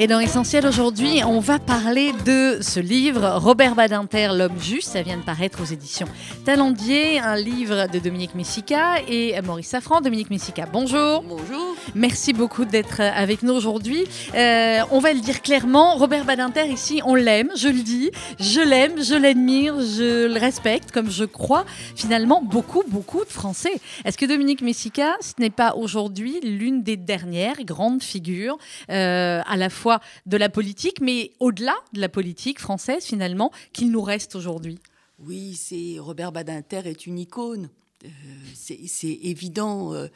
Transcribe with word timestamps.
Et 0.00 0.06
dans 0.06 0.20
Essentiel 0.20 0.64
aujourd'hui, 0.64 1.22
on 1.26 1.40
va 1.40 1.58
parler 1.58 2.12
de 2.24 2.58
ce 2.60 2.78
livre, 2.78 3.38
Robert 3.38 3.74
Badinter, 3.74 4.28
L'homme 4.32 4.60
juste. 4.60 4.92
Ça 4.92 5.02
vient 5.02 5.16
de 5.16 5.24
paraître 5.24 5.60
aux 5.60 5.64
éditions 5.64 6.06
Talendier, 6.44 7.18
un 7.18 7.34
livre 7.34 7.88
de 7.92 7.98
Dominique 7.98 8.36
Messica 8.36 9.00
et 9.08 9.34
Maurice 9.42 9.66
Safran. 9.66 10.00
Dominique 10.00 10.30
Messica, 10.30 10.66
bonjour. 10.72 11.24
Bonjour. 11.24 11.74
Merci 11.96 12.32
beaucoup 12.32 12.64
d'être 12.64 13.00
avec 13.00 13.42
nous 13.42 13.52
aujourd'hui. 13.52 14.04
Euh, 14.36 14.82
on 14.92 15.00
va 15.00 15.12
le 15.12 15.18
dire 15.18 15.42
clairement, 15.42 15.96
Robert 15.96 16.24
Badinter, 16.24 16.68
ici, 16.68 17.00
on 17.04 17.16
l'aime, 17.16 17.50
je 17.56 17.66
le 17.66 17.82
dis. 17.82 18.12
Je 18.38 18.60
l'aime, 18.60 19.02
je 19.02 19.16
l'admire, 19.16 19.80
je 19.80 20.32
le 20.32 20.38
respecte, 20.38 20.92
comme 20.92 21.10
je 21.10 21.24
crois 21.24 21.64
finalement 21.96 22.40
beaucoup, 22.40 22.84
beaucoup 22.86 23.24
de 23.24 23.30
Français. 23.30 23.80
Est-ce 24.04 24.16
que 24.16 24.26
Dominique 24.26 24.62
Messica, 24.62 25.16
ce 25.20 25.32
n'est 25.40 25.50
pas 25.50 25.74
aujourd'hui 25.74 26.38
l'une 26.44 26.84
des 26.84 26.96
dernières 26.96 27.64
grandes 27.64 28.04
figures 28.04 28.58
euh, 28.90 29.40
à 29.44 29.56
la 29.56 29.70
fois 29.70 29.87
de 30.26 30.36
la 30.36 30.48
politique, 30.48 31.00
mais 31.00 31.32
au-delà 31.40 31.74
de 31.92 32.00
la 32.00 32.08
politique 32.08 32.58
française 32.60 33.04
finalement, 33.04 33.50
qu'il 33.72 33.90
nous 33.90 34.02
reste 34.02 34.34
aujourd'hui 34.36 34.78
Oui, 35.18 35.54
c'est 35.54 35.98
Robert 35.98 36.32
Badinter 36.32 36.82
est 36.84 37.06
une 37.06 37.18
icône. 37.18 37.68
Euh, 38.04 38.08
c'est 38.54 39.18
évident. 39.22 39.94
Euh, 39.94 40.08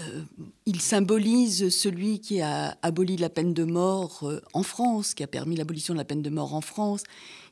euh, 0.00 0.22
il 0.66 0.80
symbolise 0.80 1.70
celui 1.70 2.20
qui 2.20 2.40
a 2.40 2.76
aboli 2.82 3.16
la 3.16 3.30
peine 3.30 3.54
de 3.54 3.64
mort 3.64 4.30
en 4.52 4.62
France, 4.62 5.14
qui 5.14 5.22
a 5.22 5.26
permis 5.26 5.56
l'abolition 5.56 5.94
de 5.94 5.98
la 5.98 6.04
peine 6.04 6.22
de 6.22 6.30
mort 6.30 6.54
en 6.54 6.60
France. 6.60 7.02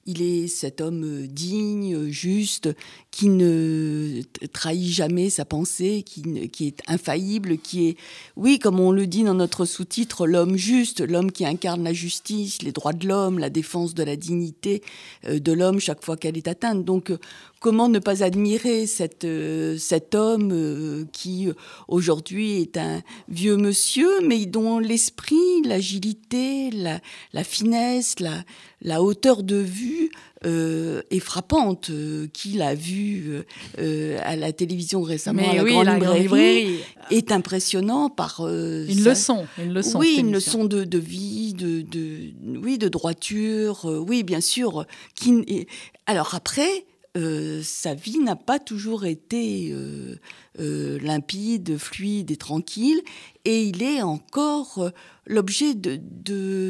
Il 0.05 0.23
est 0.23 0.47
cet 0.47 0.81
homme 0.81 1.27
digne, 1.27 2.09
juste, 2.09 2.69
qui 3.17 3.31
ne 3.31 4.21
trahit 4.53 4.93
jamais 4.93 5.31
sa 5.31 5.47
pensée, 5.47 6.03
qui, 6.05 6.51
qui, 6.51 6.67
est 6.67 6.83
infaillible, 6.87 7.57
qui 7.57 7.89
est, 7.89 7.97
oui, 8.37 8.59
comme 8.59 8.79
on 8.79 8.93
le 8.93 9.07
dit 9.07 9.25
dans 9.25 9.33
notre 9.33 9.65
sous-titre, 9.65 10.27
l'homme 10.27 10.59
juste, 10.59 11.01
l'homme 11.01 11.33
qui 11.33 11.47
incarne 11.47 11.83
la 11.83 11.95
justice, 11.95 12.61
les 12.61 12.73
droits 12.73 12.93
de 12.93 13.09
l'homme, 13.09 13.39
la 13.39 13.49
défense 13.49 13.95
de 13.95 14.03
la 14.03 14.17
dignité 14.17 14.83
euh, 15.25 15.39
de 15.39 15.53
l'homme 15.53 15.81
chaque 15.81 16.05
fois 16.05 16.19
qu'elle 16.19 16.37
est 16.37 16.47
atteinte. 16.47 16.85
Donc, 16.85 17.11
comment 17.59 17.89
ne 17.89 18.01
pas 18.01 18.23
admirer 18.23 18.87
cette, 18.87 19.27
cet 19.79 20.15
homme 20.15 21.07
qui 21.11 21.49
aujourd'hui 21.89 22.61
est 22.61 22.77
un 22.77 23.01
vieux 23.31 23.57
monsieur, 23.57 24.21
mais 24.27 24.45
dont 24.45 24.79
l'esprit, 24.79 25.63
l'agilité, 25.65 26.71
la, 26.71 27.01
la, 27.33 27.45
finesse, 27.45 28.21
la, 28.21 28.45
la 28.83 29.03
hauteur 29.03 29.43
de 29.43 29.57
vue 29.57 30.11
euh, 30.47 31.03
est 31.11 31.19
frappante. 31.19 31.91
Euh, 31.91 32.29
qui 32.33 32.51
l'a 32.53 32.75
vu 32.75 33.43
euh, 33.79 34.19
à 34.23 34.37
la 34.37 34.53
télévision 34.53 35.03
récemment 35.03 35.43
à 35.43 35.55
la, 35.55 35.65
grande, 35.65 35.89
librairie, 35.89 36.79
est 37.11 37.33
impressionnant 37.33 38.11
par 38.11 38.47
une 38.47 39.03
leçon, 39.03 39.47
une 39.59 39.73
leçon. 39.73 39.99
Oui, 39.99 40.17
une 40.19 40.33
leçon 40.33 40.65
de, 40.65 40.85
de 40.85 40.99
vie, 40.99 41.53
de, 41.53 41.83
de, 41.83 42.33
oui, 42.63 42.79
de 42.79 42.89
droiture. 42.89 43.85
oui, 44.07 44.23
bien 44.23 44.41
sûr. 44.41 44.87
Qui, 45.15 45.67
alors 46.07 46.35
après. 46.35 46.87
sa 47.63 47.95
vie 47.95 48.19
n'a 48.19 48.37
pas 48.37 48.59
toujours 48.59 49.05
été 49.07 49.75
limpide, 50.59 51.79
fluide 51.79 52.31
et 52.31 52.37
tranquille, 52.37 53.01
et 53.47 53.63
il 53.63 53.83
est 53.83 54.03
encore 54.03 54.93
l'objet 55.27 55.75
de, 55.75 56.01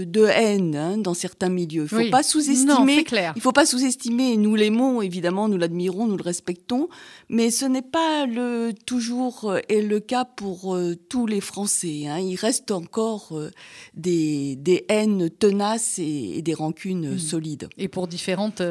de, 0.04 0.26
haine 0.26 0.74
hein, 0.76 0.98
dans 0.98 1.14
certains 1.14 1.48
milieux. 1.48 1.86
Il 1.90 1.98
ne 1.98 2.04
faut 2.04 2.10
pas 2.10 2.22
sous-estimer. 2.22 3.04
Il 3.34 3.42
faut 3.42 3.52
pas 3.52 3.66
sous-estimer. 3.66 4.36
Nous 4.36 4.54
l'aimons 4.54 5.02
évidemment, 5.02 5.48
nous 5.48 5.58
l'admirons, 5.58 6.06
nous 6.06 6.16
le 6.16 6.22
respectons, 6.22 6.88
mais 7.28 7.50
ce 7.50 7.66
n'est 7.66 7.82
pas 7.82 8.26
le 8.26 8.72
toujours 8.86 9.50
euh, 9.50 9.60
et 9.68 9.82
le 9.82 10.00
cas 10.00 10.24
pour 10.24 10.74
euh, 10.74 10.94
tous 11.08 11.26
les 11.26 11.40
Français. 11.40 12.06
Hein. 12.06 12.18
Il 12.18 12.36
reste 12.36 12.70
encore 12.70 13.28
euh, 13.32 13.50
des, 13.94 14.56
des, 14.56 14.84
haines 14.88 15.28
tenaces 15.30 15.98
et, 15.98 16.40
des 16.42 16.54
rancunes 16.54 17.14
hmm. 17.14 17.18
solides. 17.18 17.68
Et 17.76 17.88
pour 17.88 18.08
différentes 18.08 18.62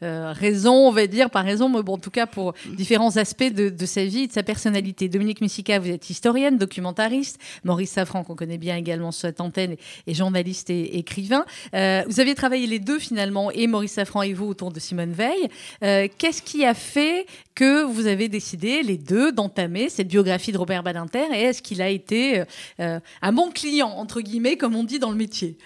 raisons, 0.00 0.88
on 0.88 0.90
va 0.90 1.06
dire, 1.06 1.30
par 1.30 1.44
raison, 1.44 1.68
mais 1.68 1.82
bon, 1.82 1.94
en 1.94 1.98
tout 1.98 2.10
cas 2.10 2.26
pour 2.26 2.54
hmm. 2.66 2.76
différents 2.76 3.16
aspects 3.16 3.52
de, 3.52 3.68
de, 3.68 3.86
sa 3.86 4.04
vie 4.04 4.20
et 4.20 4.26
de 4.26 4.32
sa 4.32 4.42
personnalité. 4.42 5.08
Dominique 5.08 5.40
Messica, 5.40 5.78
vous 5.78 5.90
êtes 5.90 6.08
historienne, 6.08 6.56
documentariste. 6.56 7.38
Maurice 7.62 7.90
Safran, 7.90 8.24
qu'on 8.24 8.34
connaît 8.34 8.58
bien 8.58 8.76
également 8.76 9.12
sur 9.12 9.30
antenne 9.38 9.76
et 10.06 10.14
journaliste 10.14 10.70
et 10.70 10.98
écrivain. 10.98 11.44
Euh, 11.74 12.02
vous 12.06 12.20
avez 12.20 12.34
travaillé 12.34 12.66
les 12.66 12.78
deux 12.78 12.98
finalement, 12.98 13.50
et 13.50 13.66
Maurice 13.66 13.92
Safran 13.92 14.22
et 14.22 14.32
vous, 14.32 14.46
autour 14.46 14.72
de 14.72 14.80
Simone 14.80 15.12
Veil. 15.12 15.48
Euh, 15.82 16.08
qu'est-ce 16.18 16.42
qui 16.42 16.64
a 16.64 16.74
fait 16.74 17.26
que 17.54 17.84
vous 17.84 18.06
avez 18.06 18.28
décidé, 18.28 18.82
les 18.82 18.98
deux, 18.98 19.32
d'entamer 19.32 19.88
cette 19.88 20.08
biographie 20.08 20.52
de 20.52 20.58
Robert 20.58 20.82
Badinter 20.82 21.26
Et 21.34 21.42
est-ce 21.42 21.62
qu'il 21.62 21.80
a 21.82 21.88
été 21.88 22.42
euh, 22.80 23.00
un 23.22 23.32
bon 23.32 23.50
client, 23.50 23.90
entre 23.90 24.20
guillemets, 24.20 24.56
comme 24.56 24.74
on 24.74 24.84
dit 24.84 24.98
dans 24.98 25.10
le 25.10 25.16
métier? 25.16 25.56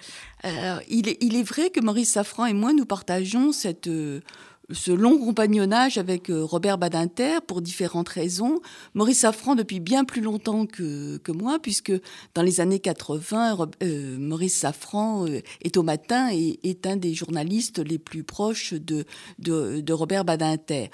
Il, 0.87 1.09
est, 1.09 1.17
il, 1.19 1.35
est, 1.35 1.43
vrai 1.43 1.69
que 1.69 1.81
Maurice 1.81 2.11
Safran 2.11 2.45
et 2.45 2.53
moi, 2.53 2.71
nous 2.71 2.85
partageons 2.85 3.51
cette 3.51 3.89
ce 4.71 4.91
long 4.91 5.17
compagnonnage 5.17 5.97
avec 5.97 6.29
euh, 6.29 6.43
Robert 6.43 6.77
Badinter 6.77 7.39
pour 7.45 7.61
différentes 7.61 8.09
raisons. 8.09 8.59
Maurice 8.93 9.19
Safran 9.19 9.55
depuis 9.55 9.79
bien 9.79 10.05
plus 10.05 10.21
longtemps 10.21 10.65
que, 10.65 11.17
que 11.17 11.31
moi, 11.31 11.59
puisque 11.59 11.93
dans 12.35 12.41
les 12.41 12.61
années 12.61 12.79
80, 12.79 13.69
euh, 13.81 14.17
Maurice 14.17 14.57
Safran 14.57 15.27
euh, 15.27 15.41
est 15.61 15.77
au 15.77 15.83
matin 15.83 16.29
et 16.31 16.59
est 16.63 16.85
un 16.85 16.97
des 16.97 17.13
journalistes 17.13 17.79
les 17.79 17.97
plus 17.97 18.23
proches 18.23 18.73
de, 18.73 19.05
de, 19.39 19.81
de 19.81 19.93
Robert 19.93 20.25
Badinter. 20.25 20.89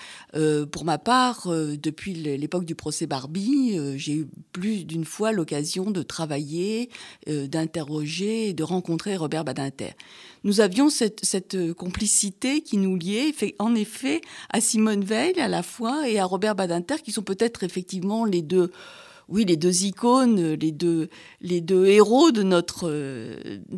pour 0.71 0.85
ma 0.85 0.97
part, 0.97 1.47
depuis 1.47 2.13
l'époque 2.13 2.65
du 2.65 2.75
procès 2.75 3.07
Barbie, 3.07 3.79
j'ai 3.97 4.13
eu 4.13 4.27
plus 4.51 4.85
d'une 4.85 5.05
fois 5.05 5.31
l'occasion 5.31 5.91
de 5.91 6.01
travailler, 6.01 6.89
d'interroger 7.27 8.49
et 8.49 8.53
de 8.53 8.63
rencontrer 8.63 9.17
Robert 9.17 9.43
Badinter. 9.43 9.95
Nous 10.45 10.61
avions 10.61 10.89
cette, 10.89 11.25
cette 11.25 11.73
complicité 11.73 12.61
qui 12.61 12.77
nous 12.77 12.95
liait 12.95 13.33
en 13.57 13.73
effet 13.73 14.21
à 14.51 14.61
Simone 14.61 15.03
Veil 15.03 15.39
à 15.39 15.47
la 15.47 15.63
fois 15.63 16.07
et 16.07 16.19
à 16.19 16.25
Robert 16.25 16.55
Badinter, 16.55 16.97
qui 17.03 17.11
sont 17.11 17.23
peut-être 17.23 17.63
effectivement 17.63 18.25
les 18.25 18.43
deux 18.43 18.71
icônes, 19.83 20.53
les 20.53 20.71
deux, 20.71 21.85
héros 21.87 22.31
de 22.31 22.43
notre, 22.43 22.91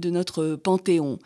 notre 0.09 0.55
panthéon. 0.55 1.19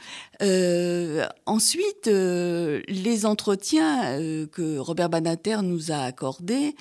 Euh, 0.44 1.26
ensuite, 1.48 2.08
euh, 2.08 2.82
les 2.88 3.26
entretiens 3.26 4.20
euh, 4.20 4.46
que 4.46 4.78
Robert 4.78 5.10
Badinter 5.10 5.58
nous 5.64 5.92
a 5.92 5.98
accordés 5.98 6.76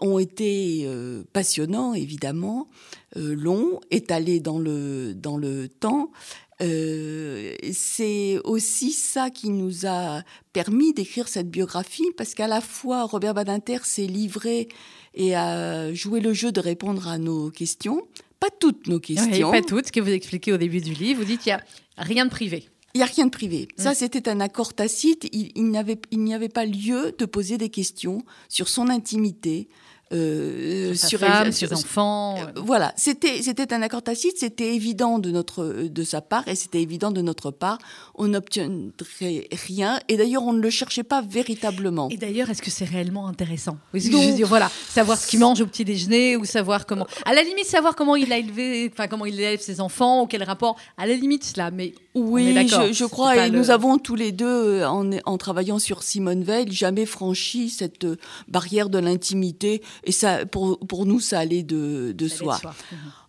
ont 0.00 0.18
été 0.18 0.88
passionnants, 1.34 1.92
évidemment, 1.92 2.68
longs, 3.14 3.80
étalés 3.90 4.40
dans 4.40 4.58
le 4.58 5.66
temps, 5.78 6.10
euh, 6.62 7.54
c'est 7.72 8.38
aussi 8.44 8.92
ça 8.92 9.30
qui 9.30 9.50
nous 9.50 9.86
a 9.86 10.22
permis 10.52 10.92
d'écrire 10.92 11.28
cette 11.28 11.50
biographie, 11.50 12.10
parce 12.16 12.34
qu'à 12.34 12.46
la 12.46 12.60
fois 12.60 13.04
Robert 13.04 13.34
Badinter 13.34 13.78
s'est 13.82 14.06
livré 14.06 14.68
et 15.14 15.34
a 15.34 15.92
joué 15.92 16.20
le 16.20 16.32
jeu 16.32 16.52
de 16.52 16.60
répondre 16.60 17.08
à 17.08 17.18
nos 17.18 17.50
questions, 17.50 18.06
pas 18.38 18.50
toutes 18.50 18.86
nos 18.86 19.00
questions. 19.00 19.50
pas 19.50 19.62
toutes, 19.62 19.86
ce 19.86 19.92
que 19.92 20.00
vous 20.00 20.10
expliquez 20.10 20.52
au 20.52 20.56
début 20.56 20.80
du 20.80 20.92
livre, 20.92 21.20
vous 21.20 21.26
dites 21.26 21.40
qu'il 21.40 21.52
n'y 21.52 21.58
a 21.58 21.64
rien 21.96 22.24
de 22.24 22.30
privé. 22.30 22.68
Il 22.94 22.98
n'y 22.98 23.04
a 23.04 23.06
rien 23.06 23.24
de 23.24 23.30
privé. 23.30 23.68
Ça, 23.78 23.94
c'était 23.94 24.28
un 24.28 24.40
accord 24.40 24.74
tacite. 24.74 25.26
Il, 25.32 25.50
il 25.54 26.20
n'y 26.24 26.34
avait 26.34 26.48
pas 26.48 26.66
lieu 26.66 27.14
de 27.16 27.24
poser 27.24 27.56
des 27.56 27.70
questions 27.70 28.22
sur 28.50 28.68
son 28.68 28.90
intimité, 28.90 29.68
euh, 30.12 30.94
sur, 30.94 31.18
sa 31.18 31.26
femme, 31.26 31.52
ses 31.52 31.72
enfants. 31.72 32.36
Euh, 32.38 32.52
voilà, 32.56 32.92
c'était 32.96 33.42
c'était 33.42 33.72
un 33.72 33.82
accord 33.82 34.02
tacite, 34.02 34.38
c'était 34.38 34.74
évident 34.74 35.18
de 35.18 35.30
notre 35.30 35.64
de 35.64 36.04
sa 36.04 36.20
part 36.20 36.46
et 36.48 36.54
c'était 36.54 36.82
évident 36.82 37.10
de 37.10 37.22
notre 37.22 37.50
part. 37.50 37.78
On 38.14 38.28
n'obtiendrait 38.28 39.48
rien 39.66 40.00
et 40.08 40.16
d'ailleurs 40.16 40.42
on 40.42 40.52
ne 40.52 40.60
le 40.60 40.70
cherchait 40.70 41.02
pas 41.02 41.22
véritablement. 41.22 42.08
Et 42.10 42.16
d'ailleurs, 42.16 42.50
est-ce 42.50 42.62
que 42.62 42.70
c'est 42.70 42.84
réellement 42.84 43.26
intéressant? 43.26 43.78
Oui, 43.94 44.00
je 44.00 44.10
veux 44.10 44.34
dire, 44.34 44.46
voilà, 44.46 44.70
savoir 44.88 45.18
ce 45.18 45.26
qu'il 45.26 45.38
mange 45.38 45.60
au 45.60 45.66
petit 45.66 45.84
déjeuner 45.84 46.36
ou 46.36 46.44
savoir 46.44 46.86
comment, 46.86 47.06
à 47.24 47.32
la 47.34 47.42
limite 47.42 47.66
savoir 47.66 47.94
comment 47.94 48.16
il 48.16 48.32
a 48.32 48.38
élevé, 48.38 48.90
enfin 48.92 49.08
comment 49.08 49.26
il 49.26 49.34
élève 49.34 49.60
ses 49.60 49.80
enfants 49.80 50.22
ou 50.22 50.26
quel 50.26 50.42
rapport, 50.42 50.76
à 50.98 51.06
la 51.06 51.14
limite 51.14 51.44
cela, 51.44 51.70
mais 51.70 51.94
oui, 52.14 52.54
je, 52.68 52.92
je 52.92 53.04
crois 53.06 53.46
et 53.46 53.50
nous 53.50 53.70
avons 53.70 53.98
tous 53.98 54.14
les 54.14 54.32
deux 54.32 54.84
en, 54.84 55.10
en 55.24 55.38
travaillant 55.38 55.78
sur 55.78 56.02
Simone 56.02 56.42
Veil 56.42 56.70
jamais 56.70 57.06
franchi 57.06 57.70
cette 57.70 58.06
barrière 58.48 58.90
de 58.90 58.98
l'intimité 58.98 59.82
et 60.04 60.12
ça, 60.12 60.44
pour, 60.46 60.78
pour 60.80 61.06
nous, 61.06 61.20
ça 61.20 61.38
allait 61.38 61.62
de, 61.62 62.12
de 62.12 62.28
soi. 62.28 62.60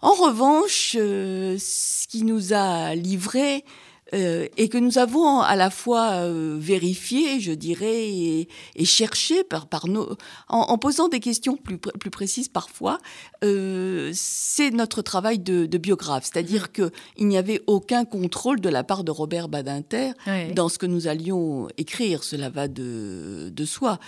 En 0.02 0.14
revanche, 0.14 0.96
euh, 1.00 1.58
ce 1.60 2.08
qui 2.08 2.24
nous 2.24 2.54
a 2.54 2.96
livré, 2.96 3.64
euh, 4.13 4.48
et 4.57 4.69
que 4.69 4.77
nous 4.77 4.98
avons 4.98 5.39
à 5.39 5.56
la 5.56 5.69
fois 5.69 6.12
euh, 6.12 6.56
vérifié, 6.60 7.39
je 7.39 7.51
dirais, 7.51 8.10
et, 8.10 8.48
et 8.75 8.86
cherché 8.86 9.44
par, 9.44 9.68
par 9.68 9.88
nos, 9.88 10.10
en, 10.50 10.60
en, 10.60 10.77
posant 10.77 11.07
des 11.07 11.19
questions 11.19 11.56
plus, 11.57 11.77
plus 11.77 12.10
précises 12.10 12.48
parfois. 12.48 13.00
Euh, 13.44 14.12
c'est 14.13 14.71
notre 14.71 15.01
travail 15.01 15.39
de, 15.39 15.65
de 15.65 15.77
biographe, 15.77 16.30
c'est-à-dire 16.31 16.68
mmh. 16.77 16.89
qu'il 17.18 17.27
n'y 17.27 17.38
avait 17.38 17.62
aucun 17.68 18.06
contrôle 18.06 18.62
de 18.62 18.69
la 18.69 18.83
part 18.83 19.04
de 19.04 19.12
Robert 19.12 19.50
Badinter 19.50 20.12
dans 20.56 20.69
ce 20.69 20.77
que 20.77 20.86
nous 20.86 21.07
allions 21.07 21.68
écrire. 21.77 22.24
Cela 22.24 22.50
va 22.50 22.68
de, 22.68 23.50
de 23.50 23.66
soi. 23.66 24.00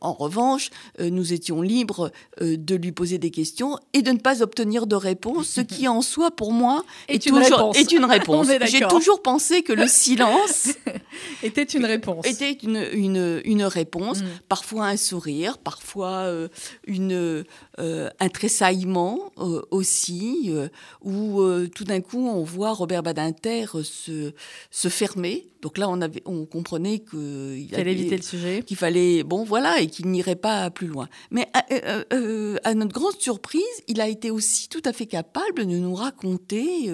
En 0.00 0.12
revanche, 0.12 0.70
nous 1.00 1.32
étions 1.32 1.62
libres 1.62 2.10
de 2.40 2.74
lui 2.74 2.92
poser 2.92 3.18
des 3.18 3.30
questions 3.30 3.78
et 3.92 4.02
de 4.02 4.12
ne 4.12 4.18
pas 4.18 4.42
obtenir 4.42 4.86
de 4.86 4.96
réponse, 4.96 5.48
ce 5.48 5.60
qui 5.60 5.88
en 5.88 6.02
soi, 6.02 6.30
pour 6.30 6.52
moi, 6.52 6.84
est, 7.08 7.14
est, 7.14 7.26
une, 7.26 7.34
toujours, 7.34 7.58
réponse. 7.58 7.76
est 7.78 7.92
une 7.92 8.04
réponse. 8.04 8.46
J'ai 8.66 8.80
toujours 8.80 9.05
pensé 9.22 9.62
que 9.62 9.72
le 9.72 9.86
silence 9.86 10.68
était 11.42 11.62
une 11.62 11.84
réponse. 11.84 12.26
Était 12.26 12.52
une, 12.52 12.84
une, 12.92 13.40
une 13.44 13.64
réponse, 13.64 14.22
mm. 14.22 14.26
parfois 14.48 14.86
un 14.86 14.96
sourire, 14.96 15.58
parfois 15.58 16.24
euh, 16.24 16.48
une, 16.86 17.44
euh, 17.78 18.10
un 18.18 18.28
tressaillement 18.28 19.32
euh, 19.38 19.62
aussi, 19.70 20.52
où 21.02 21.42
tout 21.74 21.84
d'un 21.84 22.00
coup 22.00 22.26
on 22.26 22.42
voit 22.42 22.72
Robert 22.72 23.02
Badinter 23.02 23.66
se, 23.82 24.32
se 24.70 24.88
fermer. 24.88 25.46
Donc 25.66 25.78
là, 25.78 25.88
on, 25.88 26.00
avait, 26.00 26.22
on 26.26 26.46
comprenait 26.46 27.00
qu'il 27.00 27.68
fallait 27.74 27.90
éviter 27.90 28.16
le 28.16 28.22
sujet. 28.22 28.62
Qu'il 28.64 28.76
fallait, 28.76 29.24
bon, 29.24 29.42
voilà, 29.42 29.80
et 29.80 29.88
qu'il 29.88 30.06
n'irait 30.06 30.36
pas 30.36 30.70
plus 30.70 30.86
loin. 30.86 31.08
Mais 31.32 31.48
à, 31.54 31.64
à, 32.62 32.74
notre 32.74 32.92
grande 32.92 33.18
surprise, 33.18 33.64
il 33.88 34.00
a 34.00 34.06
été 34.06 34.30
aussi 34.30 34.68
tout 34.68 34.82
à 34.84 34.92
fait 34.92 35.06
capable 35.06 35.66
de 35.66 35.76
nous 35.76 35.94
raconter 35.96 36.88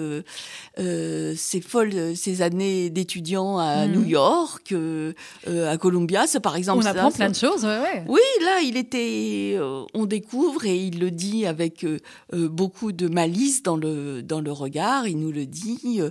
ses 0.77 1.61
folles, 1.61 2.15
ses 2.15 2.41
années 2.41 2.89
d'étudiant 2.89 3.59
à 3.59 3.85
mmh. 3.85 3.91
New 3.91 4.03
York, 4.05 4.71
euh, 4.71 5.13
à 5.47 5.77
Columbia, 5.77 6.25
c'est 6.25 6.39
par 6.39 6.55
exemple. 6.55 6.83
On 6.83 6.87
apprend 6.87 7.11
ça, 7.11 7.17
plein 7.17 7.29
de 7.29 7.35
choses, 7.35 7.63
ouais, 7.63 7.79
ouais. 7.79 8.03
Oui, 8.07 8.21
là, 8.41 8.61
il 8.63 8.75
était, 8.75 9.53
euh, 9.55 9.83
on 9.93 10.07
découvre 10.07 10.65
et 10.65 10.77
il 10.77 10.99
le 10.99 11.11
dit 11.11 11.45
avec 11.45 11.83
euh, 11.83 11.99
beaucoup 12.31 12.91
de 12.91 13.07
malice 13.07 13.61
dans 13.61 13.77
le 13.77 14.23
dans 14.23 14.41
le 14.41 14.51
regard. 14.51 15.07
Il 15.07 15.19
nous 15.19 15.31
le 15.31 15.45
dit 15.45 16.01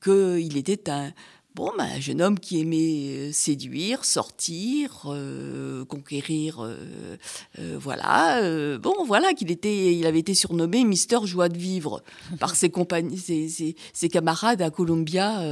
que 0.00 0.38
il 0.38 0.56
était 0.56 0.88
un 0.88 1.12
Bon, 1.54 1.70
un 1.78 2.00
jeune 2.00 2.22
homme 2.22 2.40
qui 2.40 2.62
aimait 2.62 3.30
séduire, 3.30 4.06
sortir, 4.06 5.02
euh, 5.04 5.84
conquérir, 5.84 6.64
euh, 6.64 7.18
euh, 7.58 7.76
voilà. 7.78 8.40
bon, 8.78 8.94
voilà 9.04 9.34
qu'il 9.34 9.50
était, 9.50 9.94
il 9.94 10.06
avait 10.06 10.20
été 10.20 10.32
surnommé 10.32 10.82
Mister 10.84 11.18
Joie 11.24 11.50
de 11.50 11.58
vivre 11.58 12.02
par 12.40 12.56
ses 12.56 12.70
compagnies, 12.70 13.18
ses, 13.18 13.50
ses, 13.50 13.76
ses 13.92 14.08
camarades 14.08 14.62
à 14.62 14.70
Columbia 14.70 15.42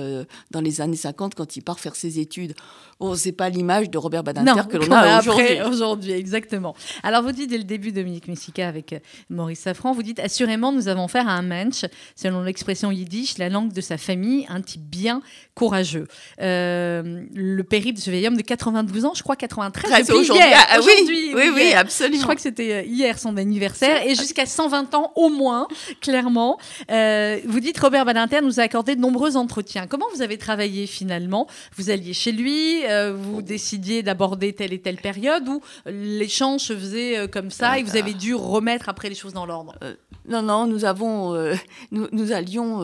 dans 0.51 0.63
les 0.63 0.81
années 0.81 0.97
50 0.97 1.35
quand 1.35 1.57
il 1.57 1.63
part 1.63 1.79
faire 1.79 1.95
ses 1.95 2.19
études. 2.19 2.55
Bon, 2.99 3.15
c'est 3.15 3.33
pas 3.33 3.51
l'image 3.51 3.91
de 3.91 3.99
Robert 3.99 4.23
Badinter 4.23 4.69
que 4.71 4.79
l'on 4.79 4.91
a 4.93 5.21
aujourd'hui. 5.21 5.61
Aujourd'hui, 5.67 6.13
exactement. 6.13 6.75
Alors, 7.03 7.23
vous 7.23 7.33
dites 7.33 7.51
dès 7.51 7.59
le 7.59 7.65
début, 7.65 7.93
Dominique 7.93 8.29
Messica, 8.29 8.67
avec 8.69 9.03
Maurice 9.29 9.61
Safran, 9.61 9.93
vous 9.93 10.03
dites 10.03 10.19
assurément, 10.19 10.73
nous 10.73 10.89
avons 10.89 11.05
affaire 11.05 11.29
à 11.29 11.33
un 11.33 11.43
mensch, 11.43 11.85
selon 12.17 12.43
l'expression 12.43 12.91
yiddish, 12.91 13.39
la 13.39 13.49
langue 13.51 13.73
de 13.73 13.81
sa 13.81 13.99
famille, 13.99 14.47
un 14.49 14.63
type 14.63 14.83
bien 14.83 15.21
courageux. 15.55 15.90
Euh, 16.41 17.25
le 17.35 17.63
périple 17.63 17.99
de 17.99 18.03
ce 18.03 18.11
vieil 18.11 18.27
homme 18.27 18.37
de 18.37 18.43
92 18.43 19.05
ans, 19.05 19.13
je 19.15 19.23
crois 19.23 19.37
93, 19.37 20.07
depuis 20.07 20.21
aujourd'hui. 20.21 20.45
Ah, 20.71 20.79
oui, 20.85 21.33
oui, 21.35 21.51
oui, 21.55 21.73
absolument. 21.73 22.19
Je 22.19 22.23
crois 22.23 22.35
que 22.35 22.41
c'était 22.41 22.87
hier 22.87 23.19
son 23.19 23.37
anniversaire, 23.37 24.07
et 24.07 24.15
jusqu'à 24.15 24.47
120 24.47 24.95
ans 24.95 25.13
au 25.17 25.29
moins, 25.29 25.69
clairement. 26.01 26.59
Euh, 26.91 27.39
vous 27.47 27.61
dites 27.61 27.79
Robert 27.79 28.05
Badinter 28.05 28.41
nous 28.43 28.61
a 28.61 28.65
accordé 28.65 28.97
de 28.97 29.01
nombreux 29.01 29.37
entretiens. 29.37 29.87
Comment 29.87 30.07
vous 30.15 30.23
avez 30.23 30.39
travaillé 30.39 30.87
finalement? 30.87 31.47
Vous 31.77 31.91
alliez 31.91 32.13
chez 32.13 32.33
lui, 32.33 32.85
euh, 32.87 33.15
vous 33.17 33.43
décidiez 33.43 34.03
d'aborder 34.03 34.53
telle 34.53 34.73
et 34.73 34.81
telle 34.81 34.97
période, 34.97 35.49
ou 35.49 35.61
l'échange 35.87 36.61
se 36.61 36.77
faisait 36.77 37.19
euh, 37.19 37.27
comme 37.27 37.51
ça, 37.51 37.79
et 37.79 37.83
vous 37.83 37.97
avez 37.97 38.15
dû 38.15 38.35
remettre 38.35 38.89
après 38.89 39.09
les 39.09 39.15
choses 39.15 39.33
dans 39.33 39.47
l'ordre? 39.47 39.75
Euh, 39.83 39.95
Non, 40.29 40.43
non, 40.43 40.67
nous 40.67 40.85
euh, 41.35 41.55
allions 42.33 42.81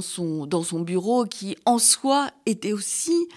son 0.00 0.46
dans 0.46 0.62
son 0.62 0.80
bureau 0.80 1.24
qui 1.24 1.56
en 1.64 1.78
soi 1.78 2.30
était 2.46 2.72
aussi 2.72 3.28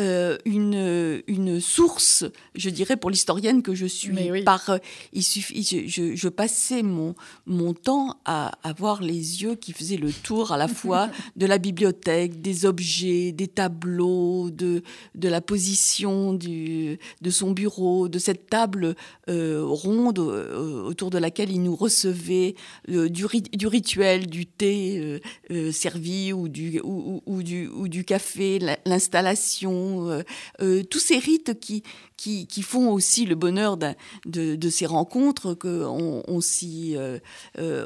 euh, 0.00 0.38
une, 0.46 1.22
une 1.26 1.60
source, 1.60 2.24
je 2.54 2.70
dirais, 2.70 2.96
pour 2.96 3.10
l'historienne 3.10 3.62
que 3.62 3.74
je 3.74 3.84
suis. 3.84 4.30
Oui. 4.30 4.42
Par, 4.44 4.70
euh, 4.70 4.78
il 5.12 5.22
suffit, 5.22 5.62
je, 5.62 5.86
je, 5.86 6.16
je, 6.16 6.28
passais 6.28 6.82
mon, 6.82 7.14
mon 7.44 7.74
temps 7.74 8.16
à 8.24 8.52
avoir 8.62 9.02
les 9.02 9.42
yeux 9.42 9.56
qui 9.56 9.72
faisaient 9.72 9.98
le 9.98 10.10
tour 10.10 10.52
à 10.52 10.56
la 10.56 10.68
fois 10.80 11.10
de 11.36 11.44
la 11.44 11.58
bibliothèque, 11.58 12.40
des 12.40 12.64
objets, 12.64 13.32
des 13.32 13.46
tableaux, 13.46 14.50
de, 14.50 14.82
de 15.14 15.28
la 15.28 15.42
position 15.42 16.32
du, 16.32 16.98
de 17.20 17.30
son 17.30 17.50
bureau, 17.50 18.08
de 18.08 18.18
cette 18.18 18.48
table 18.48 18.94
euh, 19.28 19.62
ronde 19.64 20.18
euh, 20.18 20.82
autour 20.82 21.10
de 21.10 21.18
laquelle 21.18 21.50
il 21.50 21.62
nous 21.62 21.76
recevait, 21.76 22.54
du, 22.88 23.26
ri 23.26 23.42
du 23.42 23.66
rituel, 23.66 24.28
du 24.28 24.46
thé 24.46 25.20
servi 25.72 26.32
ou 26.32 26.48
du, 26.48 26.80
ou, 26.80 27.22
ou, 27.26 27.34
ou, 27.34 27.42
du, 27.42 27.68
ou 27.68 27.88
du 27.88 28.04
café, 28.04 28.58
l'installation 28.86 29.89
euh, 29.98 30.22
euh, 30.60 30.82
tous 30.84 30.98
ces 30.98 31.18
rites 31.18 31.58
qui, 31.60 31.82
qui, 32.20 32.46
qui, 32.46 32.62
font 32.62 32.92
aussi 32.92 33.24
le 33.24 33.34
bonheur 33.34 33.78
de, 33.78 33.94
de, 34.26 34.68
ces 34.70 34.84
rencontres 34.84 35.54
qu'on 35.54 36.22
on, 36.26 36.40
s'y 36.42 36.94
euh, 36.96 37.18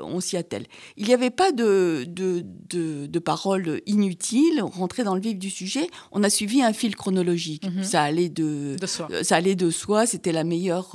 on 0.03 0.19
s'y 0.21 0.37
attelle. 0.37 0.67
Il 0.97 1.07
n'y 1.07 1.15
avait 1.15 1.31
pas 1.31 1.53
de, 1.53 2.05
de, 2.09 3.19
paroles 3.21 3.81
inutiles, 3.87 4.61
rentrer 4.61 5.05
dans 5.05 5.15
le 5.15 5.21
vif 5.21 5.39
du 5.39 5.51
sujet, 5.51 5.87
on 6.13 6.23
a 6.25 6.31
suivi 6.31 6.63
un 6.63 6.73
fil 6.73 6.97
chronologique. 6.97 7.65
Mhm. 7.65 7.75
Mm 7.75 7.81
-hmm. 7.81 7.85
Ça 7.85 8.03
allait 8.03 8.29
de, 8.29 8.77
soi. 8.87 9.09
Ça 9.23 9.37
allait 9.37 9.55
de 9.67 9.71
soi, 9.71 10.07
c'était 10.07 10.33
la 10.33 10.45
meilleure 10.45 10.91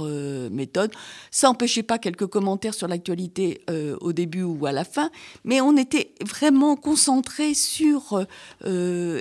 méthode. 0.52 0.92
Ça 1.32 1.48
n'empêchait 1.48 1.88
pas 1.92 1.98
quelques 1.98 2.28
commentaires 2.36 2.76
sur 2.80 2.88
l'actualité 2.88 3.62
au 4.02 4.12
début 4.14 4.44
ou 4.44 4.66
à 4.66 4.72
la 4.72 4.84
fin, 4.96 5.10
mais 5.44 5.62
on 5.62 5.76
était 5.78 6.08
vraiment 6.36 6.76
concentré 6.76 7.48
sur... 7.54 8.00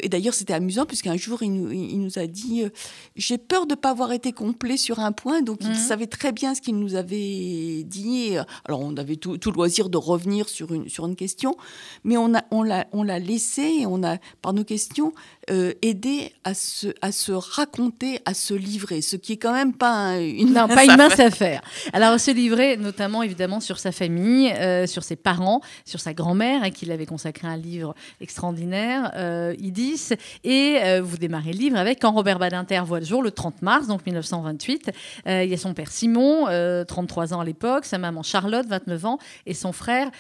et 0.04 0.08
d'ailleurs, 0.12 0.34
c'était 0.40 0.56
amusant, 0.62 0.86
puisqu'un 0.86 1.16
jour, 1.16 1.38
il 1.42 1.52
nous, 1.58 1.70
il 1.72 2.00
nous 2.00 2.18
a 2.18 2.26
dit 2.26 2.64
euh, 2.64 2.70
J'ai 3.16 3.38
peur 3.38 3.66
de 3.66 3.74
ne 3.74 3.76
pas 3.76 3.90
avoir 3.90 4.07
été 4.12 4.32
complet 4.32 4.76
sur 4.76 4.98
un 5.00 5.12
point. 5.12 5.42
Donc, 5.42 5.62
mmh. 5.62 5.68
il 5.70 5.76
savait 5.76 6.06
très 6.06 6.32
bien 6.32 6.54
ce 6.54 6.60
qu'il 6.60 6.78
nous 6.78 6.94
avait 6.94 7.84
dit. 7.84 8.36
Alors, 8.64 8.80
on 8.80 8.96
avait 8.96 9.16
tout, 9.16 9.38
tout, 9.38 9.52
loisir 9.52 9.88
de 9.88 9.96
revenir 9.96 10.48
sur 10.48 10.72
une, 10.72 10.88
sur 10.88 11.06
une 11.06 11.16
question, 11.16 11.56
mais 12.04 12.16
on 12.16 12.28
l'a 12.28 12.44
on 12.50 12.66
on 12.92 13.02
laissé 13.02 13.62
et 13.62 13.86
on 13.86 14.02
a, 14.02 14.18
par 14.42 14.52
nos 14.52 14.64
questions, 14.64 15.12
euh, 15.50 15.72
aidé 15.82 16.32
à 16.44 16.54
se, 16.54 16.88
à 17.00 17.12
se 17.12 17.32
raconter, 17.32 18.20
à 18.24 18.34
se 18.34 18.54
livrer, 18.54 19.00
ce 19.00 19.16
qui 19.16 19.34
est 19.34 19.36
quand 19.36 19.52
même 19.52 19.72
pas 19.72 20.18
une, 20.18 20.52
non, 20.54 20.68
pas 20.68 20.84
une 20.84 20.96
mince 20.96 21.18
affaire. 21.20 21.62
Alors, 21.92 22.18
se 22.18 22.30
livrer, 22.30 22.76
notamment, 22.76 23.22
évidemment, 23.22 23.60
sur 23.60 23.78
sa 23.78 23.92
famille, 23.92 24.50
euh, 24.52 24.86
sur 24.86 25.04
ses 25.04 25.16
parents, 25.16 25.60
sur 25.84 26.00
sa 26.00 26.12
grand-mère, 26.12 26.62
à 26.62 26.70
qui 26.70 26.86
il 26.88 26.92
avait 26.92 27.06
consacré 27.06 27.46
un 27.46 27.56
livre 27.56 27.94
extraordinaire, 28.20 29.12
euh, 29.16 29.54
Idis, 29.58 30.14
et 30.42 30.78
euh, 30.82 31.02
vous 31.02 31.18
démarrez 31.18 31.52
le 31.52 31.58
livre 31.58 31.76
avec 31.76 32.00
Quand 32.00 32.12
Robert 32.12 32.38
Badinter 32.38 32.80
voit 32.84 33.00
le 33.00 33.04
jour, 33.04 33.22
le 33.22 33.30
30 33.30 33.60
mars, 33.60 33.86
donc 33.86 33.97
1928. 34.04 34.90
Euh, 35.26 35.44
il 35.44 35.50
y 35.50 35.54
a 35.54 35.56
son 35.56 35.74
père 35.74 35.90
Simon, 35.90 36.46
33 36.86 37.34
ans 37.34 37.40
à 37.40 37.44
l'époque, 37.44 37.84
sa 37.84 37.98
maman 37.98 38.22
Charlotte, 38.22 38.66
29 38.66 39.04
ans, 39.04 39.18
et 39.46 39.54
son 39.54 39.72
frère 39.72 40.10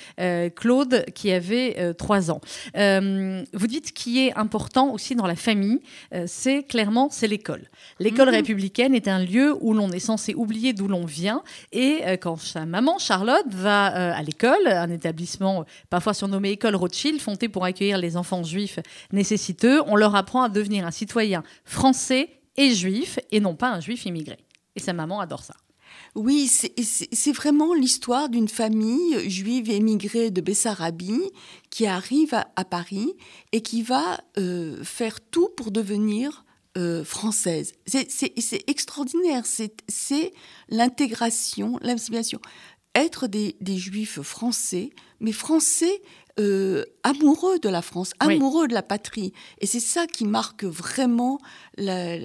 Claude, 0.54 1.04
qui 1.14 1.32
avait 1.32 1.94
3 1.94 2.30
ans. 2.30 2.40
vous 2.74 3.66
dites 3.66 3.92
qui 3.92 4.26
est 4.26 4.36
important 4.36 4.92
aussi 4.92 5.14
dans 5.14 5.26
la 5.26 5.36
famille, 5.36 5.80
c'est 6.26 6.62
clairement 6.62 7.08
c'est 7.10 7.28
l'école. 7.28 7.68
L'école 7.98 8.28
mmh. 8.28 8.32
républicaine 8.32 8.94
est 8.94 9.08
un 9.08 9.18
lieu 9.18 9.54
où 9.60 9.74
l'on 9.74 9.90
est 9.90 9.98
censé 9.98 10.34
oublier 10.34 10.72
d'où 10.72 10.88
l'on 10.88 11.04
vient, 11.04 11.42
et 11.72 12.02
quand 12.20 12.36
sa 12.36 12.66
maman 12.66 12.98
Charlotte 12.98 13.46
va 13.48 13.86
à 13.86 14.22
l'école, 14.22 14.66
un 14.66 14.90
établissement 14.90 15.64
parfois 15.90 16.14
surnommé 16.14 16.50
École 16.50 16.76
Rothschild, 16.76 17.20
fondé 17.20 17.48
pour 17.48 17.64
accueillir 17.64 17.98
les 17.98 18.16
enfants 18.16 18.42
juifs 18.42 18.78
nécessiteux, 19.12 19.82
on 19.86 19.96
leur 19.96 20.14
apprend 20.14 20.42
à 20.42 20.48
devenir 20.48 20.86
un 20.86 20.90
citoyen 20.90 21.42
français 21.64 22.37
et 22.58 22.74
juif, 22.74 23.18
et 23.30 23.40
non 23.40 23.54
pas 23.54 23.70
un 23.70 23.80
juif 23.80 24.04
immigré. 24.04 24.36
Et 24.76 24.80
sa 24.80 24.92
maman 24.92 25.20
adore 25.20 25.42
ça. 25.42 25.54
Oui, 26.14 26.48
c'est 26.48 27.32
vraiment 27.32 27.74
l'histoire 27.74 28.28
d'une 28.28 28.48
famille 28.48 29.30
juive 29.30 29.70
émigrée 29.70 30.30
de 30.30 30.40
Bessarabie 30.40 31.30
qui 31.70 31.86
arrive 31.86 32.34
à, 32.34 32.64
Paris 32.64 33.14
et 33.52 33.62
qui 33.62 33.82
va 33.82 34.20
euh, 34.36 34.82
faire 34.84 35.20
tout 35.20 35.48
pour 35.56 35.70
devenir 35.70 36.44
euh, 36.76 37.04
française. 37.04 37.72
C'est 37.86 38.64
extraordinaire, 38.68 39.44
c'est 39.46 40.32
l'intégration, 40.68 41.78
l'assimilation. 41.82 42.40
être 42.94 43.26
des, 43.26 43.56
juifs 43.76 44.20
français, 44.22 44.90
mais 45.20 45.32
français 45.32 46.02
euh, 46.38 46.84
amoureux 47.02 47.58
de 47.58 47.68
la 47.68 47.82
France, 47.82 48.12
amoureux 48.20 48.68
de 48.68 48.74
la 48.74 48.82
patrie. 48.82 49.32
Et 49.60 49.66
c'est 49.66 49.80
ça 49.80 50.06
qui 50.06 50.24
marque 50.24 50.64
vraiment 50.64 51.38
la, 51.76 52.16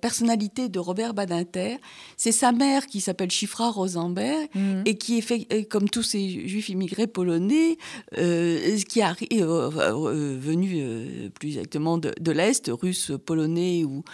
personnalité 0.00 0.68
de 0.68 0.78
Robert 0.78 1.14
Badinter. 1.14 1.76
C'est 2.16 2.32
sa 2.32 2.52
mère 2.52 2.86
qui 2.86 3.00
s'appelle 3.00 3.30
Chifra 3.30 3.70
Rosenberg 3.70 4.48
mhm. 4.54 4.82
et 4.86 4.96
qui 4.96 5.18
est 5.18 5.22
fait, 5.22 5.66
comme 5.68 5.88
tous 5.88 6.02
ces 6.02 6.48
juifs 6.48 6.68
immigrés 6.68 7.06
polonais, 7.06 7.76
euh, 8.18 8.78
qui 8.88 9.00
est 9.00 9.42
euh, 9.42 10.38
venu 10.38 11.30
plus 11.38 11.48
exactement 11.48 11.98
de, 11.98 12.12
de 12.18 12.32
l'Est, 12.32 12.70
russe, 12.72 13.12
polonais 13.24 13.84
ou 13.84 14.04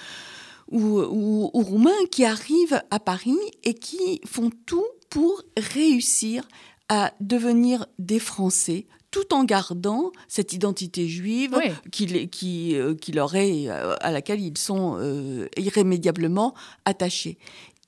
ou, 0.72 1.50
Roumains 1.52 1.90
qui 2.10 2.24
arrivent 2.24 2.82
à 2.90 2.98
Paris 2.98 3.38
et 3.62 3.74
qui 3.74 4.20
font 4.26 4.50
tout 4.66 4.86
pour 5.10 5.42
réussir 5.56 6.48
à 6.92 7.14
devenir 7.20 7.86
des 7.98 8.18
Français 8.18 8.84
tout 9.10 9.32
en 9.32 9.44
gardant 9.44 10.12
cette 10.28 10.52
identité 10.52 11.08
juive 11.08 11.58
qui, 11.90 12.28
qui, 12.28 12.76
euh, 12.76 12.94
qui, 12.94 13.12
leur 13.12 13.34
est, 13.34 13.70
euh, 13.70 13.96
à 14.02 14.10
laquelle 14.10 14.42
ils 14.42 14.58
sont 14.58 14.98
euh, 14.98 15.48
irrémédiablement 15.56 16.52
attachés. 16.84 17.38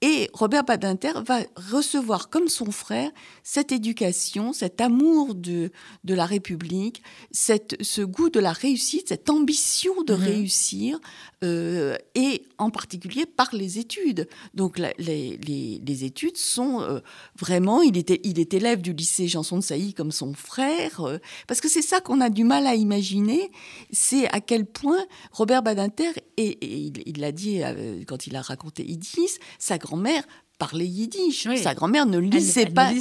Et 0.06 0.28
Robert 0.34 0.64
Badinter 0.64 1.12
va 1.24 1.38
recevoir 1.56 2.28
comme 2.28 2.48
son 2.48 2.70
frère 2.70 3.10
cette 3.42 3.72
éducation, 3.72 4.52
cet 4.52 4.82
amour 4.82 5.34
de, 5.34 5.72
de 6.04 6.14
la 6.14 6.26
République, 6.26 7.02
cette, 7.30 7.82
ce 7.82 8.02
goût 8.02 8.28
de 8.28 8.38
la 8.38 8.52
réussite, 8.52 9.08
cette 9.08 9.30
ambition 9.30 10.02
de 10.02 10.12
mhm. 10.14 10.22
réussir, 10.22 11.00
euh, 11.44 11.96
et 12.14 12.46
en 12.58 12.70
particulier 12.70 13.26
par 13.26 13.50
les 13.54 13.78
études. 13.78 14.28
Donc 14.54 14.78
les, 14.78 15.38
les, 15.38 16.04
études 16.04 16.36
sont 16.36 16.80
euh, 16.80 17.00
vraiment, 17.38 17.82
il 17.82 17.96
était, 17.98 18.20
il 18.24 18.38
est 18.38 18.54
élève 18.54 18.80
du 18.80 18.92
lycée 18.92 19.28
Janson 19.28 19.56
de 19.56 19.62
Sailly 19.62 19.94
comme 19.94 20.12
son 20.12 20.32
frère, 20.32 21.00
euh, 21.00 21.18
parce 21.46 21.60
que 21.60 21.68
c'est 21.68 21.82
ça 21.82 22.00
qu'on 22.00 22.20
a 22.20 22.30
du 22.30 22.44
mal 22.44 22.66
à 22.66 22.74
imaginer, 22.74 23.50
c'est 23.90 24.26
à 24.32 24.40
quel 24.40 24.64
point 24.64 25.04
Robert 25.32 25.62
Badinter, 25.62 26.12
et, 26.36 26.58
il 27.06 27.20
l'a 27.20 27.32
dit 27.32 27.60
quand 28.06 28.26
il 28.26 28.36
a 28.36 28.42
raconté 28.42 28.84
Idis, 28.84 29.38
sa 29.58 29.78
grand-mère 29.94 30.24
parlait 30.58 30.86
yiddish. 30.86 31.48
Sa 31.56 31.74
grand-mère 31.74 32.06
ne 32.06 32.18
lisait 32.18 32.66
pas. 32.66 32.92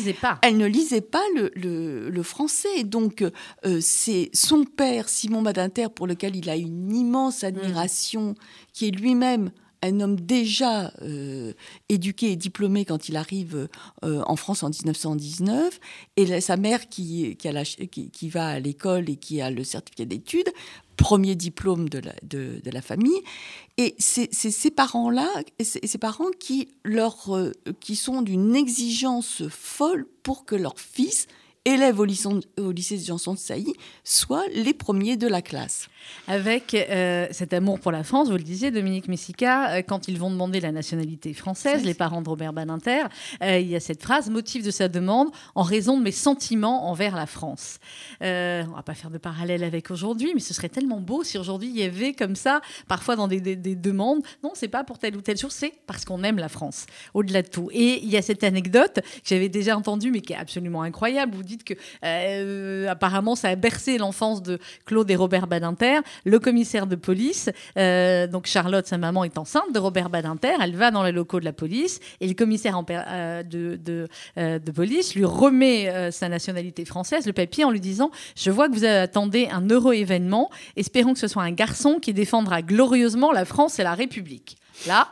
Elle 0.41 0.57
ne 0.57 0.65
lisait 0.65 1.01
pas 1.01 1.23
le, 1.33 2.23
français. 2.23 2.83
Donc 2.83 3.23
euh, 3.65 3.79
c'est 3.81 4.29
son 4.33 4.63
père 4.63 5.09
Simon 5.09 5.41
Badinter 5.41 5.87
pour 5.93 6.07
lequel 6.07 6.35
il 6.35 6.49
a 6.49 6.55
une 6.55 6.95
immense 6.95 7.43
admiration, 7.43 8.35
qui 8.73 8.87
est 8.87 8.91
lui-même 8.91 9.51
un 9.83 9.99
homme 9.99 10.19
déjà 10.19 10.93
euh, 11.01 11.51
éduqué 11.89 12.31
et 12.31 12.35
diplômé 12.37 12.85
quand 12.85 13.09
il 13.09 13.17
arrive 13.17 13.67
euh, 14.03 14.23
en 14.25 14.37
France 14.37 14.63
en 14.63 14.69
1919, 14.69 15.79
et 16.15 16.39
sa 16.39 16.55
mère 16.55 16.87
qui, 16.87 17.35
qui, 17.35 18.29
va 18.29 18.47
à 18.47 18.59
l'école 18.59 19.09
et 19.09 19.17
qui 19.17 19.41
a 19.41 19.51
le 19.51 19.65
certificat 19.65 20.05
d'études, 20.05 20.49
premier 20.95 21.35
diplôme 21.35 21.89
de 21.89 21.99
la, 21.99 22.13
de, 22.23 22.61
la 22.63 22.81
famille. 22.81 23.21
Et 23.77 23.95
c'est 23.97 24.31
ces 24.31 24.69
parents-là, 24.69 25.27
ces 25.59 25.97
parents 25.97 26.29
qui, 26.39 26.69
leur, 26.83 27.35
euh, 27.35 27.51
qui 27.79 27.95
sont 27.95 28.21
d'une 28.21 28.55
exigence 28.55 29.47
folle 29.49 30.07
pour 30.21 30.45
que 30.45 30.55
leur 30.55 30.79
fils 30.79 31.25
élèves 31.65 31.99
au 31.99 32.05
lycée, 32.05 32.29
au 32.59 32.71
lycée 32.71 32.97
de 32.97 33.03
Janson 33.03 33.33
de 33.33 33.39
Sailly 33.39 33.73
soient 34.03 34.45
les 34.53 34.73
premiers 34.73 35.17
de 35.17 35.27
la 35.27 35.41
classe. 35.41 35.87
Avec 36.27 36.73
euh, 36.73 37.27
cet 37.31 37.53
amour 37.53 37.79
pour 37.79 37.91
la 37.91 38.03
France, 38.03 38.29
vous 38.29 38.37
le 38.37 38.43
disiez, 38.43 38.71
Dominique 38.71 39.07
Messica, 39.07 39.71
euh, 39.71 39.81
quand 39.81 40.07
ils 40.07 40.17
vont 40.17 40.29
demander 40.29 40.59
la 40.59 40.71
nationalité 40.71 41.33
française, 41.33 41.85
les 41.85 41.93
parents 41.93 42.21
de 42.21 42.29
Robert 42.29 42.51
Badinter, 42.51 43.03
euh, 43.41 43.59
il 43.59 43.69
y 43.69 43.75
a 43.75 43.79
cette 43.79 44.01
phrase, 44.01 44.29
motif 44.29 44.63
de 44.63 44.71
sa 44.71 44.89
demande, 44.89 45.29
en 45.55 45.63
raison 45.63 45.97
de 45.97 46.03
mes 46.03 46.11
sentiments 46.11 46.89
envers 46.89 47.15
la 47.15 47.25
France. 47.25 47.79
on 48.19 48.25
ne 48.25 48.75
va 48.75 48.83
pas 48.83 48.93
faire 48.93 49.09
de 49.09 49.17
parallèle 49.17 49.63
avec 49.63 49.91
aujourd'hui, 49.91 50.31
mais 50.33 50.41
ce 50.41 50.53
serait 50.53 50.69
tellement 50.69 50.99
beau 50.99 51.23
si 51.23 51.37
aujourd'hui 51.37 51.69
il 51.69 51.77
y 51.77 51.83
avait 51.83 52.13
comme 52.13 52.35
ça, 52.35 52.61
parfois 52.87 53.15
dans 53.15 53.27
des, 53.27 53.39
des 53.39 53.75
demandes, 53.75 54.21
non, 54.43 54.51
c'est 54.53 54.67
pas 54.67 54.83
pour 54.83 54.99
telle 54.99 55.15
ou 55.15 55.21
telle 55.21 55.37
chose, 55.37 55.53
c'est 55.53 55.73
parce 55.87 56.03
qu'on 56.03 56.23
aime 56.23 56.37
la 56.37 56.49
France, 56.49 56.85
au-delà 57.13 57.41
de 57.41 57.47
tout. 57.47 57.69
Et 57.71 58.03
il 58.03 58.09
y 58.09 58.17
a 58.17 58.21
cette 58.21 58.43
anecdote 58.43 58.95
que 58.95 59.01
j'avais 59.23 59.49
déjà 59.49 59.77
entendue, 59.77 60.11
mais 60.11 60.21
qui 60.21 60.33
est 60.33 60.37
absolument 60.37 60.81
incroyable. 60.81 61.35
Vous 61.35 61.43
que 61.57 61.73
euh, 62.03 62.87
apparemment 62.89 63.35
ça 63.35 63.49
a 63.49 63.55
bercé 63.55 63.97
l'enfance 63.97 64.41
de 64.41 64.59
Claude 64.85 65.09
et 65.11 65.15
Robert 65.15 65.47
Badinter. 65.47 65.99
Le 66.25 66.39
commissaire 66.39 66.87
de 66.87 66.95
police, 66.95 67.49
euh, 67.77 68.27
donc 68.27 68.47
Charlotte, 68.47 68.87
sa 68.87 68.97
maman, 68.97 69.23
est 69.23 69.37
enceinte 69.37 69.73
de 69.73 69.79
Robert 69.79 70.09
Badinter. 70.09 70.55
Elle 70.61 70.75
va 70.75 70.91
dans 70.91 71.03
les 71.03 71.11
locaux 71.11 71.39
de 71.39 71.45
la 71.45 71.53
police 71.53 71.99
et 72.21 72.27
le 72.27 72.33
commissaire 72.33 72.79
euh, 72.89 73.43
de, 73.43 73.77
de, 73.77 74.71
police 74.71 75.15
lui 75.15 75.25
remet 75.25 76.11
sa 76.11 76.29
nationalité 76.29 76.85
française, 76.85 77.27
le 77.27 77.33
papier, 77.33 77.63
en 77.63 77.71
lui 77.71 77.79
disant 77.79 78.09
Je 78.35 78.49
vois 78.49 78.69
que 78.69 78.73
vous 78.73 78.85
attendez 78.85 79.47
un 79.51 79.69
heureux 79.69 79.93
événement. 79.93 80.49
Espérons 80.75 81.13
que 81.13 81.19
ce 81.19 81.27
soit 81.27 81.43
un 81.43 81.51
garçon 81.51 81.99
qui 82.01 82.13
défendra 82.13 82.61
glorieusement 82.61 83.31
la 83.31 83.45
France 83.45 83.79
et 83.79 83.83
la 83.83 83.93
République. 83.93 84.57
Là, 84.87 85.09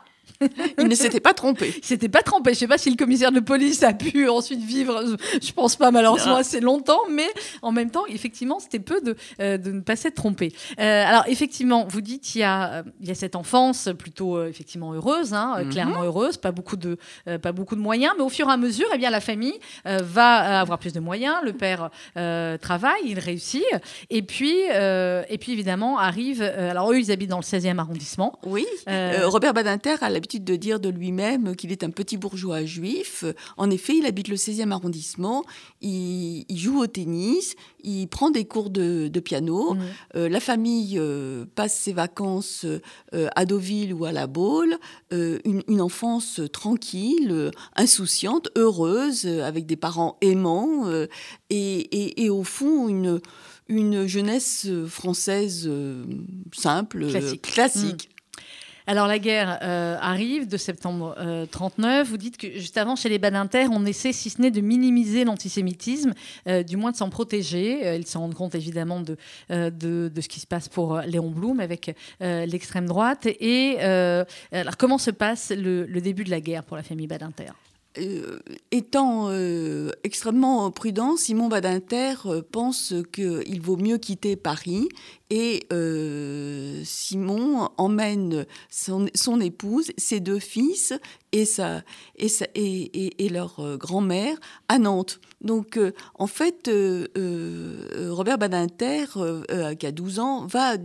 il 0.78 0.88
ne 0.88 0.96
s'était 0.96 1.20
pas 1.20 1.34
trompé. 1.34 1.74
Il 1.78 1.86
s'était 1.86 2.10
pas 2.10 2.22
trompé. 2.22 2.54
Je 2.54 2.60
sais 2.60 2.68
pas 2.68 2.78
si 2.78 2.90
le 2.90 2.96
commissaire 2.96 3.32
de 3.32 3.40
police 3.40 3.84
a 3.84 3.94
pu 3.94 4.30
ensuite 4.30 4.62
vivre, 4.62 5.04
je 5.42 5.52
pense 5.52 5.76
pas 5.76 5.92
malheureusement 5.92 6.36
assez 6.36 6.60
longtemps, 6.60 7.02
mais 7.10 7.28
en 7.62 7.72
même 7.72 7.92
temps, 7.92 8.06
effectivement, 8.08 8.60
c'était 8.60 8.80
peu 8.80 9.02
de, 9.02 9.16
euh, 9.40 9.58
de 9.58 9.72
ne 9.72 9.82
pas 9.82 9.96
s'être 9.96 10.16
trompé. 10.16 10.54
Euh, 10.80 11.06
alors 11.06 11.24
effectivement, 11.28 11.86
vous 11.88 12.02
dites 12.02 12.36
il 12.36 12.40
y 12.40 12.44
a, 12.44 12.84
il 13.00 13.08
y 13.08 13.12
a 13.12 13.16
cette 13.16 13.36
enfance 13.36 13.90
plutôt 13.98 14.38
euh, 14.38 14.48
effectivement 14.48 14.94
heureuse, 14.94 15.34
hein, 15.34 15.64
mhm. 15.64 15.70
clairement 15.70 16.04
heureuse, 16.04 16.38
pas 16.38 16.52
beaucoup 16.52 16.78
de, 16.78 16.98
pas 17.42 17.52
beaucoup 17.52 17.76
de 17.76 17.82
moyens, 17.82 18.14
mais 18.18 18.24
au 18.24 18.30
fur 18.30 18.48
et 18.48 18.52
à 18.52 18.58
mesure, 18.58 18.88
eh 18.94 18.98
bien 18.98 19.10
la 19.10 19.22
famille 19.22 19.60
va 19.86 20.60
avoir 20.60 20.80
plus 20.80 20.94
de 20.94 21.00
moyens. 21.00 21.36
Le 21.44 21.54
père 21.54 21.90
travaille, 22.62 23.02
il 23.06 23.20
réussit, 23.20 23.64
et 24.10 24.22
puis 24.22 24.56
et 24.62 25.38
puis 25.40 25.52
évidemment 25.52 26.00
arrive. 26.00 26.42
alors 26.42 26.92
eux, 26.92 27.00
ils 27.00 27.12
habitent 27.12 27.30
dans 27.30 27.38
le 27.38 27.44
16e 27.44 27.78
arrondissement. 27.78 28.40
Oui. 28.46 28.66
Robert 28.88 29.54
Badinter 29.54 29.96
a 30.02 30.10
l'habitude 30.10 30.31
de 30.40 30.56
dire 30.56 30.80
de 30.80 30.90
lui-même 30.90 31.56
qu'il 31.56 31.72
est 31.72 31.84
un 31.84 31.90
petit 31.90 32.18
bourgeois 32.18 32.66
juif. 32.66 33.26
En 33.58 33.70
effet, 33.70 33.98
il 33.98 34.06
habite 34.06 34.28
le 34.28 34.36
16e 34.36 34.72
arrondissement, 34.72 35.44
il, 35.82 36.46
joue 36.50 36.80
au 36.80 36.88
tennis, 36.88 37.56
il 37.84 38.08
prend 38.08 38.32
des 38.32 38.46
cours 38.46 38.70
de, 38.70 39.10
piano. 39.20 39.74
Mmh. 39.74 39.80
Euh, 40.16 40.30
la 40.30 40.40
famille 40.40 40.98
euh, 40.98 41.46
passe 41.56 41.76
ses 41.76 41.94
vacances 41.94 42.66
euh, 42.66 43.28
à 43.36 43.46
Deauville 43.46 43.94
ou 43.94 44.06
à 44.06 44.12
La 44.12 44.28
Baule. 44.28 44.78
Une, 45.12 45.82
enfance 45.82 46.42
tranquille, 46.54 47.52
insouciante, 47.76 48.50
heureuse, 48.56 49.26
avec 49.26 49.66
des 49.66 49.76
parents 49.76 50.18
aimants 50.22 50.86
et, 51.50 52.30
au 52.30 52.44
fond 52.44 52.88
une, 52.88 53.20
une 53.68 54.06
jeunesse 54.06 54.68
française 54.88 55.70
simple, 56.54 57.08
classique. 57.42 58.10
Mmh. 58.10 58.21
Alors 58.92 59.08
la 59.08 59.20
guerre 59.20 59.58
euh, 59.62 59.96
arrive 60.02 60.50
de 60.50 60.58
septembre 60.58 61.16
39. 61.50 61.86
Euh, 61.86 62.04
Vous 62.04 62.18
dites 62.18 62.36
que 62.36 62.52
juste 62.60 62.76
avant, 62.76 62.98
chez 62.98 63.08
les 63.08 63.20
Badinter, 63.20 63.68
on 63.72 63.86
essaie, 63.86 64.12
si 64.12 64.30
ce 64.30 64.42
n'est 64.42 64.52
de 64.52 64.60
minimiser 64.60 65.24
l'antisémitisme, 65.24 66.14
euh, 66.50 66.62
du 66.62 66.76
moins 66.76 66.92
de 66.92 66.98
s'en 66.98 67.10
protéger. 67.10 67.96
ils 67.96 68.06
se 68.06 68.18
rendent 68.18 68.34
compte 68.34 68.54
évidemment 68.54 69.00
de, 69.00 69.16
de, 69.50 70.22
ce 70.22 70.28
qui 70.28 70.42
se 70.42 70.46
passe 70.46 70.68
pour 70.68 71.00
Léon 71.00 71.30
Blum 71.30 71.62
avec 71.62 71.96
l'extrême 72.20 72.86
droite. 72.86 73.28
Et 73.40 73.80
alors 73.80 74.76
comment 74.76 74.98
se 74.98 75.12
passe 75.12 75.52
le, 75.52 75.86
le, 75.86 76.02
début 76.02 76.26
de 76.26 76.30
la 76.30 76.42
guerre 76.42 76.66
pour 76.66 76.76
la 76.76 76.84
famille 76.84 77.08
Badinter? 77.08 77.54
Étant 78.72 79.32
extrêmement 80.04 80.70
prudent, 80.72 81.16
Simon 81.16 81.48
Badinter 81.48 82.16
pense 82.52 82.94
qu'il 83.14 83.62
vaut 83.62 83.78
mieux 83.78 83.98
quitter 83.98 84.36
Paris 84.36 84.90
et 85.32 85.66
euh, 85.72 86.82
Simon 86.84 87.70
emmène 87.78 88.46
son, 88.70 89.08
son, 89.16 89.40
épouse, 89.40 89.92
ses 89.98 90.20
deux 90.20 90.40
fils 90.40 90.94
et, 91.32 91.46
sa, 91.46 91.84
et, 92.18 92.28
sa, 92.28 92.46
et, 92.54 93.26
et, 93.26 93.30
leur 93.30 93.62
euh, 93.62 93.78
grand-mère 93.78 94.38
à 94.68 94.78
Nantes. 94.78 95.22
Donc, 95.40 95.78
euh, 95.78 95.94
en 96.16 96.28
fait, 96.28 96.70
Robert 98.10 98.38
Badinter, 98.38 99.06
qui 99.80 99.86
a 99.86 99.92
12 99.92 100.20
ans, 100.20 100.46
va, 100.46 100.76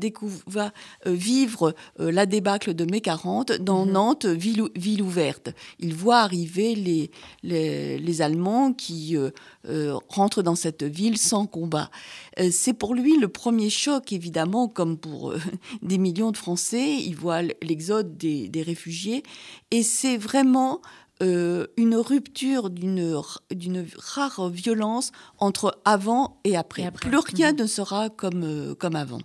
va 0.47 0.73
vivre 1.05 1.75
la 1.99 2.25
débâcle 2.25 2.73
de 2.73 2.85
mai 2.85 3.01
40 3.01 3.53
dans 3.61 3.85
mhm. 3.85 3.93
Nantes, 3.93 4.27
ville, 4.27 4.63
ville, 4.77 5.03
ouverte. 5.03 5.51
Il 5.81 5.95
voit 5.95 6.19
arriver 6.19 6.77
les, 6.77 7.11
les, 7.43 7.99
les 7.99 8.23
Allemands 8.23 8.73
qui 8.73 9.17
rentrent 10.09 10.43
dans 10.43 10.55
cette 10.55 10.83
ville 10.85 11.19
sans 11.19 11.47
combat. 11.47 11.91
C'est 12.51 12.75
pour 12.75 12.95
lui 12.95 13.17
le 13.19 13.29
premier 13.29 13.71
choc, 13.71 14.13
évidemment 14.13 14.69
comme 14.69 14.97
pour 14.97 15.31
euh, 15.31 15.39
des 15.83 15.99
millions 15.99 16.31
de 16.31 16.37
Français, 16.37 16.95
ils 16.95 17.17
voient 17.17 17.43
l'exode 17.63 18.17
des, 18.17 18.63
réfugiés. 18.63 19.23
Et 19.71 19.83
c'est 19.83 20.17
vraiment 20.17 20.81
euh, 21.23 21.67
une 21.77 21.97
rupture 21.97 22.71
d'une 22.71 23.23
rare 23.97 24.49
violence 24.49 25.13
entre 25.39 25.79
avant 25.85 26.41
et 26.45 26.57
après. 26.57 26.91
Plus 26.91 27.19
rien 27.19 27.53
mhm. 27.53 27.61
ne 27.61 27.67
sera 27.67 28.11
comme, 28.11 28.43
euh, 28.45 28.75
comme 28.75 28.97
avant. 28.97 29.21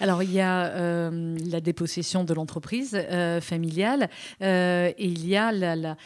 Alors, 0.00 0.22
il 0.22 0.32
y 0.32 0.40
a 0.40 0.66
euh, 0.66 1.36
la 1.50 1.60
dépossession 1.60 2.24
de 2.24 2.32
l'entreprise 2.32 2.94
euh, 2.94 3.40
familiale 3.42 4.08
euh, 4.42 4.92
et 4.96 5.04
il 5.04 5.28
y 5.28 5.36
a 5.36 5.52
la, 5.52 5.96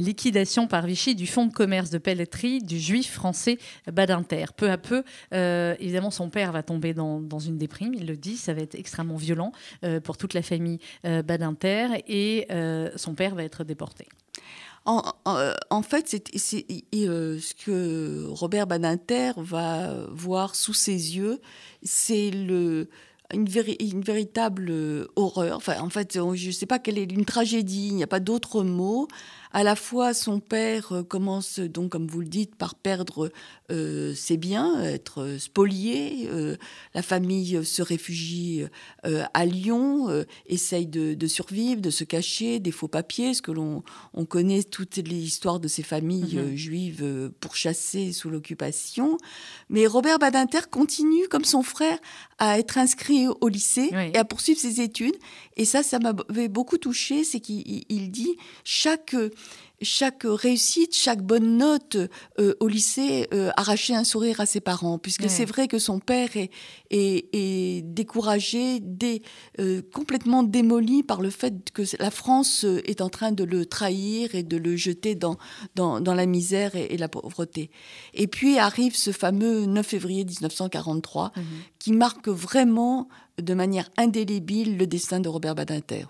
liquidation 0.00 0.66
par 0.66 0.86
Vichy 0.86 1.14
du 1.14 1.26
fonds 1.26 1.46
de 1.46 1.52
commerce 1.52 1.88
de 1.88 1.96
pelleterie 1.96 2.60
du 2.60 2.78
juif 2.78 3.10
français 3.12 3.58
Badinter. 3.90 4.46
Peu 4.56 4.70
à 4.70 4.78
peu, 4.78 5.02
évidemment, 5.32 6.10
son 6.10 6.28
père 6.28 6.52
va 6.52 6.62
tomber 6.62 6.92
dans, 6.94 7.38
une 7.38 7.56
déprime, 7.56 7.94
il 7.94 8.06
le 8.06 8.16
dit, 8.16 8.36
ça 8.36 8.52
va 8.52 8.60
être 8.60 8.74
extrêmement 8.74 9.16
violent 9.16 9.52
pour 10.04 10.16
toute 10.16 10.34
la 10.34 10.42
famille 10.42 10.78
Badinter 11.02 12.02
et 12.08 12.46
son 12.96 13.14
père 13.14 13.34
va 13.34 13.44
être 13.44 13.64
déporté. 13.64 14.06
En, 14.86 15.82
fait, 15.82 16.08
c'est 16.08 16.38
ce 16.38 17.54
que 17.54 18.26
Robert 18.28 18.66
Badinter 18.66 19.32
va 19.36 20.06
voir 20.10 20.54
sous 20.54 20.74
ses 20.74 21.16
yeux, 21.16 21.40
c'est 21.82 22.30
le, 22.30 22.88
une, 23.32 23.46
véritable 23.46 24.68
euh, 24.70 25.06
horreur. 25.16 25.60
En 25.80 25.90
fait, 25.90 26.14
je 26.14 26.46
ne 26.46 26.52
sais 26.52 26.66
pas 26.66 26.78
quelle 26.78 26.98
est 26.98 27.10
une 27.10 27.24
tragédie, 27.24 27.88
il 27.88 27.96
n'y 27.96 28.02
a 28.02 28.08
pas 28.08 28.20
d'autre 28.20 28.62
mot 28.62 29.08
à 29.52 29.64
la 29.64 29.74
fois 29.74 30.14
son 30.14 30.40
père 30.40 30.92
euh, 30.92 31.02
commence 31.02 31.58
donc, 31.58 31.90
comme 31.90 32.06
vous 32.06 32.20
le 32.20 32.28
dites, 32.28 32.54
par 32.54 32.74
perdre 32.74 33.32
euh, 33.70 34.14
ses 34.14 34.36
biens, 34.36 34.82
être 34.82 35.36
spolié. 35.38 36.28
Euh, 36.30 36.56
la 36.94 37.02
famille 37.02 37.64
se 37.64 37.82
réfugie 37.82 38.64
à 39.02 39.46
Lyon, 39.46 40.24
essaye 40.46 40.86
de, 40.86 41.26
survivre, 41.26 41.80
de 41.80 41.90
se 41.90 42.04
cacher, 42.04 42.58
des 42.58 42.70
faux 42.70 42.88
papiers, 42.88 43.34
ce 43.34 43.42
que 43.42 43.52
l'on 43.52 43.82
on 44.14 44.24
connaît 44.24 44.62
toutes 44.62 44.96
les 44.96 45.16
histoires 45.16 45.60
de 45.60 45.68
ces 45.68 45.82
familles 45.82 46.36
mhm. 46.36 46.56
juives 46.56 47.30
pourchassées 47.40 48.12
sous 48.12 48.30
l'occupation. 48.30 49.18
Mais 49.68 49.86
Robert 49.86 50.18
Badinter 50.18 50.60
continue, 50.70 51.28
comme 51.28 51.44
son 51.44 51.62
frère, 51.62 51.98
à 52.38 52.58
être 52.58 52.78
inscrit 52.78 53.26
au 53.28 53.48
lycée 53.48 53.90
et 54.12 54.18
à 54.18 54.24
poursuivre 54.24 54.58
ses 54.58 54.80
études. 54.80 55.16
Et 55.56 55.64
ça, 55.64 55.82
ça 55.82 55.98
m'avait 55.98 56.48
beaucoup 56.48 56.78
touché, 56.78 57.24
c'est 57.24 57.40
qu'il 57.40 58.10
dit 58.10 58.36
chaque 58.64 59.14
chaque 59.82 60.24
réussite, 60.24 60.94
chaque 60.94 61.22
bonne 61.22 61.56
note 61.56 61.96
euh, 62.38 62.54
au 62.60 62.68
lycée 62.68 63.26
euh, 63.32 63.50
arrachait 63.56 63.94
un 63.94 64.04
sourire 64.04 64.40
à 64.40 64.46
ses 64.46 64.60
parents, 64.60 64.98
puisque 64.98 65.28
c'est 65.30 65.44
vrai 65.44 65.68
que 65.68 65.78
son 65.78 66.00
père 66.00 66.30
est, 66.36 66.50
est, 66.90 67.82
découragé, 67.84 68.82
euh, 69.58 69.82
complètement 69.92 70.42
démoli 70.42 71.02
par 71.02 71.22
le 71.22 71.30
fait 71.30 71.70
que 71.72 71.82
la 71.98 72.10
France 72.10 72.64
est 72.84 73.00
en 73.00 73.08
train 73.08 73.32
de 73.32 73.44
le 73.44 73.64
trahir 73.64 74.34
et 74.34 74.42
de 74.42 74.56
le 74.56 74.76
jeter 74.76 75.14
dans, 75.14 75.38
dans, 75.74 76.14
la 76.14 76.26
misère 76.26 76.74
et, 76.74 76.96
la 76.96 77.08
pauvreté. 77.08 77.70
Et 78.12 78.26
puis 78.26 78.58
arrive 78.58 78.96
ce 78.96 79.12
fameux 79.12 79.64
9 79.64 79.86
février 79.86 80.24
1943, 80.24 81.32
mhm. 81.36 81.44
qui 81.78 81.92
marque 81.92 82.28
vraiment 82.28 83.08
de 83.40 83.54
manière 83.54 83.88
indélébile 83.96 84.76
le 84.76 84.86
destin 84.86 85.20
de 85.20 85.28
Robert 85.28 85.54
Badinter. 85.54 86.04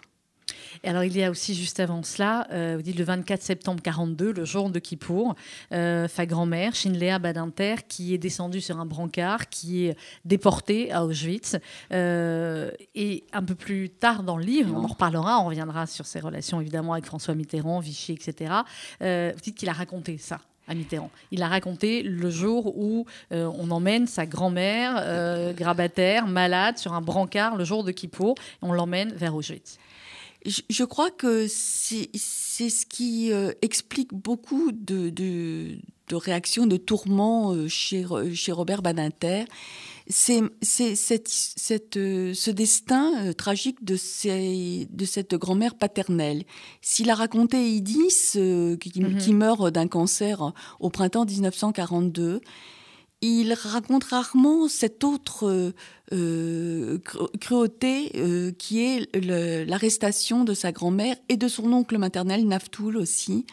Et 0.83 0.89
alors, 0.89 1.05
il 1.05 1.17
y 1.17 1.23
a 1.23 1.31
aussi 1.31 1.55
juste 1.55 1.81
avant 1.81 2.03
cela, 2.03 2.47
euh, 2.53 2.75
vous 2.77 2.83
dites 2.83 2.99
le 2.99 3.05
24 3.05 3.43
septembre 3.43 3.83
42, 3.83 4.33
le 4.33 4.45
jour 4.45 4.71
de 4.71 4.79
Kippour, 4.79 5.35
euh, 5.73 6.09
sa 6.09 6.27
grand-mère, 6.27 6.75
Shinlea 6.75 7.19
Badinter, 7.19 7.77
qui 7.89 8.15
est 8.15 8.19
descendue 8.19 8.61
sur 8.61 8.79
un 8.79 8.87
brancard, 8.87 9.49
qui 9.49 9.87
est 9.87 9.97
déportée 10.25 10.93
à 10.93 11.05
Auschwitz. 11.05 11.57
Euh, 11.93 12.71
et 12.95 13.25
un 13.33 13.43
peu 13.43 13.55
plus 13.55 13.91
tard 13.91 14.23
dans 14.23 14.37
le 14.37 14.45
livre, 14.45 14.75
on 14.77 14.85
en 14.85 14.89
reparlera, 14.89 15.41
on 15.41 15.47
reviendra 15.47 15.87
sur 15.87 16.07
ses 16.07 16.21
relations 16.21 16.61
évidemment 16.61 16.93
avec 16.93 17.05
François 17.05 17.35
Mitterrand, 17.35 17.81
Vichy, 17.81 18.13
etc. 18.13 18.53
vous 19.01 19.41
dites 19.41 19.57
qu'il 19.57 19.69
a 19.69 19.73
raconté 19.73 20.19
ça 20.19 20.41
à 20.69 20.75
Mitterrand. 20.75 21.11
Il 21.31 21.43
a 21.43 21.49
raconté 21.49 22.03
le 22.03 22.31
jour 22.31 22.77
où 22.79 23.07
on 23.31 23.71
emmène 23.71 24.07
sa 24.07 24.27
grand-mère 24.27 25.55
grabataire, 25.55 26.27
malade, 26.27 26.79
sur 26.79 26.93
un 26.93 27.01
brancard 27.01 27.57
le 27.57 27.65
jour 27.65 27.85
de 27.85 27.91
Kippour, 27.91 28.35
on 28.63 28.73
l'emmène 28.73 29.13
vers 29.13 29.35
Auschwitz 29.35 29.79
je, 30.47 30.85
crois 30.85 31.11
que 31.11 31.47
c'est 31.49 32.09
ce 32.15 32.87
qui 32.87 33.33
euh, 33.33 33.53
explique 33.63 34.15
beaucoup 34.15 34.73
de, 34.73 35.11
de, 35.11 35.77
de, 36.09 36.17
réactions, 36.17 36.67
de 36.67 36.77
tourments 36.79 37.53
euh, 37.53 37.69
chez, 37.69 38.07
chez 38.35 38.53
Robert 38.53 38.83
Badinter. 38.83 39.45
C'est 40.09 40.41
euh, 40.41 42.35
ce 42.35 42.51
destin 42.51 43.33
tragique 43.35 43.85
de, 43.85 43.97
cette 43.97 45.35
grand-mère 45.35 45.75
paternelle. 45.75 46.45
S'il 46.81 47.11
a 47.11 47.15
raconté 47.15 47.71
Idis, 47.71 48.33
qui, 48.33 48.39
mm-hmm. 48.39 49.19
qui, 49.19 49.35
meurt 49.35 49.71
d'un 49.71 49.89
cancer 49.89 50.53
au 50.81 50.91
printemps 50.91 51.27
1942, 51.27 52.41
il 53.23 53.53
raconte 53.53 54.05
rarement 54.05 54.69
cette 54.69 55.05
autre 55.05 55.73
euh, 56.13 56.99
cruauté 57.41 58.13
euh, 58.17 58.51
qui 58.53 58.81
est 58.81 59.15
l'arrestation 59.67 60.45
de 60.45 60.55
sa 60.55 60.73
grand-mère 60.73 61.17
et 61.29 61.37
de 61.37 61.49
son 61.49 61.73
oncle 61.73 61.99
maternel 61.99 62.47
Naftoul 62.47 62.97
aussi. 62.97 63.47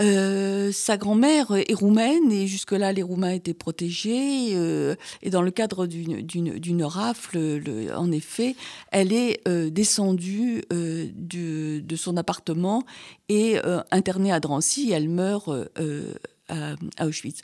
Euh, 0.00 0.72
sa 0.72 0.96
grand-mère 0.96 1.52
est 1.54 1.74
roumaine 1.74 2.32
et 2.32 2.46
jusque-là 2.46 2.92
les 2.92 3.02
Roumains 3.02 3.32
étaient 3.32 3.52
protégés 3.52 4.52
et 4.52 5.30
dans 5.30 5.42
le 5.42 5.50
cadre 5.50 5.86
d'une 5.86 6.84
rafle, 6.84 7.60
en 7.94 8.10
effet, 8.10 8.56
elle 8.90 9.12
est 9.12 9.46
descendue 9.70 10.62
de 10.70 11.96
son 11.96 12.16
appartement 12.16 12.84
et 13.28 13.58
internée 13.90 14.32
à 14.32 14.40
Drancy. 14.40 14.92
Elle 14.92 15.10
meurt 15.10 15.50
à 16.48 17.06
Auschwitz 17.06 17.42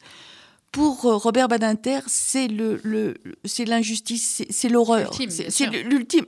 pour 0.72 1.06
euh, 1.06 1.16
Robert 1.16 1.48
Badinter, 1.48 2.00
c'est 2.06 2.48
le, 2.48 3.14
c'est 3.44 3.64
l'injustice, 3.64 4.42
c'est 4.50 4.68
l'horreur, 4.68 5.12
c'est 5.48 5.66
l'ultime, 5.66 6.24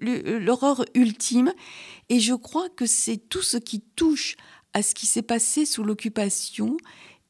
l'horreur 0.00 0.84
ultime. 0.94 1.52
Et 2.08 2.20
je 2.20 2.34
crois 2.34 2.68
que 2.70 2.86
c'est 2.86 3.16
tout 3.16 3.42
ce 3.42 3.56
qui 3.56 3.80
touche 3.80 4.36
à 4.74 4.82
ce 4.82 4.94
qui 4.94 5.06
s'est 5.06 5.22
passé 5.22 5.66
sous 5.66 5.84
l'occupation 5.84 6.76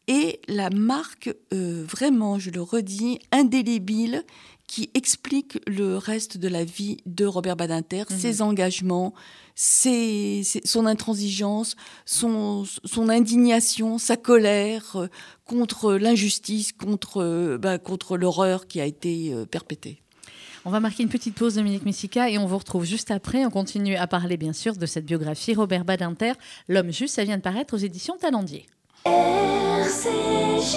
et 0.09 0.40
la 0.48 0.70
marque 0.70 1.35
euh, 1.53 1.85
vraiment, 1.87 2.38
je 2.38 2.51
le 2.51 2.62
redis, 2.62 3.18
indélébile 3.31 4.25
qui 4.66 4.90
explique 4.94 5.59
le 5.66 5.96
reste 5.96 6.38
de 6.38 6.48
la 6.48 6.64
vie 6.64 6.98
de 7.07 7.25
Robert 7.25 7.57
Badinter, 7.57 8.05
mhm. 8.11 8.18
ses 8.18 8.42
engagements, 8.42 9.12
son 9.54 10.86
intransigeance, 10.86 11.76
son, 12.04 12.64
son, 12.84 13.08
indignation, 13.08 13.98
sa 13.98 14.16
colère 14.16 14.96
euh, 14.96 15.08
contre 15.44 15.94
l'injustice, 15.94 16.72
contre, 16.72 17.22
euh, 17.22 17.58
bah, 17.58 17.78
contre 17.78 18.16
l'horreur 18.16 18.66
qui 18.66 18.80
a 18.80 18.86
été 18.86 19.32
euh, 19.32 19.44
perpétrée. 19.44 20.02
On 20.64 20.70
va 20.70 20.78
marquer 20.78 21.02
une 21.02 21.08
petite 21.08 21.34
pause, 21.34 21.56
Dominique 21.56 21.84
Messica, 21.84 22.30
et 22.30 22.38
on 22.38 22.46
vous 22.46 22.58
retrouve 22.58 22.84
juste 22.84 23.10
après. 23.10 23.44
On 23.44 23.50
continue 23.50 23.96
à 23.96 24.06
parler, 24.06 24.36
bien 24.36 24.52
sûr, 24.52 24.76
de 24.76 24.86
cette 24.86 25.04
biographie, 25.04 25.54
Robert 25.54 25.84
Badinter, 25.84 26.34
L'homme 26.68 26.92
juste. 26.92 27.16
Ça 27.16 27.24
vient 27.24 27.36
de 27.36 27.42
paraître 27.42 27.74
aux 27.74 27.78
éditions 27.78 28.16
Talendier. 28.16 28.66
RCJ. 29.04 30.76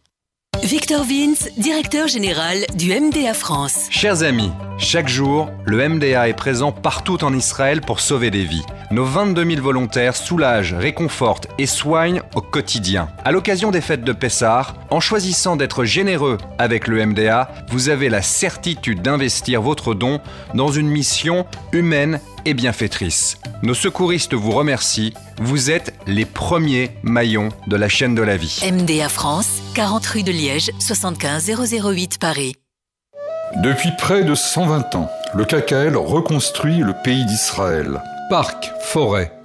Victor 0.63 1.03
Vince, 1.03 1.49
directeur 1.57 2.07
général 2.07 2.57
du 2.75 2.93
MDA 2.93 3.33
France. 3.33 3.87
Chers 3.89 4.21
amis, 4.21 4.51
chaque 4.77 5.07
jour, 5.07 5.49
le 5.65 5.89
MDA 5.89 6.29
est 6.29 6.33
présent 6.33 6.71
partout 6.71 7.23
en 7.23 7.33
Israël 7.33 7.81
pour 7.81 7.99
sauver 7.99 8.29
des 8.29 8.43
vies. 8.43 8.65
Nos 8.91 9.05
22 9.05 9.43
000 9.43 9.61
volontaires 9.61 10.15
soulagent, 10.15 10.75
réconfortent 10.75 11.47
et 11.57 11.65
soignent 11.65 12.21
au 12.35 12.41
quotidien. 12.41 13.09
À 13.25 13.31
l'occasion 13.31 13.71
des 13.71 13.81
fêtes 13.81 14.03
de 14.03 14.11
Pessah, 14.11 14.67
en 14.91 14.99
choisissant 14.99 15.55
d'être 15.55 15.83
généreux 15.83 16.37
avec 16.59 16.87
le 16.87 17.05
MDA, 17.05 17.49
vous 17.69 17.89
avez 17.89 18.09
la 18.09 18.21
certitude 18.21 19.01
d'investir 19.01 19.61
votre 19.61 19.93
don 19.93 20.19
dans 20.53 20.71
une 20.71 20.89
mission 20.89 21.45
humaine 21.71 22.19
et 22.45 22.53
bienfaitrice. 22.53 23.37
Nos 23.63 23.73
secouristes 23.73 24.33
vous 24.33 24.51
remercient. 24.51 25.13
Vous 25.39 25.71
êtes 25.71 25.93
les 26.07 26.25
premiers 26.25 26.91
maillons 27.03 27.49
de 27.67 27.75
la 27.75 27.89
chaîne 27.89 28.15
de 28.15 28.21
la 28.21 28.37
vie. 28.37 28.61
MDA 28.71 29.09
France, 29.09 29.61
40 29.75 30.05
rue 30.07 30.23
de 30.23 30.31
Liège, 30.31 30.71
75 30.79 31.51
008 31.83 32.17
Paris. 32.19 32.55
Depuis 33.57 33.91
près 33.97 34.23
de 34.23 34.33
120 34.33 34.95
ans, 34.95 35.09
le 35.33 35.45
KKL 35.45 35.97
reconstruit 35.97 36.77
le 36.77 36.93
pays 37.03 37.25
d'Israël. 37.25 38.01
Parcs, 38.29 38.71
forêts, 38.79 39.33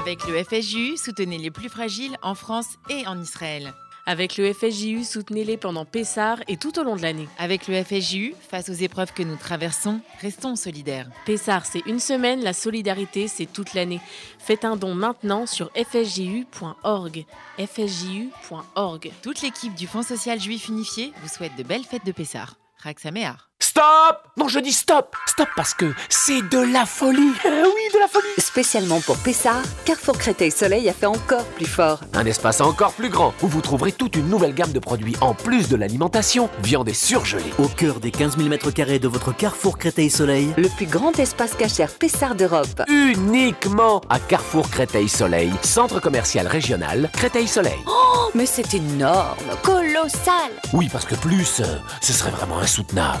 avec 0.00 0.26
le 0.26 0.42
FSJU, 0.42 0.96
soutenez 0.96 1.36
les 1.36 1.50
plus 1.50 1.68
fragiles 1.68 2.16
en 2.22 2.34
France 2.34 2.78
et 2.88 3.06
en 3.06 3.20
Israël. 3.20 3.74
Avec 4.06 4.38
le 4.38 4.50
FSJU, 4.52 5.04
soutenez-les 5.04 5.58
pendant 5.58 5.84
Pessar 5.84 6.38
et 6.48 6.56
tout 6.56 6.78
au 6.78 6.84
long 6.84 6.96
de 6.96 7.02
l'année. 7.02 7.28
Avec 7.38 7.68
le 7.68 7.82
FSJU, 7.84 8.34
face 8.48 8.70
aux 8.70 8.74
épreuves 8.74 9.12
que 9.12 9.22
nous 9.22 9.36
traversons, 9.36 10.00
restons 10.20 10.56
solidaires. 10.56 11.10
Pessar, 11.26 11.66
c'est 11.66 11.84
une 11.86 12.00
semaine, 12.00 12.42
la 12.42 12.54
solidarité, 12.54 13.28
c'est 13.28 13.52
toute 13.52 13.74
l'année. 13.74 14.00
Faites 14.38 14.64
un 14.64 14.76
don 14.76 14.94
maintenant 14.94 15.44
sur 15.44 15.70
fsju.org. 15.74 17.26
fsju.org. 17.58 19.10
Toute 19.22 19.42
l'équipe 19.42 19.74
du 19.74 19.86
Fonds 19.86 20.02
social 20.02 20.40
juif 20.40 20.68
unifié 20.68 21.12
vous 21.20 21.28
souhaite 21.28 21.56
de 21.56 21.62
belles 21.62 21.84
fêtes 21.84 22.06
de 22.06 22.12
Pessar. 22.12 22.56
Raksaméar. 22.78 23.49
Stop 23.62 24.22
Non, 24.38 24.48
je 24.48 24.58
dis 24.58 24.72
stop 24.72 25.14
Stop 25.26 25.48
parce 25.54 25.74
que 25.74 25.92
c'est 26.08 26.40
de 26.48 26.58
la 26.72 26.86
folie 26.86 27.32
euh, 27.44 27.64
Oui, 27.64 27.82
de 27.94 27.98
la 27.98 28.08
folie 28.08 28.26
Spécialement 28.38 29.00
pour 29.00 29.18
Pessard, 29.18 29.62
Carrefour 29.84 30.16
Créteil 30.18 30.50
Soleil 30.50 30.88
a 30.88 30.92
fait 30.94 31.06
encore 31.06 31.44
plus 31.44 31.66
fort. 31.66 32.00
Un 32.14 32.24
espace 32.24 32.60
encore 32.60 32.92
plus 32.92 33.10
grand, 33.10 33.34
où 33.42 33.46
vous 33.48 33.60
trouverez 33.60 33.92
toute 33.92 34.16
une 34.16 34.28
nouvelle 34.28 34.54
gamme 34.54 34.72
de 34.72 34.78
produits 34.78 35.16
en 35.20 35.34
plus 35.34 35.68
de 35.68 35.76
l'alimentation, 35.76 36.48
viande 36.62 36.88
et 36.88 36.94
surgelée. 36.94 37.52
Au 37.58 37.68
cœur 37.68 38.00
des 38.00 38.10
15 38.10 38.38
000 38.38 38.48
m2 38.48 38.98
de 38.98 39.08
votre 39.08 39.36
Carrefour 39.36 39.78
Créteil 39.78 40.10
Soleil, 40.10 40.52
le 40.56 40.68
plus 40.68 40.86
grand 40.86 41.18
espace 41.18 41.54
cachère 41.54 41.90
Pessard 41.92 42.34
d'Europe. 42.34 42.82
Uniquement 42.88 44.00
à 44.08 44.18
Carrefour 44.18 44.70
Créteil 44.70 45.08
Soleil, 45.08 45.52
centre 45.62 46.00
commercial 46.00 46.46
régional 46.46 47.10
Créteil 47.12 47.46
Soleil. 47.46 47.78
Oh, 47.86 48.30
mais 48.34 48.46
c'est 48.46 48.74
énorme, 48.74 49.36
colossal 49.62 50.50
Oui, 50.72 50.88
parce 50.90 51.04
que 51.04 51.14
plus, 51.14 51.60
euh, 51.60 51.76
ce 52.00 52.12
serait 52.12 52.30
vraiment 52.30 52.58
insoutenable. 52.58 53.20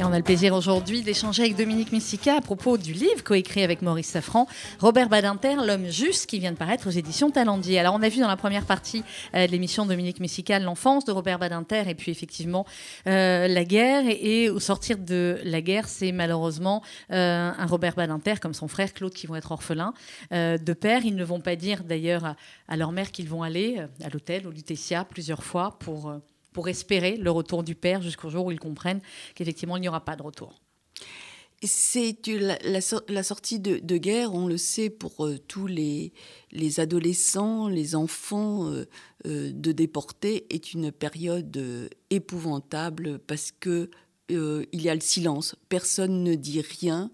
Et 0.00 0.04
on 0.04 0.12
a 0.12 0.16
le 0.16 0.24
plaisir 0.24 0.54
aujourd'hui 0.54 1.02
d'échanger 1.02 1.42
avec 1.42 1.56
Dominique 1.56 1.92
Messica 1.92 2.36
à 2.36 2.40
propos 2.40 2.78
du 2.78 2.92
livre 2.92 3.22
coécrit 3.22 3.62
avec 3.62 3.82
Maurice 3.82 4.08
Safran, 4.08 4.46
Robert 4.80 5.08
Badinter, 5.08 5.56
L'homme 5.66 5.90
juste, 5.90 6.26
qui 6.26 6.38
vient 6.38 6.52
de 6.52 6.56
paraître 6.56 6.88
aux 6.88 6.90
éditions 6.90 7.30
Talendier. 7.30 7.78
Alors 7.78 7.94
on 7.94 8.02
a 8.02 8.08
vu 8.08 8.20
dans 8.20 8.28
la 8.28 8.36
première 8.36 8.64
partie 8.64 9.04
euh, 9.34 9.46
de 9.46 9.52
l'émission 9.52 9.84
Dominique 9.84 10.18
Messica 10.18 10.58
l'enfance 10.58 11.04
de 11.04 11.12
Robert 11.12 11.38
Badinter 11.38 11.84
et 11.86 11.94
puis 11.94 12.10
effectivement 12.10 12.64
euh, 13.06 13.46
la 13.48 13.64
guerre. 13.64 14.04
Et, 14.08 14.48
au 14.48 14.60
sortir 14.60 14.98
de 14.98 15.38
la 15.44 15.60
guerre, 15.60 15.88
c'est 15.88 16.10
malheureusement 16.10 16.82
euh, 17.10 17.52
un 17.56 17.66
Robert 17.66 17.94
Badinter 17.94 18.34
comme 18.40 18.54
son 18.54 18.68
frère 18.68 18.94
Claude 18.94 19.12
qui 19.12 19.26
vont 19.26 19.36
être 19.36 19.52
orphelins 19.52 19.92
de 20.30 20.72
père. 20.72 21.04
Ils 21.04 21.16
ne 21.16 21.24
vont 21.24 21.40
pas 21.40 21.56
dire 21.56 21.84
d'ailleurs 21.84 22.34
à, 22.68 22.76
leur 22.76 22.92
mère 22.92 23.12
qu'ils 23.12 23.28
vont 23.28 23.42
aller 23.42 23.78
à 24.02 24.08
l'hôtel, 24.08 24.46
au 24.46 24.50
Lutetia, 24.50 25.04
plusieurs 25.04 25.44
fois 25.44 25.76
pour 25.78 26.12
pour 26.52 26.68
espérer 26.68 27.16
le 27.16 27.30
retour 27.30 27.62
du 27.62 27.74
père 27.74 28.02
jusqu'au 28.02 28.30
jour 28.30 28.46
où 28.46 28.52
ils 28.52 28.60
comprennent 28.60 29.00
qu'effectivement 29.34 29.76
il 29.76 29.80
n'y 29.80 29.88
aura 29.88 30.04
pas 30.04 30.16
de 30.16 30.22
retour. 30.22 30.60
C'est 31.64 32.16
la, 32.28 33.22
sortie 33.22 33.60
de, 33.60 33.96
guerre, 33.96 34.34
on 34.34 34.48
le 34.48 34.56
sait 34.56 34.90
pour 34.90 35.24
euh, 35.24 35.38
tous 35.46 35.68
les, 35.68 36.12
les, 36.50 36.80
adolescents, 36.80 37.68
les 37.68 37.94
enfants 37.94 38.68
euh, 38.68 38.88
euh, 39.26 39.52
de 39.54 39.70
déportés, 39.70 40.52
est 40.52 40.72
une 40.72 40.90
période 40.90 41.88
épouvantable 42.10 43.20
parce 43.20 43.52
que 43.52 43.90
il 44.28 44.80
y 44.80 44.88
a 44.88 44.94
le 44.94 45.02
silence. 45.02 45.56
Personne 45.68 46.24
ne 46.24 46.34
dit 46.34 46.62
rien. 46.62 47.10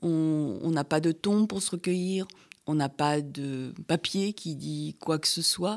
On 0.00 0.70
n'a 0.70 0.84
pas 0.84 1.00
de 1.00 1.12
tombe 1.12 1.46
pour 1.46 1.60
se 1.60 1.72
recueillir. 1.72 2.26
On 2.66 2.74
n'a 2.74 2.88
pas 2.88 3.20
de 3.20 3.74
papier 3.86 4.32
qui 4.32 4.56
dit 4.56 4.96
quoi 4.98 5.18
que 5.18 5.28
ce 5.28 5.42
soit. 5.42 5.76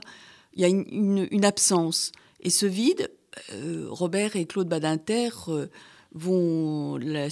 Il 0.54 0.62
y 0.62 0.66
a 0.66 0.70
une 0.70 1.44
absence. 1.44 2.14
Et 2.46 2.52
ce 2.52 2.68
vide, 2.68 3.10
euh, 3.54 3.88
Robert 3.90 4.36
et 4.36 4.46
Claude 4.46 4.70
Badinter 4.70 5.30
euh, 5.48 5.66
vont 6.14 6.96
le, 6.96 7.28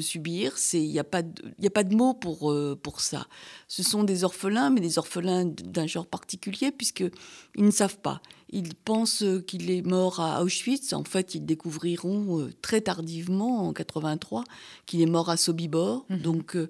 subir. 0.00 0.54
Il 0.72 0.90
n'y 0.90 0.98
a, 0.98 1.04
pas 1.04 1.22
de, 1.22 1.40
a 1.64 1.70
pas 1.70 1.84
de 1.84 1.94
mots 1.94 2.14
pour, 2.14 2.50
euh, 2.50 2.76
pour 2.82 3.00
ça. 3.00 3.28
Ce 3.68 3.84
sont 3.84 4.02
des 4.02 4.24
orphelins, 4.24 4.70
mais 4.70 4.80
des 4.80 4.98
orphelins 4.98 5.44
d'un 5.44 5.86
genre 5.86 6.08
particulier, 6.08 6.72
puisqu'ils 6.72 7.12
ne 7.58 7.70
savent 7.70 8.00
pas. 8.00 8.20
Ils 8.50 8.74
pensent 8.74 9.22
qu'il 9.46 9.70
est 9.70 9.82
mort 9.82 10.18
à 10.18 10.42
Auschwitz. 10.42 10.92
En 10.94 11.04
fait, 11.04 11.36
ils 11.36 11.46
découvriront 11.46 12.50
très 12.60 12.80
tardivement, 12.80 13.68
en 13.68 13.72
83, 13.72 14.42
qu'il 14.84 15.00
est 15.00 15.06
mort 15.06 15.30
à 15.30 15.36
Sobibor. 15.36 16.06
Mmh. 16.08 16.16
Donc, 16.16 16.56
vous 16.56 16.66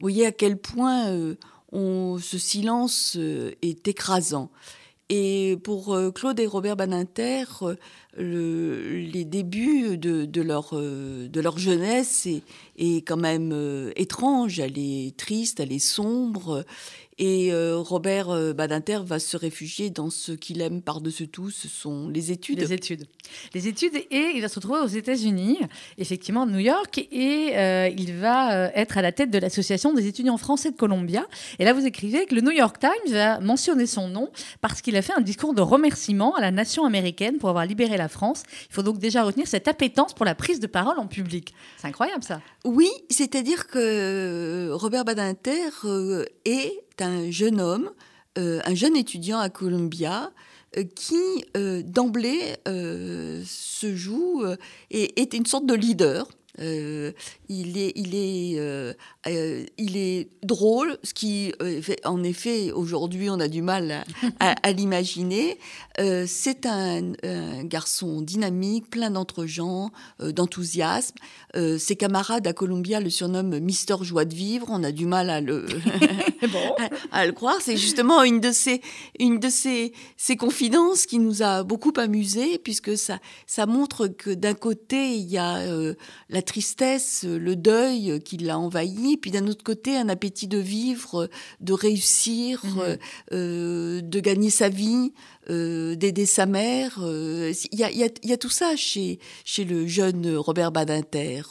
voyez 0.00 0.24
à 0.24 0.32
quel 0.32 0.56
point 0.56 1.36
on, 1.70 2.16
ce 2.18 2.38
silence 2.38 3.18
est 3.60 3.86
écrasant. 3.86 4.50
Et 5.10 5.58
pour 5.64 5.94
euh, 5.94 6.10
Claude 6.10 6.38
et 6.38 6.46
Robert 6.46 6.76
Baninter, 6.76 7.44
euh, 7.62 7.76
le, 8.16 8.98
les 8.98 9.24
débuts 9.24 9.98
de, 9.98 10.42
leur, 10.42 10.70
euh, 10.72 11.28
de 11.28 11.40
leur 11.40 11.58
jeunesse 11.58 12.26
est, 12.76 13.06
quand 13.06 13.16
même 13.16 13.92
étrange, 13.96 14.60
elle 14.60 14.78
est 14.78 15.16
triste, 15.16 15.60
elle 15.60 15.72
est 15.72 15.78
sombre, 15.78 16.64
et 17.18 17.52
euh, 17.52 17.78
Robert 17.78 18.30
euh, 18.30 18.52
Badinter 18.52 19.00
va 19.04 19.18
se 19.18 19.36
réfugier 19.36 19.90
dans 19.90 20.08
ce 20.08 20.30
qu'il 20.30 20.62
aime 20.62 20.82
par-dessus 20.82 21.26
tout, 21.26 21.50
ce 21.50 21.66
sont 21.66 22.08
les 22.08 22.30
études. 22.30 22.60
Les 22.60 22.72
études. 22.72 23.06
Les 23.54 23.66
études, 23.66 23.96
et 23.96 24.30
il 24.36 24.40
va 24.40 24.48
se 24.48 24.54
retrouver 24.54 24.80
aux 24.80 24.86
États-Unis, 24.86 25.58
effectivement, 25.98 26.42
à 26.42 26.46
New 26.46 26.60
York, 26.60 26.98
et 27.10 27.56
euh, 27.56 27.88
il 27.88 28.14
va 28.14 28.70
être 28.74 28.98
à 28.98 29.02
la 29.02 29.10
tête 29.10 29.30
de 29.30 29.38
l'association 29.38 29.92
des 29.92 30.06
étudiants 30.06 30.36
français 30.36 30.70
de 30.70 30.76
Columbia. 30.76 31.26
Et 31.58 31.64
là, 31.64 31.72
vous 31.72 31.84
écrivez 31.86 32.24
que 32.26 32.36
le 32.36 32.40
New 32.40 32.52
York 32.52 32.78
Times 32.78 33.12
va 33.12 33.40
mentionner 33.40 33.86
son 33.86 34.08
nom 34.08 34.30
parce 34.60 34.80
qu'il 34.80 34.94
a 34.94 35.02
fait 35.02 35.14
un 35.14 35.20
discours 35.20 35.54
de 35.54 35.60
remerciement 35.60 36.36
à 36.36 36.40
la 36.40 36.52
nation 36.52 36.84
américaine 36.84 37.38
pour 37.38 37.48
avoir 37.48 37.66
libéré 37.66 37.96
la 37.96 38.07
France. 38.08 38.42
Il 38.70 38.74
faut 38.74 38.82
donc 38.82 38.98
déjà 38.98 39.22
retenir 39.22 39.46
cette 39.46 39.68
appétence 39.68 40.14
pour 40.14 40.24
la 40.24 40.34
prise 40.34 40.60
de 40.60 40.66
parole 40.66 40.98
en 40.98 41.06
public. 41.06 41.54
C'est 41.76 41.86
incroyable, 41.86 42.24
ça. 42.24 42.40
Oui, 42.64 42.90
c'est-à-dire 43.10 43.66
que 43.66 44.70
Robert 44.72 45.04
Badinter 45.04 45.70
est 46.44 46.72
un 47.00 47.30
jeune 47.30 47.60
homme, 47.60 47.90
euh, 48.38 48.60
un 48.64 48.74
jeune 48.74 48.96
étudiant 48.96 49.38
à 49.38 49.48
Columbia, 49.48 50.30
euh, 50.76 50.84
qui 50.84 51.44
euh, 51.56 51.82
d'emblée 51.82 52.56
se 52.66 53.94
joue 53.94 54.44
et 54.90 55.20
est 55.20 55.34
une 55.34 55.46
sorte 55.46 55.66
de 55.66 55.74
leader. 55.74 56.28
Il 56.58 57.78
est, 57.78 57.92
il 57.96 58.14
est, 58.14 58.96
il 59.78 59.96
est 59.96 60.28
drôle, 60.42 60.98
ce 61.02 61.14
qui, 61.14 61.52
en 62.04 62.22
effet, 62.22 62.72
aujourd'hui, 62.72 63.30
on 63.30 63.40
a 63.40 63.48
du 63.48 63.62
mal 63.62 64.04
à, 64.40 64.72
l'imaginer. 64.72 65.58
c'est 66.26 66.66
un, 66.66 67.12
garçon 67.64 68.22
dynamique, 68.22 68.90
plein 68.90 69.10
d'entre-gens, 69.10 69.90
d'enthousiasme. 70.20 71.16
ses 71.54 71.96
camarades 71.96 72.46
à 72.46 72.52
Columbia 72.52 73.00
le 73.00 73.10
surnomment 73.10 73.60
Mister 73.60 73.96
Joie 74.02 74.24
de 74.24 74.34
vivre. 74.34 74.66
On 74.70 74.82
a 74.84 74.92
du 74.92 75.06
mal 75.06 75.30
à 75.30 75.40
le, 75.40 75.66
à, 77.12 77.26
le 77.26 77.32
croire. 77.32 77.58
C'est 77.60 77.76
justement 77.76 78.22
une 78.22 78.40
de 78.40 78.52
ces, 78.52 78.80
une 79.18 79.38
de 79.38 79.48
ces, 79.48 79.92
ces 80.16 80.36
confidences 80.36 81.06
qui 81.06 81.18
nous 81.18 81.42
a 81.42 81.62
beaucoup 81.62 81.92
amusé, 81.96 82.58
puisque 82.58 82.96
ça, 82.96 83.18
ça 83.46 83.66
montre 83.66 84.06
que 84.06 84.30
d'un 84.30 84.54
côté, 84.54 85.14
il 85.14 85.28
y 85.28 85.38
a 85.38 85.58
euh, 85.58 85.94
la, 86.28 86.42
tristesse, 86.48 87.24
le 87.24 87.54
deuil 87.56 88.20
qui 88.24 88.38
l'a 88.38 88.58
envahi, 88.58 89.12
et 89.12 89.16
puis 89.16 89.30
d'un 89.30 89.46
autre 89.46 89.62
côté 89.62 89.96
un 89.96 90.08
appétit 90.08 90.48
de 90.48 90.58
vivre, 90.58 91.28
de 91.60 91.72
réussir, 91.72 92.62
mmh. 92.64 93.30
de 93.30 94.20
gagner 94.20 94.50
sa 94.50 94.68
vie, 94.68 95.12
d'aider 95.48 96.26
sa 96.26 96.46
mère. 96.46 96.98
Il 96.98 97.78
y 97.78 97.84
a, 97.84 97.90
y, 97.90 98.32
a, 98.32 98.36
tout 98.36 98.50
ça 98.50 98.76
chez, 98.76 99.18
chez 99.44 99.64
le 99.64 99.86
jeune 99.86 100.36
Robert 100.36 100.72
Badinter. 100.72 101.42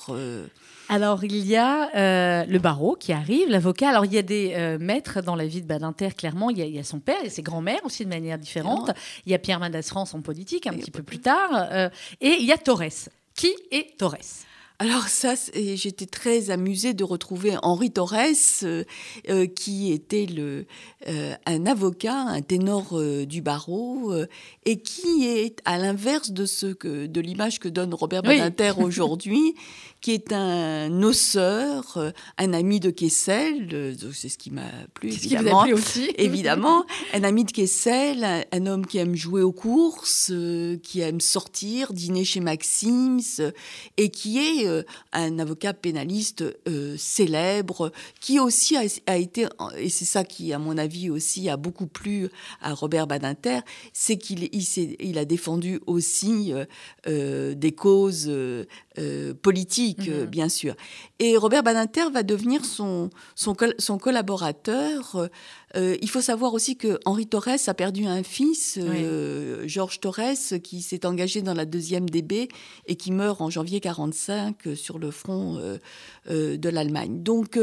Alors, 0.90 1.24
il 1.24 1.46
y 1.46 1.58
a 1.58 1.90
euh, 1.96 2.46
le 2.46 2.60
barreau 2.60 2.96
qui 2.96 3.12
arrive, 3.12 3.50
l'avocat. 3.50 3.90
Alors, 3.90 4.06
il 4.06 4.14
y 4.14 4.18
a 4.18 4.22
des 4.22 4.54
euh, 4.56 4.78
maîtres 4.80 5.22
dans 5.22 5.36
la 5.36 5.46
vie 5.46 5.62
de 5.62 5.68
Badinter, 5.68 6.10
clairement. 6.16 6.50
Il 6.50 6.60
y, 6.60 6.80
a, 6.80 6.84
son 6.84 7.00
père 7.00 7.24
et 7.24 7.30
ses 7.30 7.42
grands-mères 7.42 7.84
aussi 7.84 8.06
de 8.06 8.10
manière 8.10 8.38
différente. 8.38 8.92
Il 9.26 9.32
y 9.32 9.36
a 9.36 9.40
Pierre 9.40 9.60
Mendès 9.60 9.82
France 9.82 10.14
en 10.14 10.22
politique 10.22 10.66
un 10.66 10.74
petit 10.74 10.92
peu 10.92 11.04
plus 11.04 11.20
tard. 11.20 11.50
Euh, 11.72 11.90
et 12.22 12.38
il 12.40 12.46
y 12.46 12.54
a 12.54 12.58
Torres. 12.58 13.10
Qui 13.36 13.54
est 13.72 13.98
Torres? 13.98 14.46
Alors 14.80 15.08
ça, 15.08 15.34
j'étais 15.56 16.06
très 16.06 16.52
amusée 16.52 16.94
de 16.94 17.04
retrouver 17.04 17.56
Henri 17.64 17.90
Torres, 17.90 18.14
euh, 18.62 18.84
euh, 19.28 19.48
qui 19.48 19.92
était 19.92 20.28
le, 20.28 20.68
euh, 21.08 21.34
un 21.48 21.66
avocat, 21.66 22.16
un 22.16 22.44
ténor 22.44 23.02
du 23.26 23.42
barreau, 23.42 24.14
et 24.66 24.80
qui 24.80 25.26
est 25.26 25.62
à 25.66 25.80
l'inverse 25.80 26.30
de 26.30 26.46
ce 26.46 26.68
que 26.68 27.08
de 27.08 27.22
l'image 27.22 27.60
que 27.60 27.70
donne 27.70 27.92
Robert 27.96 28.22
Badinter 28.22 28.74
aujourd'hui, 28.78 29.56
qui 30.00 30.12
est 30.12 30.32
un 30.32 31.02
osseur, 31.02 31.98
un 32.38 32.54
ami 32.54 32.80
de 32.80 32.92
Kessel, 32.92 33.96
c'est 34.14 34.30
ce 34.30 34.38
qui 34.38 34.52
m'a 34.52 34.70
plu 34.94 35.10
évidemment, 35.10 35.64
qui 35.64 35.74
aussi. 35.74 36.12
évidemment, 36.18 36.86
un 37.14 37.24
ami 37.24 37.46
de 37.46 37.52
Kessel, 37.52 38.46
un, 38.52 38.66
homme 38.68 38.86
qui 38.86 39.00
aime 39.00 39.16
jouer 39.16 39.42
aux 39.42 39.52
courses, 39.52 40.32
qui 40.84 41.00
aime 41.00 41.20
sortir, 41.20 41.94
dîner 41.94 42.26
chez 42.26 42.42
Maxims, 42.42 43.42
et 43.98 44.10
qui 44.10 44.38
est 44.38 44.67
euh, 44.68 44.84
un 45.14 45.40
avocat 45.40 45.74
pénaliste 45.74 46.44
euh, 46.68 46.96
célèbre, 46.98 47.92
qui 48.20 48.40
aussi 48.40 48.76
a, 48.78 49.18
été, 49.18 49.48
et 49.78 49.90
c'est 49.90 50.06
ça 50.06 50.24
qui, 50.24 50.54
à 50.54 50.60
mon 50.60 50.78
avis, 50.78 51.10
aussi 51.10 51.50
a 51.50 51.58
beaucoup 51.58 51.88
plu 51.88 52.30
à 52.62 52.74
Robert 52.74 53.08
Badinter, 53.08 53.60
c'est 53.94 54.18
qu'il 54.18 54.50
il, 54.52 55.18
a 55.18 55.26
défendu 55.26 55.80
aussi 55.88 56.54
euh, 57.08 57.56
des 57.56 57.72
causes 57.72 58.32
politiques, 59.42 60.10
mm-hmm. 60.10 60.26
bien 60.26 60.50
sûr. 60.50 60.76
Et 61.20 61.38
Robert 61.38 61.64
Badinter 61.64 62.10
va 62.12 62.24
devenir 62.24 62.66
son, 62.66 63.10
son, 63.36 63.56
son 63.80 63.98
collaborateur 63.98 65.30
euh, 65.76 65.98
il 66.02 66.10
faut 66.10 66.22
savoir 66.22 66.54
aussi 66.54 66.78
que 66.78 67.00
Henri 67.06 67.28
Torres 67.28 67.68
a 67.68 67.74
perdu 67.74 68.06
un 68.06 68.24
fils, 68.24 68.80
euh, 68.82 69.68
Georges 69.68 70.00
Torres, 70.00 70.60
qui 70.64 70.82
s'est 70.82 71.06
engagé 71.06 71.42
dans 71.42 71.54
la 71.54 71.66
deuxième 71.66 72.10
DB 72.10 72.48
et 72.86 72.96
qui 72.96 73.12
meurt 73.12 73.42
en 73.42 73.50
janvier 73.50 73.82
45 73.82 74.68
euh, 74.68 74.76
sur 74.76 74.98
le 74.98 75.12
front 75.12 75.60
de 76.28 76.70
l'Allemagne. 76.70 77.24
Donc 77.24 77.60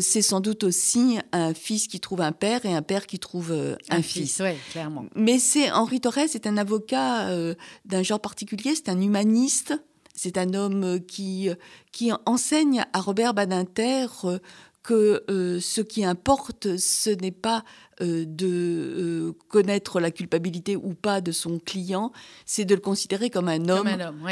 c'est 0.00 0.22
sans 0.22 0.40
doute 0.40 0.64
aussi 0.64 1.18
un 1.32 1.54
fils 1.54 1.88
qui 1.88 2.00
trouve 2.00 2.20
un 2.20 2.32
père 2.32 2.64
et 2.66 2.74
un 2.74 2.82
père 2.82 3.06
qui 3.06 3.18
trouve 3.18 3.52
un, 3.90 4.02
fils. 4.02 4.42
clairement. 4.70 5.06
Mais 5.14 5.38
c'est 5.38 5.70
Henri 5.70 6.00
Torres 6.00 6.18
est 6.18 6.46
un 6.46 6.56
avocat 6.56 7.28
d'un 7.84 8.02
genre 8.02 8.20
particulier, 8.20 8.74
c'est 8.74 8.88
un 8.88 9.00
humaniste. 9.00 9.74
C'est 10.14 10.36
un 10.36 10.52
homme 10.52 10.98
qui, 11.06 11.48
qui 11.92 12.10
enseigne 12.26 12.84
à 12.92 13.00
Robert 13.00 13.34
Badinter 13.34 14.06
que 14.88 15.22
euh, 15.28 15.60
ce 15.60 15.82
qui 15.82 16.02
importe, 16.02 16.78
ce 16.78 17.10
n'est 17.10 17.30
pas 17.30 17.62
euh, 18.00 18.24
de 18.26 18.46
euh, 18.46 19.32
connaître 19.48 20.00
la 20.00 20.10
culpabilité 20.10 20.76
ou 20.76 20.94
pas 20.94 21.20
de 21.20 21.30
son 21.30 21.58
client, 21.58 22.10
c'est 22.46 22.64
de 22.64 22.74
le 22.74 22.80
considérer 22.80 23.28
comme 23.28 23.48
un 23.48 23.68
homme, 23.68 23.86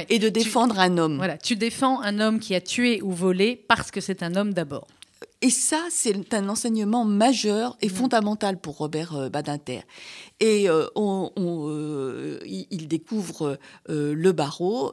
et 0.08 0.18
de 0.18 0.30
défendre 0.30 0.78
un 0.78 0.96
homme. 0.96 1.16
Voilà, 1.18 1.36
tu 1.36 1.56
défends 1.56 2.00
un 2.00 2.20
homme 2.20 2.40
qui 2.40 2.54
a 2.54 2.62
tué 2.62 3.02
ou 3.02 3.12
volé 3.12 3.62
parce 3.68 3.90
que 3.90 4.00
c'est 4.00 4.22
un 4.22 4.34
homme 4.34 4.54
d'abord. 4.54 4.86
Et 5.42 5.50
ça, 5.50 5.84
c'est 5.90 6.34
un 6.34 6.48
enseignement 6.48 7.04
majeur 7.04 7.76
et 7.82 7.88
mmh. 7.88 7.90
fondamental 7.90 8.58
pour 8.58 8.78
Robert 8.78 9.30
Badinter. 9.30 9.82
Et 10.38 10.68
euh, 10.68 10.86
on, 10.96 11.30
euh, 11.38 12.38
il 12.44 12.88
découvre 12.88 13.58
euh, 13.88 14.14
le 14.14 14.32
barreau. 14.32 14.92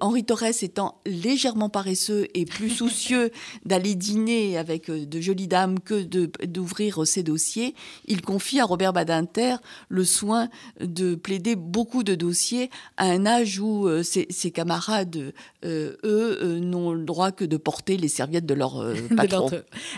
Henri 0.00 0.24
Torres 0.24 0.62
étant 0.62 1.00
légèrement 1.06 1.68
paresseux 1.68 2.26
et 2.34 2.44
plus 2.44 2.70
soucieux 2.78 3.30
d'aller 3.64 3.94
dîner 3.94 4.58
avec 4.58 4.90
de 4.90 5.20
jolies 5.20 5.46
dames 5.46 5.78
que 5.78 6.02
d'ouvrir 6.44 7.06
ses 7.06 7.22
dossiers, 7.22 7.74
il 8.06 8.20
confie 8.22 8.58
à 8.58 8.64
Robert 8.64 8.92
Badinter 8.92 9.56
le 9.88 10.04
soin 10.04 10.48
de 10.80 11.14
plaider 11.14 11.54
beaucoup 11.54 12.02
de 12.02 12.16
dossiers 12.16 12.70
à 12.96 13.06
un 13.06 13.26
âge 13.26 13.60
où 13.60 13.88
ses, 14.02 14.50
camarades, 14.50 15.32
eux, 15.64 16.58
n'ont 16.60 16.92
le 16.92 17.04
droit 17.04 17.30
que 17.30 17.44
de 17.44 17.56
porter 17.56 17.96
les 17.96 18.08
serviettes 18.08 18.46
de 18.46 18.54
leur 18.54 18.84
patron. 19.16 19.47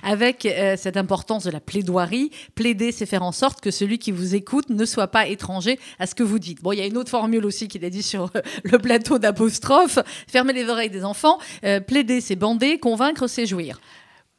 Avec 0.03 0.49
cette 0.77 0.97
importance 0.97 1.45
de 1.45 1.51
la 1.51 1.61
plaidoirie, 1.61 2.31
plaider, 2.55 2.93
c'est 2.93 3.07
faire 3.07 3.23
en 3.23 3.33
sorte 3.33 3.61
que 3.61 3.71
celui 3.71 3.99
qui 3.99 4.13
vous 4.13 4.35
écoute 4.35 4.71
ne 4.71 4.85
soit 4.85 5.09
pas 5.09 5.27
étranger 5.27 5.79
à 5.99 6.07
ce 6.07 6.15
que 6.15 6.23
vous 6.23 6.39
dites. 6.39 6.63
Bon, 6.63 6.73
il 6.73 6.79
y 6.79 6.83
a 6.83 6.87
une 6.87 6.97
autre 6.97 7.11
formule 7.11 7.45
aussi 7.45 7.69
qu'il 7.69 7.85
a 7.85 7.91
dit 7.91 8.03
sur 8.03 8.31
euh, 8.37 8.41
le 8.65 8.79
plateau 8.79 9.19
d'apostrophe. 9.19 9.99
Fermer 10.29 10.53
les 10.53 10.69
oreilles 10.69 10.91
des 10.91 11.05
enfants, 11.05 11.39
euh, 11.65 11.81
plaider 11.81 12.21
c'est 12.21 12.37
bander, 12.37 12.79
convaincre 12.79 13.27
c'est 13.27 13.47
jouir. 13.47 13.81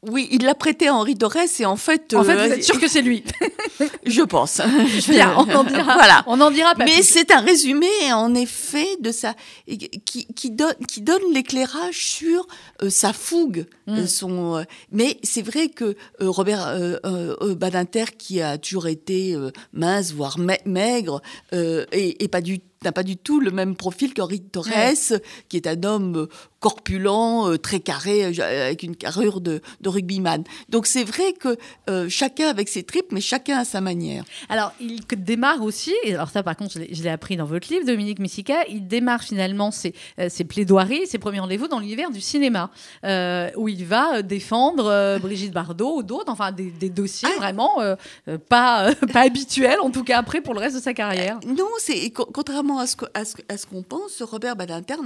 Oui, 0.04 0.26
il 0.32 0.42
l'a 0.42 0.56
prêté 0.56 0.88
à 0.88 0.94
Henri 0.94 1.14
Dorès 1.14 1.60
et 1.60 1.64
en 1.64 1.76
fait. 1.76 2.12
En 2.14 2.24
fait, 2.24 2.34
vous 2.34 2.52
êtes 2.52 2.58
euh, 2.58 2.62
sûr 2.62 2.80
que 2.80 2.88
c'est 2.88 3.02
lui 3.02 3.22
Je 4.04 4.22
pense. 4.22 4.60
Bien, 5.08 5.32
on 5.36 5.48
en 5.54 5.62
dira. 5.62 5.94
Voilà. 5.94 6.24
On 6.26 6.40
en 6.40 6.50
dira 6.50 6.74
pas. 6.74 6.84
Mais 6.84 7.02
c'est 7.02 7.30
un 7.30 7.40
résumé, 7.40 7.86
en 8.12 8.34
effet, 8.34 8.96
de 8.98 9.12
ça 9.12 9.34
qui, 10.04 10.26
qui 10.26 10.50
donne 10.50 10.74
qui 10.88 11.02
donne 11.02 11.22
l'éclairage 11.32 12.04
sur 12.04 12.48
euh, 12.82 12.90
sa 12.90 13.12
fougue. 13.12 13.66
Euh, 13.88 14.02
mm. 14.02 14.06
son. 14.08 14.66
mais 14.90 15.18
c'est 15.22 15.42
vrai 15.42 15.68
que 15.68 15.96
Robert 16.20 16.98
Badinter, 17.56 18.06
qui 18.18 18.40
a 18.40 18.58
toujours 18.58 18.88
été 18.88 19.36
mince, 19.72 20.12
voire 20.12 20.36
maigre, 20.66 21.22
et, 21.52 22.24
et 22.24 22.28
pas 22.28 22.40
du 22.40 22.60
n'a 22.84 22.92
pas 22.92 23.02
du 23.02 23.16
tout 23.16 23.40
le 23.40 23.50
même 23.50 23.76
profil 23.76 24.14
qu'Henri 24.14 24.40
Torres, 24.40 24.68
qui 25.48 25.56
est 25.56 25.66
un 25.66 25.82
homme 25.84 26.28
corpulent, 26.62 27.48
euh, 27.48 27.58
très 27.58 27.80
carré, 27.80 28.24
euh, 28.24 28.66
avec 28.66 28.84
une 28.84 28.96
carrure 28.96 29.40
de, 29.40 29.60
de 29.80 29.88
rugbyman. 29.88 30.44
Donc 30.68 30.86
c'est 30.86 31.04
vrai 31.04 31.32
que 31.32 31.58
euh, 31.90 32.08
chacun 32.08 32.48
avec 32.48 32.68
ses 32.68 32.84
tripes, 32.84 33.10
mais 33.10 33.20
chacun 33.20 33.58
à 33.58 33.64
sa 33.64 33.80
manière. 33.82 34.24
Alors 34.48 34.72
il 34.80 35.00
démarre 35.16 35.62
aussi, 35.62 35.92
alors 36.06 36.30
ça 36.30 36.42
par 36.42 36.56
contre 36.56 36.78
je 36.90 37.02
l'ai 37.02 37.10
appris 37.10 37.36
dans 37.36 37.44
votre 37.44 37.68
livre, 37.70 37.84
Dominique 37.84 38.20
Missica, 38.20 38.64
il 38.68 38.86
démarre 38.86 39.22
finalement 39.22 39.72
ses, 39.72 39.92
ses 40.28 40.44
plaidoiries, 40.44 41.06
ses 41.06 41.18
premiers 41.18 41.40
rendez-vous 41.40 41.66
dans 41.66 41.80
l'univers 41.80 42.10
du 42.10 42.20
cinéma, 42.20 42.70
où 43.56 43.68
il 43.68 43.84
va 43.84 44.22
défendre 44.22 45.18
Brigitte 45.18 45.52
Bardot 45.52 45.96
ou 45.96 46.02
d'autres, 46.04 46.30
enfin 46.30 46.52
des, 46.52 46.90
dossiers 46.90 47.28
ah. 47.32 47.38
vraiment 47.38 47.78
pas, 48.48 48.94
pas 49.12 49.20
habituels, 49.20 49.80
en 49.80 49.90
tout 49.90 50.04
cas 50.04 50.18
après 50.18 50.40
pour 50.40 50.54
le 50.54 50.60
reste 50.60 50.76
de 50.76 50.82
sa 50.82 50.94
carrière. 50.94 51.40
non, 51.44 51.68
c'est 51.78 52.12
contrairement 52.12 52.71
à 52.78 52.86
ce 52.86 53.66
qu'on 53.66 53.82
pense, 53.82 54.22
Robert 54.22 54.56
Badinter 54.56 54.96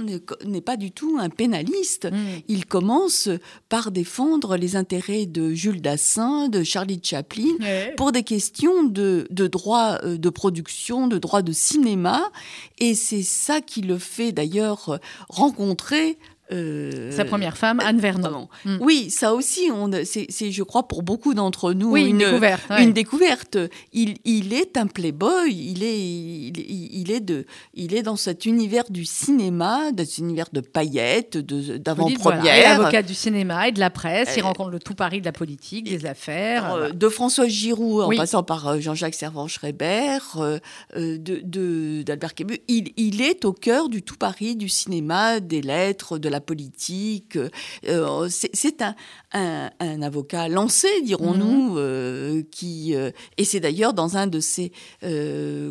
n'est 0.45 0.61
pas 0.61 0.77
du 0.77 0.91
tout 0.91 1.17
un 1.19 1.29
pénaliste. 1.29 2.11
Mm. 2.11 2.17
Il 2.47 2.65
commence 2.65 3.29
par 3.69 3.91
défendre 3.91 4.57
les 4.57 4.75
intérêts 4.75 5.25
de 5.25 5.53
Jules 5.53 5.81
Dassin, 5.81 6.49
de 6.49 6.63
Charlie 6.63 6.99
Chaplin, 7.03 7.55
pour 7.95 8.11
des 8.11 8.23
questions 8.23 8.83
de, 8.83 9.27
de 9.29 9.47
droit 9.47 9.99
euh, 10.03 10.17
de 10.17 10.29
production, 10.29 11.07
de 11.07 11.17
droit 11.17 11.41
de 11.41 11.51
cinéma. 11.51 12.31
Et 12.79 12.95
c'est 12.95 13.23
ça 13.23 13.61
qui 13.61 13.81
le 13.81 13.97
fait 13.97 14.31
d'ailleurs 14.31 14.99
rencontrer 15.29 16.17
euh, 16.51 17.11
Sa 17.11 17.25
première 17.25 17.57
femme, 17.57 17.79
Anne 17.81 17.99
Vernon. 17.99 18.47
Hmm. 18.63 18.77
Oui, 18.79 19.09
ça 19.09 19.33
aussi, 19.33 19.69
c'est, 20.05 20.51
je 20.51 20.63
crois, 20.63 20.87
pour 20.87 21.03
beaucoup 21.03 21.33
d'entre 21.33 21.73
nous, 21.73 21.97
une, 21.97 22.19
découverte. 22.19 22.71
Une 22.79 22.93
découverte. 22.93 23.57
Il, 23.91 24.15
il, 24.23 24.53
est 24.53 24.77
un 24.77 24.87
playboy, 24.87 25.53
il 25.53 25.83
est, 25.83 25.99
il, 25.99 27.11
est 27.11 27.19
de, 27.19 27.45
il 27.73 27.93
est 27.93 28.03
dans 28.03 28.15
cet 28.15 28.45
univers 28.45 28.85
du 28.89 29.03
cinéma, 29.03 29.91
dans 29.91 30.05
cet 30.05 30.19
univers 30.19 30.47
de 30.53 30.61
paillettes, 30.61 31.37
d'avant-première. 31.37 32.41
Voilà, 32.41 32.71
avocat 32.75 33.01
du 33.01 33.13
cinéma 33.13 33.67
et 33.67 33.71
de 33.71 33.79
la 33.79 33.89
presse, 33.89 34.33
il 34.37 34.41
euh, 34.41 34.45
rencontre 34.45 34.69
le 34.69 34.79
tout 34.79 34.95
Paris 34.95 35.19
de 35.19 35.25
la 35.25 35.33
politique, 35.33 35.85
des 35.85 36.05
affaires. 36.05 36.73
Euh, 36.73 36.89
de 36.91 37.09
François 37.09 37.47
Giroud, 37.47 38.03
en 38.03 38.15
passant 38.15 38.43
par 38.43 38.79
Jean-Jacques 38.79 39.15
Servan-Schreiber, 39.15 40.19
de, 40.95 42.03
d'Albert 42.03 42.33
Camus, 42.35 42.59
il, 42.67 42.93
il 42.95 43.21
est 43.21 43.43
au 43.43 43.51
cœur 43.51 43.89
du 43.89 44.01
tout 44.01 44.15
Paris, 44.15 44.55
du 44.55 44.69
cinéma, 44.69 45.41
des 45.41 45.61
lettres, 45.61 46.17
de 46.17 46.29
la 46.29 46.36
politique. 46.39 47.37
Euh, 47.87 48.29
c'est 48.29 48.81
un, 48.81 48.95
un, 49.79 50.01
avocat 50.01 50.47
lancé, 50.47 50.87
dirons-nous, 51.03 51.73
mhm. 51.79 52.43
qui 52.49 52.93
et 52.93 53.43
c'est 53.43 53.59
d'ailleurs 53.59 53.93
dans 53.93 54.17
un 54.17 54.27
de 54.27 54.39
ces 54.39 54.71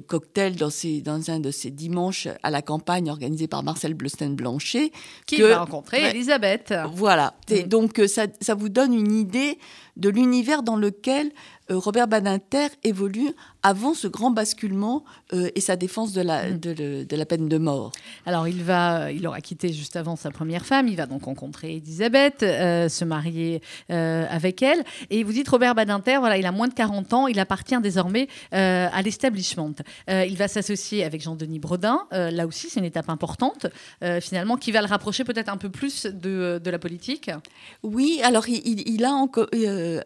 cocktails, 0.07 0.57
dans, 0.57 0.71
dans 1.05 1.31
un 1.31 1.41
de 1.41 1.51
ces 1.51 1.71
dimanches 1.71 2.29
à 2.43 2.51
la 2.51 2.63
campagne 2.63 3.11
organisé 3.11 3.47
par 3.47 3.63
Marcel 3.63 3.95
Bleustein-Blanchet 3.95 4.93
qui 5.27 5.43
va 5.43 5.61
rencontrer 5.61 6.11
Elisabeth. 6.11 6.75
Voilà. 6.95 7.35
Et 7.49 7.63
mhm. 7.63 7.69
donc 7.69 8.03
ça, 8.07 8.27
ça 8.41 8.55
vous 8.55 8.69
donne 8.69 8.95
une 8.95 9.13
idée 9.13 9.59
de 9.97 10.11
l'univers 10.11 10.63
dans 10.63 10.77
lequel 10.77 11.33
Robert 11.69 12.07
Badinter 12.07 12.69
évolue 12.85 13.31
avant 13.63 13.95
ce 13.95 14.07
grand 14.07 14.31
basculement 14.31 15.05
euh, 15.33 15.51
et 15.57 15.61
sa 15.61 15.75
défense 15.75 16.13
de 16.13 16.21
la, 16.21 16.51
mm. 16.51 16.59
de, 16.59 17.17
la 17.17 17.27
peine 17.27 17.49
de 17.49 17.59
mort. 17.59 17.91
Alors, 18.25 18.47
il, 18.47 18.63
va, 18.63 19.11
il 19.11 19.27
aura 19.27 19.41
quitté 19.41 19.73
juste 19.73 19.97
avant 19.97 20.15
sa 20.15 20.31
première 20.31 20.65
femme. 20.65 20.87
Il 20.87 20.97
va 20.97 21.07
donc 21.07 21.25
rencontrer 21.25 21.77
Elisabeth, 21.77 22.43
euh, 22.43 22.89
se 22.89 23.05
marier 23.05 23.56
euh, 23.91 24.27
avec 24.31 24.63
elle. 24.63 24.85
Et 25.11 25.25
vous 25.25 25.33
dites, 25.33 25.49
Robert 25.49 25.75
Badinter, 25.75 26.19
voilà, 26.19 26.39
il 26.39 26.47
a 26.47 26.53
moins 26.53 26.69
de 26.69 26.75
40 26.75 27.13
ans. 27.13 27.27
Il 27.27 27.39
appartient 27.39 27.81
désormais 27.81 28.29
à 28.53 29.03
l'establishment. 29.03 29.75
il 30.09 30.37
va 30.37 30.49
s'associer 30.49 31.05
avec 31.05 31.23
Jean-Denis 31.23 31.59
Brodin. 31.59 32.07
là 32.11 32.47
aussi, 32.47 32.69
c'est 32.71 32.81
une 32.81 32.87
étape 32.87 33.09
importante, 33.09 33.67
finalement, 34.21 34.57
qui 34.57 34.73
va 34.73 34.81
le 34.81 34.87
rapprocher 34.87 35.25
peut-être 35.25 35.49
un 35.49 35.57
peu 35.57 35.69
plus 35.69 36.07
de, 36.07 36.61
la 36.65 36.79
politique. 36.79 37.31
Oui, 37.83 38.21
alors 38.23 38.49
il, 38.49 39.05
a 39.05 39.25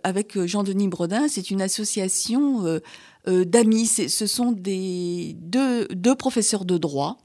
avec 0.05 0.39
Jean-Denis 0.47 0.89
Brodin, 0.89 1.29
c'est 1.29 1.51
une 1.51 1.63
association 1.63 2.81
euh, 3.29 3.45
d'amis. 3.45 3.87
Ce 3.87 4.27
sont 4.27 4.53
des, 4.53 5.37
deux 5.39 6.15
professeurs 6.15 6.65
de 6.65 6.79
droit, 6.79 7.19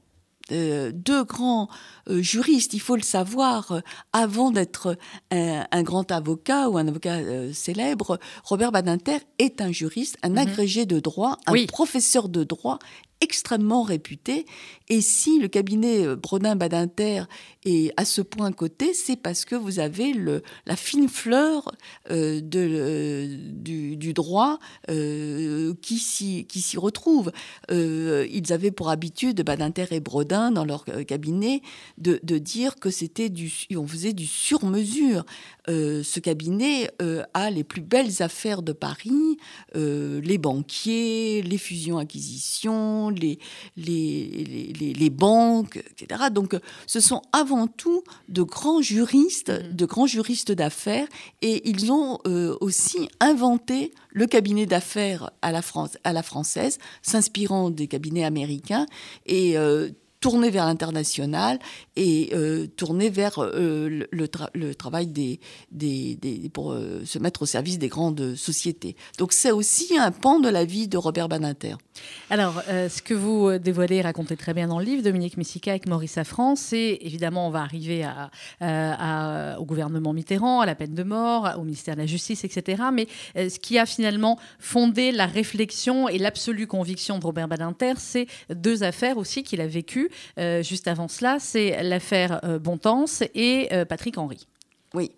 euh, 0.52 0.92
deux 0.94 1.24
grands 1.24 1.68
euh, 2.08 2.22
juristes, 2.22 2.74
il 2.74 2.80
faut 2.80 2.96
le 2.96 3.02
savoir, 3.02 3.82
avant 4.12 4.50
d'être 4.50 4.96
un, 5.30 5.82
grand 5.82 6.10
avocat 6.12 6.68
ou 6.68 6.78
un 6.78 6.86
avocat 6.88 7.52
célèbre, 7.52 8.18
Robert 8.44 8.72
Badinter 8.72 9.18
est 9.38 9.60
un 9.60 9.72
juriste, 9.72 10.16
un 10.22 10.30
mhm. 10.30 10.38
agrégé 10.38 10.86
de 10.86 11.00
droit, 11.00 11.38
un 11.46 11.66
professeur 11.66 12.28
de 12.28 12.44
droit 12.44 12.78
extrêmement 13.20 13.82
réputé. 13.82 14.46
Et 14.88 15.00
si 15.00 15.38
le 15.38 15.48
cabinet 15.48 16.06
euh, 16.06 16.16
Brodin-Badinter 16.16 17.24
est 17.64 17.92
à 17.96 18.04
ce 18.04 18.20
point 18.20 18.52
coté, 18.52 18.94
c'est 18.94 19.16
parce 19.16 19.44
que 19.44 19.56
vous 19.56 19.80
avez 19.80 20.14
la 20.66 20.76
fine 20.76 21.08
fleur 21.08 21.72
euh, 22.10 22.40
euh, 22.54 23.36
du, 23.52 24.12
droit 24.12 24.58
qui 24.86 25.98
s'y 25.98 26.76
retrouve. 26.76 27.32
ils 27.68 28.52
avaient 28.52 28.70
pour 28.70 28.90
habitude, 28.90 29.42
Badinter 29.42 29.86
et 29.90 30.00
Brodin, 30.00 30.52
dans 30.52 30.64
leur 30.64 30.84
cabinet, 31.06 31.62
de, 31.98 32.38
dire 32.38 32.76
que 32.76 32.90
c'était 32.90 33.28
du, 33.28 33.52
on 33.74 33.86
faisait 33.86 34.12
du 34.12 34.26
sur-mesure. 34.26 35.24
ce 35.66 36.20
cabinet 36.20 36.90
a 37.34 37.50
les 37.50 37.64
plus 37.64 37.82
belles 37.82 38.22
affaires 38.22 38.62
de 38.62 38.72
Paris, 38.72 39.38
les 39.74 40.38
banquiers, 40.38 41.42
les 41.42 41.58
fusions-acquisitions, 41.58 43.10
les, 43.10 43.38
banques, 45.10 45.76
etc. 45.90 46.24
Donc, 46.30 46.56
ce 46.86 47.00
sont 47.00 47.22
avant 47.32 47.66
tout 47.66 48.02
de 48.28 48.42
grands 48.42 48.82
juristes, 48.82 49.50
mm-hmm. 49.50 49.74
de 49.74 49.86
grands 49.86 50.06
juristes 50.06 50.52
d'affaires, 50.52 51.08
et 51.42 51.68
ils 51.68 51.92
ont 51.92 52.18
euh, 52.26 52.56
aussi 52.60 53.08
inventé 53.20 53.92
le 54.10 54.26
cabinet 54.26 54.66
d'affaires 54.66 55.30
à 55.42 55.52
la, 55.52 55.62
France, 55.62 55.98
à 56.04 56.12
la 56.12 56.22
française, 56.22 56.78
s'inspirant 57.02 57.70
des 57.70 57.86
cabinets 57.86 58.24
américains, 58.24 58.86
et 59.26 59.56
euh, 59.58 59.90
tourner 60.20 60.50
vers 60.50 60.66
l'international 60.66 61.58
et 61.94 62.30
euh, 62.34 62.66
tourner 62.66 63.10
vers 63.10 63.38
euh, 63.38 64.06
le, 64.10 64.74
travail 64.74 65.06
des, 65.06 65.40
pour 66.52 66.72
euh, 66.72 67.02
se 67.04 67.18
mettre 67.18 67.42
au 67.42 67.46
service 67.46 67.78
des 67.78 67.88
grandes 67.88 68.34
sociétés. 68.34 68.96
Donc 69.18 69.32
c'est 69.32 69.50
aussi 69.50 69.96
un 69.98 70.10
pan 70.10 70.40
de 70.40 70.48
la 70.48 70.64
vie 70.64 70.88
de 70.88 70.96
Robert 70.96 71.28
Badinter. 71.28 71.76
Alors, 72.28 72.62
ce 72.68 73.00
que 73.00 73.14
vous 73.14 73.56
dévoilez 73.58 73.96
et 73.96 74.02
racontez 74.02 74.36
très 74.36 74.52
bien 74.52 74.68
dans 74.68 74.78
le 74.78 74.84
livre, 74.84 75.02
Dominique 75.02 75.38
Messica 75.38 75.70
avec 75.70 75.88
Maurice 75.88 76.12
Safran, 76.12 76.54
c'est 76.54 76.98
évidemment, 77.00 77.46
on 77.46 77.50
va 77.50 77.62
arriver 77.62 78.06
au 78.60 79.64
gouvernement 79.64 80.12
Mitterrand, 80.12 80.60
à 80.60 80.66
la 80.66 80.74
peine 80.74 80.94
de 80.94 81.02
mort, 81.02 81.54
au 81.58 81.62
ministère 81.62 81.94
de 81.94 82.00
la 82.00 82.06
Justice, 82.06 82.44
etc. 82.44 82.82
Mais 82.92 83.06
ce 83.34 83.58
qui 83.58 83.78
a 83.78 83.86
finalement 83.86 84.38
fondé 84.58 85.10
la 85.10 85.24
réflexion 85.24 86.06
et 86.08 86.18
l'absolue 86.18 86.66
conviction 86.66 87.18
de 87.18 87.24
Robert 87.24 87.48
Badinter, 87.48 87.94
c'est 87.96 88.26
deux 88.54 88.82
affaires 88.82 89.16
aussi 89.16 89.42
qu'il 89.42 89.62
a 89.62 89.66
vécues. 89.66 90.05
Euh, 90.38 90.62
juste 90.62 90.88
avant 90.88 91.08
cela, 91.08 91.38
c'est 91.38 91.82
l'affaire 91.82 92.40
euh, 92.44 92.58
Bontemps 92.58 93.06
et 93.34 93.68
euh, 93.72 93.84
Patrick 93.84 94.18
Henry. 94.18 94.46
Oui. 94.94 95.10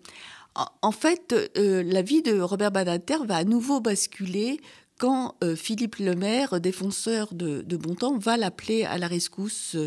En 0.81 0.91
fait, 0.91 1.33
la 1.55 2.01
vie 2.01 2.21
de 2.21 2.41
Robert 2.41 2.71
Badinter 2.71 3.17
va 3.25 3.37
à 3.37 3.43
nouveau 3.45 3.79
basculer 3.79 4.59
quand 4.97 5.35
Philippe 5.55 5.97
Lemaire, 5.97 6.59
défenseur 6.59 7.33
de, 7.33 7.61
de 7.61 7.77
Bontemps, 7.77 8.17
va 8.17 8.35
l'appeler 8.35 8.83
à 8.83 8.97
la 8.97 9.07
rescousse 9.07 9.77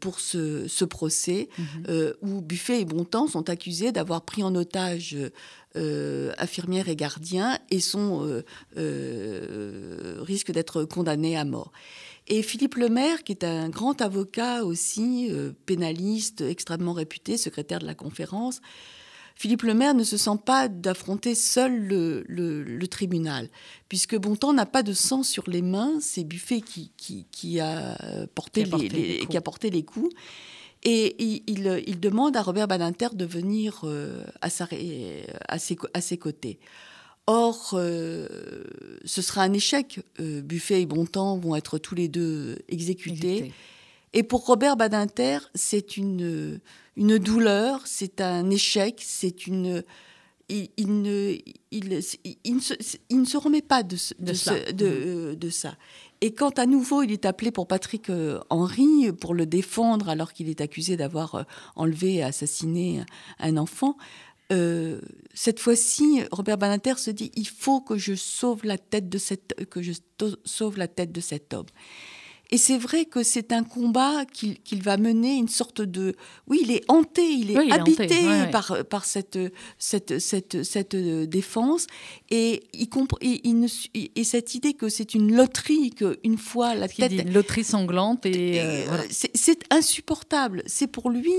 pour 0.00 0.20
ce, 0.20 0.84
procès, 0.84 1.48
mhm. 1.56 2.12
où 2.20 2.42
Buffet 2.42 2.82
et 2.82 2.84
Bontemps 2.84 3.28
sont 3.28 3.48
accusés 3.48 3.92
d'avoir 3.92 4.26
pris 4.26 4.42
en 4.42 4.54
otage 4.56 5.16
infirmières 5.74 6.90
et 6.90 6.96
gardiens 6.96 7.58
et 7.70 7.80
sont, 7.80 8.42
risquent 8.76 10.52
d'être 10.52 10.84
condamnés 10.84 11.38
à 11.38 11.46
mort. 11.46 11.72
Et 12.26 12.42
Philippe 12.42 12.76
Lemaire, 12.76 13.22
qui 13.22 13.32
est 13.32 13.44
un 13.44 13.68
grand 13.68 14.00
avocat 14.00 14.64
aussi, 14.64 15.28
euh, 15.30 15.52
pénaliste, 15.66 16.40
extrêmement 16.40 16.94
réputé, 16.94 17.36
secrétaire 17.36 17.80
de 17.80 17.86
la 17.86 17.94
conférence, 17.94 18.60
Philippe 19.36 19.62
Lemaire 19.62 19.94
ne 19.94 20.04
se 20.04 20.16
sent 20.16 20.38
pas 20.46 20.68
d'affronter 20.68 21.34
seul 21.34 21.88
le, 21.88 22.86
tribunal, 22.86 23.48
puisque 23.88 24.16
Bontemps 24.16 24.52
n'a 24.52 24.64
pas 24.64 24.82
de 24.84 24.92
sang 24.92 25.24
sur 25.24 25.50
les 25.50 25.60
mains, 25.60 25.98
c'est 26.00 26.22
Buffet 26.22 26.60
qui, 26.60 26.92
qui, 26.96 27.60
a 27.60 27.96
porté 28.34 28.64
les, 28.64 29.26
qui 29.28 29.36
a 29.36 29.40
porté 29.40 29.70
les 29.70 29.82
coups. 29.82 30.14
Et 30.84 31.16
il, 31.48 31.98
demande 31.98 32.36
à 32.36 32.42
Robert 32.42 32.68
Badinter 32.68 33.08
de 33.14 33.24
venir 33.24 33.80
euh, 33.84 34.22
à, 34.42 34.50
sa, 34.50 34.68
à, 35.48 35.58
ses, 35.58 35.78
à 35.94 36.00
ses 36.00 36.18
côtés. 36.18 36.58
Or, 37.26 37.70
euh, 37.72 38.28
ce 39.04 39.22
sera 39.22 39.42
un 39.42 39.52
échec. 39.52 40.00
Euh, 40.20 40.42
Buffet 40.42 40.82
et 40.82 40.86
Bontemps 40.86 41.38
vont 41.38 41.56
être 41.56 41.78
tous 41.78 41.94
les 41.94 42.08
deux 42.08 42.58
exécutés. 42.68 43.52
Et 44.12 44.22
pour 44.22 44.44
Robert 44.46 44.76
Badinter, 44.76 45.38
c'est 45.54 45.96
une, 45.96 46.60
une 46.96 47.18
douleur, 47.18 47.80
c'est 47.86 48.20
un 48.20 48.50
échec, 48.50 49.00
c'est 49.04 49.46
une. 49.46 49.82
Il, 50.50 50.68
ne, 51.00 51.36
il, 51.70 51.88
ne 51.88 52.00
se, 52.02 52.16
il, 52.44 52.56
ne 52.56 53.24
se, 53.24 53.36
remet 53.38 53.62
pas 53.62 53.82
de, 53.82 53.96
de, 54.20 54.72
de, 54.72 55.34
de, 55.34 55.50
ça. 55.50 55.74
Et 56.20 56.34
quand 56.34 56.58
à 56.58 56.66
nouveau 56.66 57.02
il 57.02 57.12
est 57.12 57.24
appelé 57.24 57.50
pour 57.50 57.66
Patrick 57.66 58.10
euh, 58.10 58.38
Henry 58.50 59.10
pour 59.18 59.32
le 59.32 59.46
défendre 59.46 60.10
alors 60.10 60.34
qu'il 60.34 60.50
est 60.50 60.60
accusé 60.60 60.98
d'avoir 60.98 61.46
enlevé 61.76 62.16
et 62.16 62.22
assassiné 62.22 63.06
un 63.38 63.56
enfant, 63.56 63.96
euh, 64.54 65.00
cette 65.34 65.60
fois-ci, 65.60 66.22
Robert 66.30 66.58
Badinter 66.58 66.94
se 66.98 67.10
dit 67.10 67.30
il 67.34 67.48
faut 67.48 67.80
que 67.80 67.98
je 67.98 68.14
sauve 68.14 68.64
la 68.64 68.78
tête 68.78 69.08
de 69.08 69.18
cette 69.18 69.54
que 69.68 69.82
je 69.82 69.92
sauve 70.44 70.78
la 70.78 70.88
tête 70.88 71.12
de 71.12 71.20
cet 71.20 71.52
homme. 71.54 71.66
Et 72.50 72.58
c'est 72.58 72.78
vrai 72.78 73.06
que 73.06 73.22
c'est 73.22 73.52
un 73.52 73.64
combat 73.64 74.24
qu'il 74.26 74.82
va 74.82 74.96
mener, 74.96 75.34
une 75.34 75.48
sorte 75.48 75.80
de... 75.80 76.14
Oui, 76.46 76.60
il 76.62 76.70
est 76.70 76.84
hanté, 76.88 77.26
il 77.26 77.50
est 77.50 77.72
habité 77.72 78.20
par, 78.52 78.84
par 78.88 79.06
cette, 79.06 79.38
cette, 79.78 80.18
cette, 80.18 80.62
cette 80.62 80.94
défense. 80.94 81.86
Et, 82.30 82.64
il, 82.74 82.88
il, 83.22 84.10
et 84.14 84.24
cette 84.24 84.54
idée 84.54 84.74
que 84.74 84.88
c'est 84.88 85.14
une 85.14 85.34
loterie, 85.34 85.90
qu'une 85.90 86.38
fois 86.38 86.74
la 86.74 86.86
tête... 86.86 87.12
une 87.12 87.32
loterie 87.32 87.64
sanglante. 87.64 88.26
et, 88.26 88.60
euh, 88.60 88.84
C'est 89.10 89.64
insupportable. 89.70 90.62
C'est 90.66 90.86
pour 90.86 91.10
lui 91.10 91.34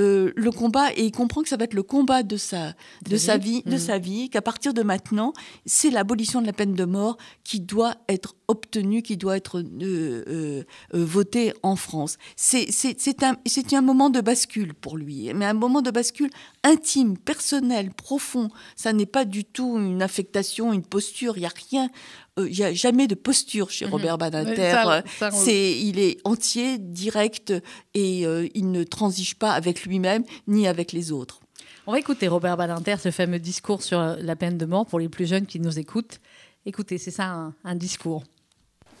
euh, 0.00 0.32
le 0.34 0.50
combat, 0.50 0.92
et 0.94 1.04
il 1.04 1.12
comprend 1.12 1.42
que 1.42 1.48
ça 1.48 1.56
va 1.56 1.64
être 1.64 1.74
le 1.74 1.82
combat 1.82 2.22
de 2.22 2.36
sa, 2.36 2.74
de, 3.06 3.16
sa 3.16 3.36
vie, 3.36 3.62
de 3.64 3.74
mm. 3.74 3.78
sa 3.78 3.98
vie, 3.98 4.30
qu'à 4.30 4.40
partir 4.40 4.72
de 4.72 4.82
maintenant, 4.82 5.32
c'est 5.66 5.90
l'abolition 5.90 6.40
de 6.40 6.46
la 6.46 6.52
peine 6.52 6.74
de 6.74 6.84
mort 6.84 7.18
qui 7.44 7.60
doit 7.60 7.96
être 8.08 8.34
obtenue, 8.48 9.02
qui 9.02 9.16
doit 9.16 9.36
être 9.36 9.60
euh, 9.60 10.24
euh, 10.28 10.64
votée 10.92 11.52
en 11.62 11.76
France. 11.76 12.16
C'est 12.36 13.22
un, 13.22 13.36
un 13.72 13.82
moment 13.82 14.10
de 14.10 14.20
bascule 14.20 14.74
pour 14.74 14.96
lui, 14.96 15.32
mais 15.34 15.44
un 15.44 15.54
moment 15.54 15.82
de 15.82 15.90
bascule 15.90 16.30
intime, 16.64 17.18
personnel, 17.18 17.90
profond. 17.92 18.48
Ça 18.76 18.92
n'est 18.92 19.06
pas 19.06 19.24
du 19.24 19.44
tout 19.44 19.76
une 19.76 20.02
affectation, 20.02 20.72
une 20.72 20.82
posture, 20.82 21.36
il 21.36 21.40
n'y 21.40 21.46
a 21.46 21.52
rien 21.70 21.90
il 22.38 22.56
n'y 22.56 22.64
a 22.64 22.72
jamais 22.72 23.06
de 23.06 23.14
posture 23.14 23.70
chez 23.70 23.86
mhm. 23.86 23.92
Robert 23.92 24.18
Badinter. 24.18 25.02
c'est, 25.30 25.78
il 25.78 25.98
est 25.98 26.18
entier, 26.24 26.78
direct 26.78 27.52
et 27.94 28.22
il 28.54 28.70
ne 28.70 28.84
transige 28.84 29.36
pas 29.36 29.52
avec 29.52 29.84
lui-même 29.84 30.24
ni 30.46 30.66
avec 30.66 30.92
les 30.92 31.12
autres. 31.12 31.40
On 31.86 31.92
va 31.92 31.98
écouter 31.98 32.28
Robert 32.28 32.56
Badinter, 32.56 32.96
ce 32.98 33.10
fameux 33.10 33.38
discours 33.38 33.82
sur 33.82 34.00
la 34.00 34.36
peine 34.36 34.58
de 34.58 34.66
mort 34.66 34.86
pour 34.86 35.00
les 35.00 35.08
plus 35.08 35.26
jeunes 35.26 35.46
qui 35.46 35.60
nous 35.60 35.78
écoutent. 35.78 36.20
Écoutez, 36.66 36.98
c'est 36.98 37.10
ça 37.10 37.52
un, 37.64 37.74
discours. 37.74 38.22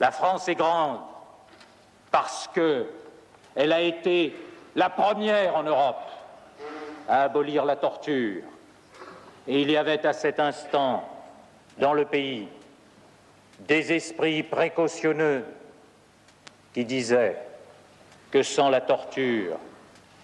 La 0.00 0.10
France 0.10 0.48
est 0.48 0.54
grande 0.54 0.98
parce 2.10 2.48
que 2.54 2.86
elle 3.54 3.72
a 3.72 3.82
été 3.82 4.34
la 4.74 4.88
première 4.88 5.56
en 5.56 5.62
Europe 5.62 6.10
à 7.06 7.24
abolir 7.24 7.64
la 7.64 7.76
torture 7.76 8.42
Et 9.46 9.62
il 9.62 9.70
y 9.70 9.76
avait 9.76 10.06
à 10.06 10.12
cet 10.12 10.40
instant 10.40 11.04
dans 11.78 11.92
le 11.92 12.06
pays 12.06 12.48
des 13.66 13.92
esprits 13.92 14.42
précautionneux 14.42 15.44
qui 16.72 16.84
disaient 16.84 17.36
que 18.30 18.42
sans 18.42 18.68
la 18.68 18.80
torture, 18.80 19.56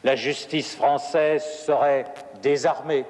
la 0.05 0.17
justice 0.17 0.77
française 0.77 1.45
serait 1.45 2.05
désarmée, 2.43 3.05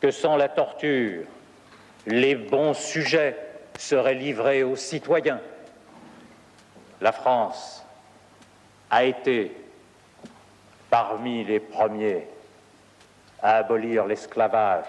que 0.00 0.10
sans 0.10 0.36
la 0.36 0.48
torture, 0.48 1.24
les 2.06 2.34
bons 2.34 2.74
sujets 2.74 3.36
seraient 3.78 4.14
livrés 4.14 4.62
aux 4.62 4.76
citoyens. 4.76 5.40
La 7.00 7.12
France 7.12 7.84
a 8.90 9.04
été 9.04 9.52
parmi 10.88 11.44
les 11.44 11.60
premiers 11.60 12.26
à 13.42 13.56
abolir 13.56 14.06
l'esclavage, 14.06 14.86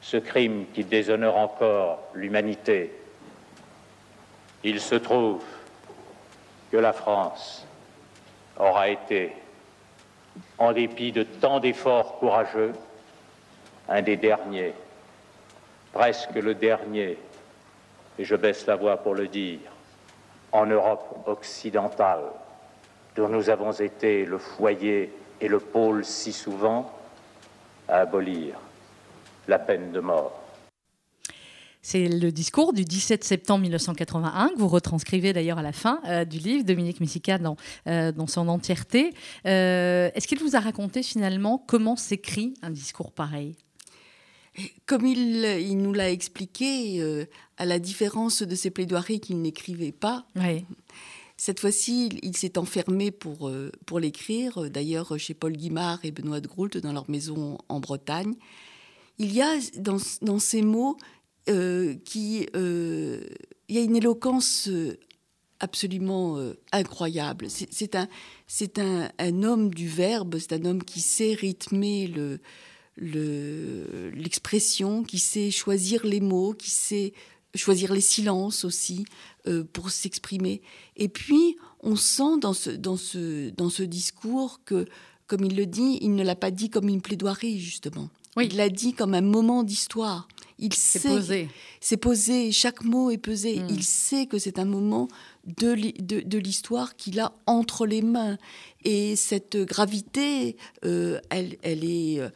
ce 0.00 0.16
crime 0.18 0.66
qui 0.74 0.84
déshonore 0.84 1.36
encore 1.36 2.00
l'humanité. 2.14 2.92
Il 4.68 4.80
se 4.80 4.96
trouve 4.96 5.44
que 6.72 6.76
la 6.76 6.92
France 6.92 7.64
aura 8.58 8.88
été, 8.88 9.30
en 10.58 10.72
dépit 10.72 11.12
de 11.12 11.22
tant 11.22 11.60
d'efforts 11.60 12.18
courageux, 12.18 12.72
un 13.88 14.02
des 14.02 14.16
derniers, 14.16 14.74
presque 15.92 16.34
le 16.34 16.56
dernier, 16.56 17.16
et 18.18 18.24
je 18.24 18.34
baisse 18.34 18.66
la 18.66 18.74
voix 18.74 18.96
pour 18.96 19.14
le 19.14 19.28
dire, 19.28 19.60
en 20.50 20.66
Europe 20.66 21.16
occidentale, 21.26 22.24
dont 23.14 23.28
nous 23.28 23.48
avons 23.48 23.70
été 23.70 24.24
le 24.24 24.38
foyer 24.38 25.14
et 25.40 25.46
le 25.46 25.60
pôle 25.60 26.04
si 26.04 26.32
souvent, 26.32 26.90
à 27.86 27.98
abolir 27.98 28.56
la 29.46 29.60
peine 29.60 29.92
de 29.92 30.00
mort. 30.00 30.45
C'est 31.88 32.08
le 32.08 32.32
discours 32.32 32.72
du 32.72 32.84
17 32.84 33.22
septembre 33.22 33.62
1981 33.62 34.48
que 34.48 34.58
vous 34.58 34.66
retranscrivez 34.66 35.32
d'ailleurs 35.32 35.58
à 35.58 35.62
la 35.62 35.70
fin 35.70 36.00
euh, 36.06 36.24
du 36.24 36.38
livre, 36.38 36.64
Dominique 36.64 36.98
Messica 36.98 37.38
dans, 37.38 37.56
euh, 37.86 38.10
dans 38.10 38.26
son 38.26 38.48
entièreté. 38.48 39.14
Euh, 39.46 40.10
est-ce 40.12 40.26
qu'il 40.26 40.40
vous 40.40 40.56
a 40.56 40.58
raconté 40.58 41.04
finalement 41.04 41.62
comment 41.64 41.94
s'écrit 41.94 42.54
un 42.62 42.70
discours 42.70 43.12
pareil? 43.12 43.54
Comme 44.86 45.06
il, 45.06 45.44
il 45.60 45.78
nous 45.78 45.92
l'a 45.92 46.10
expliqué, 46.10 47.00
à 47.56 47.64
la 47.64 47.78
différence 47.78 48.42
de 48.42 48.54
ses 48.56 48.70
plaidoiries 48.70 49.20
qu'il 49.20 49.40
n'écrivait 49.40 49.92
pas, 49.92 50.26
cette 51.36 51.60
fois-ci, 51.60 52.08
il, 52.20 52.36
s'est 52.36 52.58
enfermé 52.58 53.12
pour, 53.12 53.52
pour 53.84 54.00
l'écrire, 54.00 54.70
d'ailleurs 54.70 55.16
chez 55.18 55.34
Paul 55.34 55.52
Guimard 55.52 56.00
et 56.02 56.10
Benoît 56.10 56.40
de 56.40 56.48
Groult 56.48 56.78
dans 56.78 56.92
leur 56.92 57.08
maison 57.08 57.58
en 57.68 57.78
Bretagne. 57.78 58.34
Il 59.18 59.32
y 59.32 59.40
a 59.40 59.54
dans, 59.78 59.98
dans 60.22 60.38
ces 60.38 60.62
mots 60.62 60.96
qui, 61.46 62.48
euh, 62.54 63.20
il 63.68 63.74
y 63.74 63.78
a 63.78 63.82
une 63.82 63.96
éloquence 63.96 64.68
euh, 64.68 64.98
absolument 65.60 66.38
incroyable. 66.72 67.46
C'est 67.48 67.94
un, 67.94 68.08
c'est 68.46 68.78
un, 68.78 69.10
un, 69.18 69.42
homme 69.42 69.72
du 69.72 69.88
verbe, 69.88 70.38
c'est 70.38 70.52
un 70.52 70.64
homme 70.66 70.84
qui 70.84 71.00
sait 71.00 71.32
rythmer 71.32 72.08
le, 72.08 72.40
l'expression, 74.14 75.02
qui 75.02 75.18
sait 75.18 75.50
choisir 75.50 76.04
les 76.04 76.20
mots, 76.20 76.52
qui 76.52 76.70
sait 76.70 77.14
choisir 77.54 77.94
les 77.94 78.02
silences 78.02 78.66
aussi 78.66 79.06
pour 79.72 79.88
s'exprimer. 79.90 80.60
Et 80.96 81.08
puis, 81.08 81.56
on 81.80 81.96
sent 81.96 82.38
dans 82.40 82.52
ce, 82.52 82.70
dans, 82.70 82.96
ce, 82.96 83.50
dans 83.50 83.70
ce 83.70 83.82
discours 83.82 84.60
que, 84.64 84.86
comme 85.26 85.44
il 85.44 85.56
le 85.56 85.66
dit, 85.66 85.98
il 86.02 86.14
ne 86.14 86.22
l'a 86.22 86.36
pas 86.36 86.50
dit 86.50 86.68
comme 86.68 86.88
une 86.88 87.00
plaidoirie, 87.00 87.60
justement. 87.60 88.10
Oui. 88.36 88.48
Il 88.50 88.56
l'a 88.56 88.68
dit 88.68 88.92
comme 88.92 89.14
un 89.14 89.22
moment 89.22 89.62
d'histoire. 89.62 90.28
Il 90.58 90.72
sait. 90.74 91.00
posé. 91.00 91.48
C'est 91.80 91.96
posé. 91.96 92.52
Chaque 92.52 92.82
mot 92.82 93.10
est 93.10 93.18
pesé. 93.18 93.60
Hmm. 93.60 93.66
Il 93.68 93.82
sait 93.84 94.26
que 94.26 94.38
c'est 94.38 94.58
un 94.58 94.64
moment 94.64 95.08
de, 95.44 95.74
de, 96.00 96.38
l'histoire 96.38 96.96
qu'il 96.96 97.20
a 97.20 97.34
entre 97.46 97.86
les 97.86 98.02
mains. 98.02 98.38
Et 98.84 99.16
cette 99.16 99.56
gravité, 99.56 100.56
euh, 100.84 101.20
elle, 101.30 101.56
elle 101.62 101.84
est. 101.84 102.20
Euh, 102.20 102.30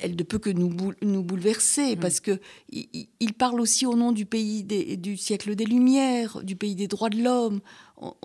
elle 0.00 0.16
ne 0.16 0.22
peut 0.22 0.38
que 0.38 0.50
nous, 0.50 0.74
nous 1.02 1.22
bouleverser 1.22 1.96
hmm. 1.96 2.00
parce 2.00 2.20
que 2.20 2.40
il, 2.70 3.34
parle 3.38 3.60
aussi 3.60 3.86
au 3.86 3.94
nom 3.94 4.12
du 4.12 4.26
pays 4.26 4.64
du 4.64 5.16
siècle 5.16 5.54
des 5.54 5.64
Lumières, 5.66 6.42
du 6.42 6.56
pays 6.56 6.74
des 6.74 6.88
droits 6.88 7.10
de 7.10 7.22
l'homme 7.22 7.60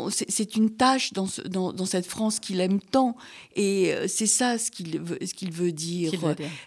c'est 0.10 0.56
une 0.56 0.72
tâche 0.72 1.14
dans, 1.14 1.28
dans, 1.50 1.86
cette 1.86 2.06
France 2.06 2.40
qu'il 2.40 2.60
aime 2.60 2.80
tant. 2.80 3.16
Et 3.56 3.94
euh, 3.94 4.06
c'est 4.08 4.28
ça 4.28 4.58
ce 4.58 4.70
qu'il 4.70 5.00
veut, 5.00 5.18
ce 5.26 5.34
qu'il 5.34 5.52
veut 5.52 5.72
dire. 5.72 6.12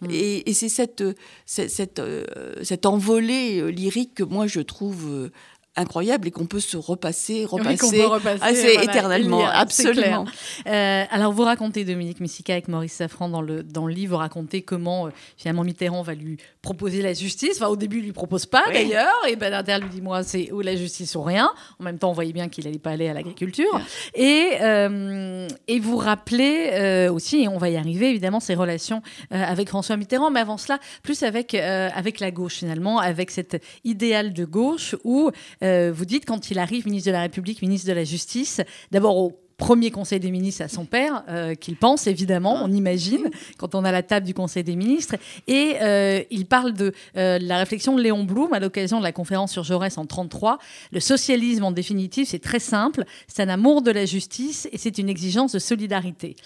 Mm. 0.00 0.08
Et, 0.10 0.52
c'est 0.54 0.68
cette, 0.68 1.04
cette, 1.44 1.70
cette, 1.70 1.98
euh, 1.98 2.24
cette, 2.62 2.86
envolée 2.86 3.60
euh, 3.60 3.68
lyrique 3.68 4.14
que 4.14 4.22
moi 4.22 4.46
je 4.46 4.60
trouve 4.60 5.30
incroyable 5.76 6.28
et 6.28 6.30
qu'on 6.30 6.46
peut 6.46 6.60
se 6.60 6.76
repasser, 6.76 7.44
repasser, 7.44 8.04
assez 8.40 8.78
éternellement, 8.82 9.46
absolument. 9.46 10.24
Euh, 10.66 11.04
alors 11.10 11.32
vous 11.32 11.42
racontez 11.42 11.84
Dominique 11.84 12.20
Messica 12.20 12.52
avec 12.52 12.68
Maurice 12.68 12.92
Safran 12.92 13.28
dans 13.28 13.42
le 13.42 13.62
dans 13.62 13.86
le 13.86 13.92
livre, 13.92 14.14
vous 14.14 14.18
racontez 14.18 14.62
comment 14.62 15.06
euh, 15.06 15.10
finalement 15.36 15.64
Mitterrand 15.64 16.02
va 16.02 16.14
lui 16.14 16.38
proposer 16.62 17.02
la 17.02 17.12
justice. 17.12 17.56
Enfin 17.56 17.66
au 17.66 17.76
début 17.76 17.98
il 17.98 18.04
lui 18.04 18.12
propose 18.12 18.46
pas 18.46 18.64
d'ailleurs 18.72 19.14
et 19.28 19.34
Badinter 19.34 19.78
lui 19.80 19.88
dit 19.88 20.00
moi 20.00 20.22
c'est 20.22 20.52
ou 20.52 20.60
la 20.60 20.76
justice 20.76 21.14
ou 21.16 21.22
rien. 21.22 21.50
En 21.80 21.84
même 21.84 21.98
temps 21.98 22.10
on 22.10 22.14
voyait 22.14 22.32
bien 22.32 22.48
qu'il 22.48 22.68
allait 22.68 22.78
pas 22.78 22.90
aller 22.90 23.08
à 23.08 23.14
l'agriculture 23.14 23.80
et 24.14 24.50
euh, 24.60 25.48
et 25.66 25.80
vous 25.80 25.96
rappelez 25.96 27.08
aussi 27.08 27.42
et 27.42 27.48
on 27.48 27.58
va 27.58 27.68
y 27.68 27.76
arriver 27.76 28.10
évidemment 28.10 28.40
ses 28.40 28.54
relations 28.54 29.02
avec 29.30 29.68
François 29.68 29.96
Mitterrand, 29.96 30.30
mais 30.30 30.40
avant 30.40 30.56
cela 30.56 30.78
plus 31.02 31.22
avec 31.24 31.54
avec 31.54 32.20
la 32.20 32.30
gauche 32.30 32.54
finalement 32.54 33.00
avec 33.00 33.30
cet 33.30 33.60
idéal 33.84 34.32
de 34.32 34.44
gauche 34.44 34.94
où 35.04 35.30
euh, 35.64 35.92
vous 35.94 36.04
dites 36.04 36.26
quand 36.26 36.50
il 36.50 36.58
arrive 36.58 36.86
ministre 36.86 37.08
de 37.08 37.12
la 37.12 37.22
République, 37.22 37.62
ministre 37.62 37.88
de 37.88 37.92
la 37.92 38.04
Justice, 38.04 38.60
d'abord 38.90 39.16
au 39.16 39.40
premier 39.56 39.92
conseil 39.92 40.18
des 40.18 40.32
ministres 40.32 40.62
à 40.62 40.68
son 40.68 40.84
père, 40.84 41.22
euh, 41.28 41.54
qu'il 41.54 41.76
pense 41.76 42.08
évidemment, 42.08 42.58
on 42.64 42.72
imagine, 42.72 43.30
quand 43.56 43.76
on 43.76 43.84
a 43.84 43.92
la 43.92 44.02
table 44.02 44.26
du 44.26 44.34
conseil 44.34 44.64
des 44.64 44.74
ministres. 44.74 45.14
Et 45.46 45.76
euh, 45.80 46.22
il 46.30 46.46
parle 46.46 46.72
de 46.72 46.92
la 47.14 47.58
réflexion 47.58 47.94
de 47.96 48.02
Léon 48.02 48.24
Blum 48.24 48.52
à 48.52 48.58
l'occasion 48.58 48.98
de 48.98 49.04
la 49.04 49.12
conférence 49.12 49.52
sur 49.52 49.62
Jaurès 49.62 49.96
en 49.96 50.06
33. 50.06 50.58
Le 50.90 50.98
socialisme, 50.98 51.64
en 51.64 51.70
définitive, 51.70 52.26
c'est 52.26 52.40
très 52.40 52.58
simple, 52.58 53.04
c'est 53.28 53.42
un 53.42 53.48
amour 53.48 53.80
de 53.82 53.92
la 53.92 54.06
justice 54.06 54.68
et 54.72 54.78
c'est 54.78 54.98
une 54.98 55.08
exigence 55.08 55.52
de 55.52 55.60
solidarité. 55.60 56.36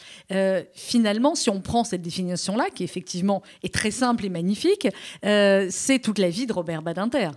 finalement, 0.74 1.34
si 1.34 1.48
on 1.48 1.60
prend 1.60 1.84
cette 1.84 2.02
définition-là, 2.02 2.66
qui 2.74 2.84
effectivement 2.84 3.42
est 3.62 3.72
très 3.72 3.90
simple 3.90 4.26
et 4.26 4.28
magnifique, 4.28 4.86
c'est 5.22 5.98
toute 6.02 6.18
la 6.18 6.28
vie 6.28 6.46
de 6.46 6.52
Robert 6.52 6.82
Badinter. 6.82 7.30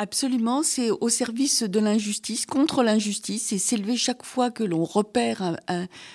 Absolument, 0.00 0.62
c'est 0.62 0.90
au 0.90 1.08
service 1.08 1.64
de 1.64 1.80
l'injustice, 1.80 2.46
contre 2.46 2.84
l'injustice, 2.84 3.52
et 3.52 3.58
s'élever 3.58 3.96
chaque 3.96 4.24
fois 4.24 4.52
que 4.52 4.62
l'on 4.62 4.84
repère 4.84 5.56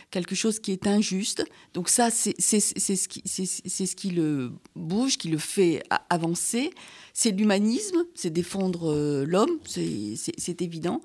quelque 0.09 0.35
chose 0.35 0.59
qui 0.59 0.71
est 0.71 0.87
injuste. 0.87 1.43
Donc 1.73 1.89
ça, 1.89 2.09
c'est 2.09 2.39
ce, 2.39 3.07
qui, 3.09 3.21
ce 3.25 3.95
qui 3.95 4.11
le 4.11 4.53
bouge, 4.77 5.17
qui 5.17 5.27
le 5.27 5.37
fait 5.37 5.83
avancer. 6.09 6.71
C'est 7.13 7.31
l'humanisme, 7.31 8.05
c'est 8.15 8.29
défendre 8.29 8.89
euh, 8.89 9.25
l'homme, 9.25 9.59
c'est 9.65 10.61
évident. 10.61 11.01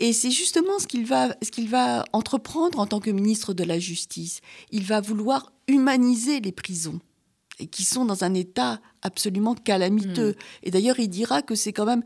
Et 0.00 0.14
c'est 0.14 0.30
justement 0.30 0.78
ce 0.78 0.86
qu'il 0.86 1.04
va, 1.04 1.36
ce 1.42 1.50
qu'il 1.50 1.68
va 1.68 2.06
entreprendre 2.14 2.80
en 2.80 2.86
tant 2.86 3.00
que 3.00 3.10
ministre 3.10 3.52
de 3.52 3.64
la 3.64 3.78
Justice. 3.78 4.40
Il 4.70 4.84
va 4.84 5.02
vouloir 5.02 5.52
humaniser 5.68 6.40
les 6.40 6.52
prisons 6.52 7.00
et 7.58 7.66
qui 7.66 7.84
sont 7.84 8.04
dans 8.04 8.24
un 8.24 8.34
état 8.34 8.80
absolument 9.02 9.54
calamiteux. 9.54 10.30
Hmm. 10.30 10.64
Et 10.64 10.70
d'ailleurs, 10.70 10.98
il 10.98 11.08
dira 11.08 11.42
que 11.42 11.54
c'est 11.54 11.72
quand 11.72 11.86
même 11.86 12.02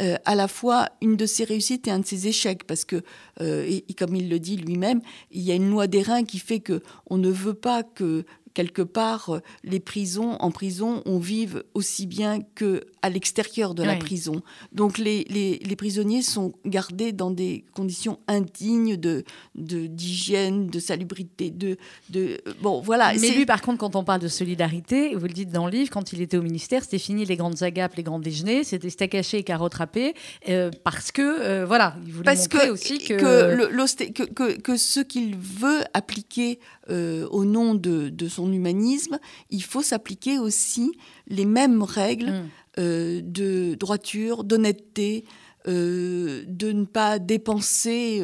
euh, 0.00 0.16
à 0.24 0.34
la 0.34 0.48
fois 0.48 0.88
une 1.00 1.16
de 1.16 1.24
ses 1.24 1.44
réussites 1.44 1.86
et 1.86 1.90
un 1.90 2.00
de 2.00 2.06
ses 2.06 2.26
échecs, 2.26 2.64
parce 2.64 2.84
que, 2.84 3.02
euh, 3.40 3.64
et, 3.66 3.94
comme 3.94 4.16
il 4.16 4.28
le 4.28 4.40
dit 4.40 4.56
lui-même, 4.56 5.00
il 5.30 5.42
y 5.42 5.52
a 5.52 5.54
une 5.54 5.70
loi 5.70 5.86
d'airain 5.86 6.24
qui 6.24 6.40
fait 6.40 6.58
que 6.58 6.82
on 7.06 7.16
ne 7.16 7.30
veut 7.30 7.54
pas 7.54 7.84
que 7.84 8.24
quelque 8.54 8.82
part, 8.82 9.30
euh, 9.30 9.40
les 9.64 9.80
prisons, 9.80 10.36
en 10.40 10.50
prison, 10.50 11.02
on 11.04 11.18
vive 11.18 11.64
aussi 11.74 12.06
bien 12.06 12.38
que 12.54 12.86
à 13.02 13.10
l'extérieur 13.10 13.74
de 13.74 13.82
la 13.82 13.96
prison. 13.96 14.42
Donc 14.72 14.96
les, 14.96 15.24
les, 15.24 15.76
prisonniers 15.76 16.22
sont 16.22 16.54
gardés 16.64 17.12
dans 17.12 17.30
des 17.30 17.64
conditions 17.74 18.18
indignes 18.28 18.96
de 18.96 19.24
d'hygiène, 19.54 20.68
de, 20.68 20.78
salubrité, 20.78 21.50
de, 21.50 21.76
de 22.08 22.40
bon 22.62 22.80
voilà. 22.80 23.12
Mais 23.20 23.30
lui, 23.30 23.44
par 23.44 23.60
contre, 23.60 23.78
quand 23.78 23.96
on 23.96 24.04
parle 24.04 24.20
de 24.20 24.28
solidarité, 24.28 25.14
vous 25.14 25.26
le 25.26 25.32
dites 25.32 25.50
dans 25.50 25.66
le 25.66 25.72
livre, 25.72 25.90
quand 25.90 26.14
il 26.14 26.22
était 26.22 26.38
au 26.38 26.42
ministère, 26.42 26.82
c'était 26.82 26.98
fini 26.98 27.26
les 27.26 27.36
grandes 27.36 27.62
agapes, 27.62 27.96
les 27.96 28.02
grands 28.04 28.20
déjeuners, 28.20 28.64
c'était 28.64 28.88
steak 28.88 29.14
haché 29.16 29.38
et 29.38 29.42
carottes 29.42 29.74
râpées, 29.74 30.14
euh, 30.48 30.70
parce 30.82 31.12
que 31.12 31.20
euh, 31.22 31.66
voilà, 31.66 31.96
il 32.06 32.12
voulait 32.12 32.34
montrer 32.34 32.70
aussi 32.70 32.98
que 33.00 33.14
que, 33.14 34.22
que, 34.22 34.60
que, 34.60 34.76
ce 34.76 35.00
qu'il 35.00 35.36
veut 35.36 35.82
appliquer 35.92 36.58
au 36.88 37.44
nom 37.44 37.74
de, 37.74 38.08
de 38.10 38.28
son 38.28 38.43
humanisme, 38.52 39.18
il 39.50 39.62
faut 39.62 39.82
s'appliquer 39.82 40.38
aussi 40.38 40.92
les 41.26 41.44
mêmes 41.44 41.82
règles 41.82 42.30
mm. 42.30 42.48
euh, 42.78 43.20
de 43.22 43.74
droiture, 43.74 44.44
d'honnêteté, 44.44 45.24
euh, 45.66 46.44
de 46.46 46.72
ne 46.72 46.84
pas 46.84 47.18
dépenser 47.18 48.22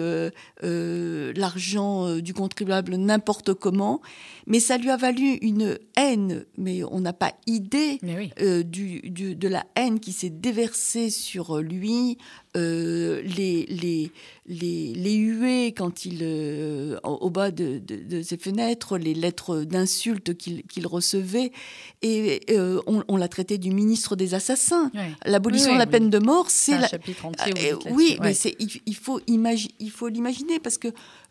l'argent 0.62 2.16
du 2.16 2.34
contribuable 2.34 2.96
n'importe 2.96 3.54
comment, 3.54 4.00
mais 4.46 4.60
ça 4.60 4.78
lui 4.78 4.90
a 4.90 4.96
valu 4.96 5.34
une 5.42 5.78
haine, 5.96 6.44
mais 6.58 6.82
on 6.84 7.00
n'a 7.00 7.12
pas 7.12 7.32
idée 7.46 7.98
du, 8.64 9.34
de 9.34 9.48
la 9.48 9.64
haine 9.76 10.00
qui 10.00 10.12
s'est 10.12 10.30
déversée 10.30 11.10
sur 11.10 11.58
lui, 11.58 12.18
les, 12.54 13.22
les, 13.66 14.12
les, 14.46 14.92
les, 14.94 15.14
huées 15.14 15.72
quand 15.72 16.04
il, 16.04 16.24
au 17.04 17.30
bas 17.30 17.50
de, 17.50 17.80
ses 18.22 18.36
fenêtres, 18.38 18.98
les 18.98 19.14
lettres 19.14 19.62
d'insultes 19.62 20.36
qu'il 20.36 20.86
recevait, 20.86 21.52
et 22.02 22.40
on, 22.86 23.16
l'a 23.16 23.28
traité 23.28 23.58
du 23.58 23.70
ministre 23.70 24.16
des 24.16 24.34
assassins. 24.34 24.90
L'abolition 25.24 25.72
de 25.72 25.78
la 25.78 25.86
peine 25.86 26.10
de 26.10 26.18
mort, 26.18 26.50
c'est 26.50 26.74
un 26.74 27.29
chapitre 27.38 27.76
entier. 27.76 27.90
Euh, 27.90 27.94
oui, 27.94 28.18
mais 28.20 28.34
c'est 28.34 28.56
il, 28.58 28.96
faut 28.96 29.20
il 29.26 29.90
faut 29.90 30.08
l'imaginer 30.08 30.58
parce 30.58 30.78
que 30.78 30.88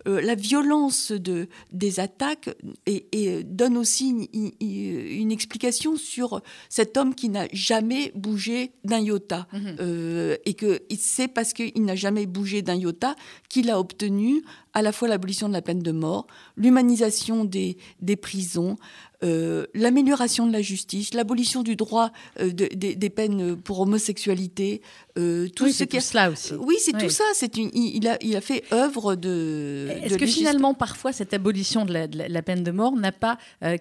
euh, 0.07 0.21
la 0.21 0.35
violence 0.35 1.11
de, 1.11 1.47
des 1.73 1.99
attaques 1.99 2.49
et, 2.85 3.43
donne 3.43 3.77
aussi 3.77 4.29
une, 4.33 5.31
explication 5.31 5.97
sur 5.97 6.41
cet 6.69 6.95
homme 6.97 7.13
qui 7.13 7.29
n'a 7.29 7.47
jamais 7.51 8.11
bougé 8.15 8.71
d'un 8.83 8.99
iota. 8.99 9.47
Mhm. 9.51 9.75
Euh, 9.79 10.37
et 10.45 10.53
que 10.53 10.81
c'est 10.97 11.27
parce 11.27 11.53
qu'il 11.53 11.83
n'a 11.83 11.95
jamais 11.95 12.25
bougé 12.25 12.61
d'un 12.61 12.75
iota 12.75 13.15
qu'il 13.49 13.69
a 13.69 13.79
obtenu 13.79 14.41
à 14.73 14.81
la 14.81 14.91
fois 14.91 15.07
l'abolition 15.07 15.47
de 15.47 15.53
la 15.53 15.61
peine 15.61 15.81
de 15.81 15.91
mort, 15.91 16.27
l'humanisation 16.55 17.43
des, 17.43 17.77
des 18.01 18.15
prisons, 18.15 18.77
euh, 19.21 19.65
l'amélioration 19.73 20.47
de 20.47 20.53
la 20.53 20.61
justice, 20.61 21.13
l'abolition 21.13 21.61
du 21.61 21.75
droit 21.75 22.11
euh, 22.39 22.51
des 22.53 23.09
peines 23.09 23.57
pour 23.57 23.81
homosexualité, 23.81 24.81
euh, 25.17 25.49
tout 25.49 25.69
ce 25.69 25.83
qui 25.83 25.99
cela 25.99 26.31
aussi. 26.31 26.53
Oui, 26.53 26.77
c'est 26.79 26.97
tout 26.97 27.09
ça. 27.09 27.25
C'est 27.33 27.57
une, 27.57 27.69
il, 27.73 28.07
a, 28.07 28.17
il 28.21 28.35
a 28.37 28.41
fait 28.41 28.63
œuvre 28.71 29.15
de. 29.15 29.88
Est-ce 29.89 30.17
que 30.17 30.25
finalement, 30.25 30.73
parfois, 30.73 31.11
cette 31.11 31.33
abolition 31.33 31.85
de 31.85 31.93
la, 31.93 32.41
peine 32.41 32.63
de 32.63 32.71
mort 32.71 32.95
n'a 32.95 33.11
pas 33.11 33.37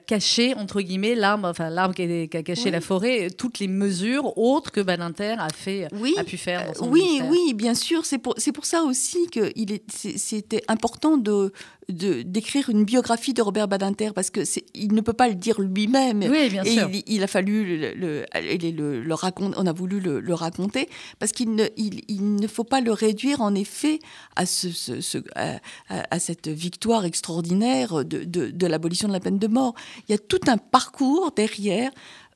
caché 0.07 0.55
entre 0.55 0.81
guillemets 0.81 1.15
l'arbre, 1.15 1.49
enfin 1.49 1.71
l'arbre 1.71 1.95
qui, 1.95 2.29
a 2.33 2.43
caché 2.43 2.71
la 2.71 2.81
forêt, 2.81 3.31
toutes 3.31 3.59
les 3.59 3.69
mesures 3.69 4.37
autres 4.37 4.71
que 4.71 4.81
Badinter 4.81 5.37
a 5.39 5.49
fait, 5.49 5.89
a 6.17 6.25
pu 6.25 6.37
faire. 6.37 6.73
oui, 6.83 7.21
oui, 7.29 7.55
bien 7.55 7.75
sûr. 7.75 8.05
C'est 8.05 8.19
pour, 8.19 8.35
ça 8.65 8.83
aussi 8.83 9.29
que 9.31 9.53
c'était 9.89 10.63
important 10.69 11.17
de 11.17 11.53
d'écrire 11.89 12.69
une 12.69 12.85
biographie 12.85 13.33
de 13.33 13.41
Robert 13.41 13.67
Badinter 13.67 14.11
parce 14.15 14.29
que 14.29 14.41
il 14.75 14.93
ne 14.93 15.01
peut 15.01 15.15
pas 15.15 15.29
le 15.29 15.35
dire 15.35 15.61
lui-même. 15.61 16.23
Oui, 16.31 16.51
bien 16.51 16.63
sûr. 16.63 16.91
Il, 17.07 17.23
a 17.23 17.27
fallu 17.27 17.79
le, 17.79 17.95
le, 17.95 19.01
le, 19.01 19.15
raconter, 19.15 19.57
on 19.59 19.67
a 19.67 19.73
voulu 19.73 19.99
le, 20.01 20.35
raconter 20.35 20.89
parce 21.19 21.33
qu'il 21.33 21.55
ne, 21.55 21.65
il, 21.77 22.37
ne 22.37 22.47
faut 22.47 22.65
pas 22.65 22.83
le 22.83 22.93
réduire 22.93 23.41
en 23.41 23.55
effet 23.55 24.01
à, 24.37 24.45
ce, 24.45 24.71
ce, 24.71 25.19
à, 25.35 26.19
cette 26.19 26.49
victoire 26.49 27.07
extraordinaire 27.07 28.05
de, 28.05 28.25
de, 28.25 28.51
de 28.51 28.67
l'abolition 28.67 29.09
de 29.09 29.15
la 29.15 29.21
peine 29.21 29.39
de 29.39 29.47
mort. 29.47 29.75
Il 30.09 30.13
y 30.13 30.15
a 30.15 30.19
tout 30.19 30.41
un 30.47 30.59
parcours 30.59 31.33
derrière. 31.35 31.91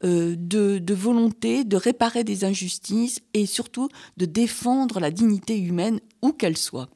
Euh, 0.05 0.35
de, 0.37 0.79
de, 0.79 0.95
volonté 0.95 1.63
de 1.63 1.77
réparer 1.77 2.25
des 2.25 2.45
injustices 2.45 3.21
et 3.35 3.47
surtout 3.47 3.89
de 4.17 4.27
défendre 4.27 4.99
la 4.99 5.13
dignité 5.13 5.57
humaine 5.57 6.01
où 6.23 6.33
qu'elle 6.33 6.57
soit. 6.57 6.89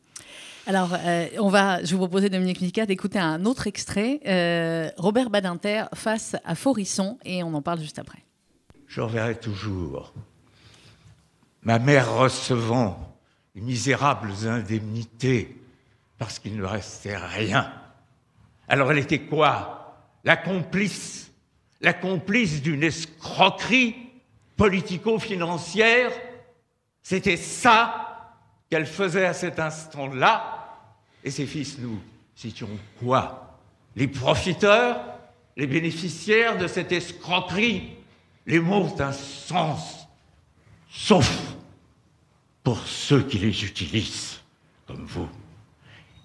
Alors, 0.69 0.95
euh, 0.95 1.29
on 1.39 1.49
va, 1.49 1.85
je 1.85 1.93
vous 1.93 1.99
proposer, 1.99 2.29
Dominique 2.29 2.61
Nica, 2.61 2.87
d'écouter 2.87 3.21
un 3.21 3.45
autre 3.45 3.69
extrait, 3.69 4.19
euh, 4.27 4.91
Robert 4.97 5.31
Badinter 5.31 5.85
face 5.95 6.35
à 6.45 6.57
Forisson, 6.57 7.19
et 7.25 7.45
on 7.45 7.55
en 7.55 7.62
parle 7.62 7.79
juste 7.79 8.01
après. 8.01 8.19
Je 8.89 9.01
reverrai 9.01 9.37
toujours. 9.37 10.12
Ma 11.62 11.79
mère 11.79 12.12
recevant 12.12 13.17
une 13.55 13.67
misérables 13.67 14.33
indemnités 14.45 15.57
parce 16.19 16.41
qu'il 16.41 16.57
ne 16.57 16.64
restait 16.64 17.17
rien. 17.17 17.73
Alors 18.67 18.91
elle 18.91 18.99
était 18.99 19.21
quoi? 19.21 19.97
La 20.25 20.37
complice, 20.37 21.31
la 21.81 21.93
complice 21.93 22.61
d'une 22.61 22.83
escroquerie 22.83 23.95
politico-financière? 24.57 26.11
C'était 27.03 27.37
ça 27.37 28.35
qu'elle 28.69 28.87
faisait 28.87 29.27
à 29.27 29.33
cet 29.33 29.61
instant-là? 29.61 30.56
Et 31.27 31.31
ses 31.33 31.45
fils, 31.45 31.77
nous 31.79 31.99
citions 32.37 32.70
quoi? 33.01 33.59
Les 33.97 34.07
profiteurs? 34.07 35.01
Les 35.57 35.66
bénéficiaires 35.66 36.57
de 36.57 36.68
cette 36.68 36.93
escroquerie? 36.93 37.97
Les 38.47 38.61
mots 38.61 38.89
d'un 38.97 39.11
sens, 39.11 40.07
sauf 40.89 41.57
pour 42.62 42.79
ceux 42.87 43.22
qui 43.24 43.39
les 43.39 43.64
utilisent, 43.64 44.41
comme 44.87 45.05
vous. 45.05 45.29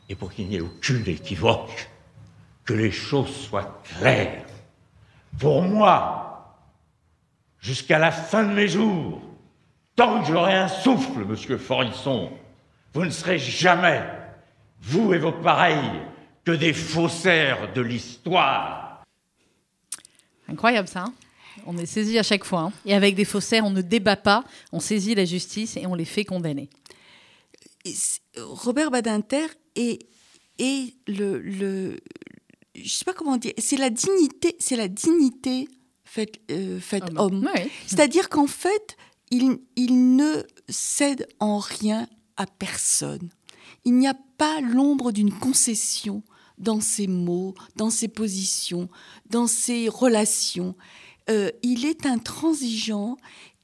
Et 0.08 0.14
pour 0.14 0.32
qu'il 0.32 0.48
n'y 0.48 0.58
ait 0.58 0.62
aucune 0.62 1.08
équivoque, 1.08 1.90
que 2.64 2.74
les 2.74 2.92
choses 2.92 3.36
soient 3.36 3.82
claires. 3.84 4.46
Pour 5.40 5.64
moi, 5.64 6.56
jusqu'à 7.60 7.98
la 7.98 8.12
fin 8.12 8.44
de 8.44 8.54
mes 8.54 8.68
jours, 8.68 9.20
tant 9.96 10.22
que 10.22 10.28
j'aurai 10.28 10.54
un 10.54 10.68
souffle, 10.68 11.26
monsieur 11.26 11.58
Forisson, 11.58 12.32
vous 12.94 13.06
ne 13.06 13.10
serez 13.10 13.40
jamais 13.40 14.04
vous 14.82 15.14
et 15.14 15.20
vos 15.20 15.32
pareils, 15.32 16.02
que 16.44 16.52
des 16.52 16.74
faussaires 16.74 17.72
de 17.74 17.82
l'histoire. 17.82 19.04
Incroyable 20.48 20.88
ça. 20.88 21.04
Hein 21.04 21.14
on 21.66 21.78
est 21.78 21.86
saisi 21.86 22.18
à 22.18 22.24
chaque 22.24 22.44
fois. 22.44 22.62
Hein. 22.62 22.74
et 22.86 22.94
avec 22.94 23.16
des 23.16 23.26
faussaires, 23.26 23.66
on 23.66 23.72
ne 23.72 23.82
débat 23.82 24.16
pas, 24.16 24.44
on 24.72 24.80
saisit 24.80 25.16
la 25.16 25.26
justice 25.26 25.78
et 25.78 25.86
on 25.86 25.96
les 25.96 26.06
fait 26.06 26.26
condamner. 26.26 26.70
Robert 28.38 28.92
Badinter 28.92 29.48
est, 29.76 30.00
est 30.60 30.94
le, 31.08 31.40
le, 31.40 31.98
je 32.76 32.90
sais 32.90 33.06
pas 33.06 33.14
comment 33.14 33.38
dire, 33.38 33.54
c'est 33.58 33.78
la 33.78 33.90
dignité, 33.90 34.56
c'est 34.60 34.76
la 34.76 34.88
dignité 34.88 35.68
faite, 36.06 36.40
euh, 36.52 36.80
homme. 37.16 37.50
C'est-à-dire 37.88 38.30
qu'en 38.30 38.48
fait, 38.48 38.98
il, 39.32 39.58
il 39.76 40.16
ne 40.16 40.44
cède 40.70 41.28
en 41.40 41.60
rien 41.60 42.08
à 42.38 42.46
personne 42.46 43.30
il 43.86 43.98
n'y 43.98 44.08
a 44.08 44.16
pas 44.38 44.62
l'ombre 44.62 45.12
d'une 45.12 45.34
concession 45.34 46.24
dans 46.58 46.82
ses 46.82 47.08
mots, 47.08 47.56
dans 47.76 47.90
ses 47.90 48.08
positions, 48.08 48.90
dans 49.30 49.48
ses 49.48 49.90
relations. 49.90 50.76
Euh, 51.30 51.50
il 51.64 51.86
est 51.86 52.06
intransigeant, 52.06 53.18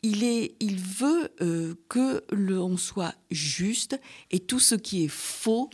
il, 0.04 0.78
veut 0.78 1.30
euh, 1.42 1.76
que 1.90 2.24
l'on 2.32 2.78
soit 2.78 3.16
juste 3.30 4.00
et 4.32 4.40
tout 4.40 4.60
ce 4.60 4.76
qui 4.76 5.04
est 5.04 5.12
faux, 5.12 5.70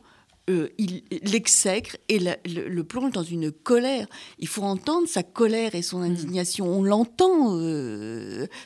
euh, 0.49 0.69
il 0.77 1.03
l'exècre 1.23 1.97
et 2.09 2.19
le, 2.19 2.81
plonge 2.83 3.11
dans 3.11 3.23
une 3.23 3.51
colère. 3.51 4.07
Il 4.39 4.47
faut 4.47 4.63
entendre 4.63 5.07
sa 5.07 5.23
colère 5.23 5.75
et 5.75 5.81
son 5.81 5.99
mm. 5.99 6.03
indignation. 6.03 6.65
On 6.65 6.83
l'entend 6.83 7.53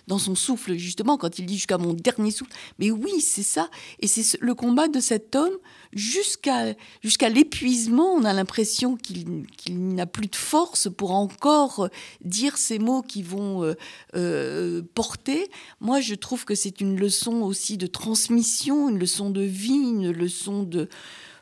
dans 0.08 0.18
son 0.18 0.36
souffle, 0.36 0.76
justement, 0.76 1.18
quand 1.18 1.40
il 1.40 1.46
dit 1.46 1.56
jusqu'à 1.56 1.78
mon 1.78 1.94
dernier 1.94 2.32
souffle. 2.32 2.52
Mais 2.80 2.92
oui, 2.92 3.22
c'est 3.22 3.44
ça. 3.44 3.70
Et 4.00 4.08
c'est 4.08 4.40
le 4.42 4.56
combat 4.56 4.88
de 4.88 5.00
cet 5.00 5.36
homme 5.36 5.58
jusqu'à 5.94 6.74
jusqu'à 7.02 7.30
l'épuisement. 7.30 8.14
On 8.14 8.24
a 8.24 8.34
l'impression 8.34 8.96
qu'il 8.96 9.46
n'a 9.68 10.06
plus 10.06 10.28
de 10.28 10.36
force 10.36 10.90
pour 10.90 11.12
encore 11.12 11.90
dire 12.22 12.58
ces 12.58 12.80
mots 12.80 13.02
qui 13.02 13.24
vont 13.24 13.64
euh, 13.64 13.74
euh, 14.16 14.82
porter. 14.94 15.48
Moi, 15.80 16.00
je 16.02 16.16
trouve 16.16 16.46
que 16.46 16.56
c'est 16.56 16.82
une 16.82 16.98
leçon 16.98 17.42
aussi 17.42 17.78
de 17.78 17.88
transmission, 17.88 18.90
une 18.90 19.00
leçon 19.00 19.30
de 19.30 19.42
vie, 19.42 19.74
une 19.74 20.12
leçon 20.12 20.64
de 20.64 20.90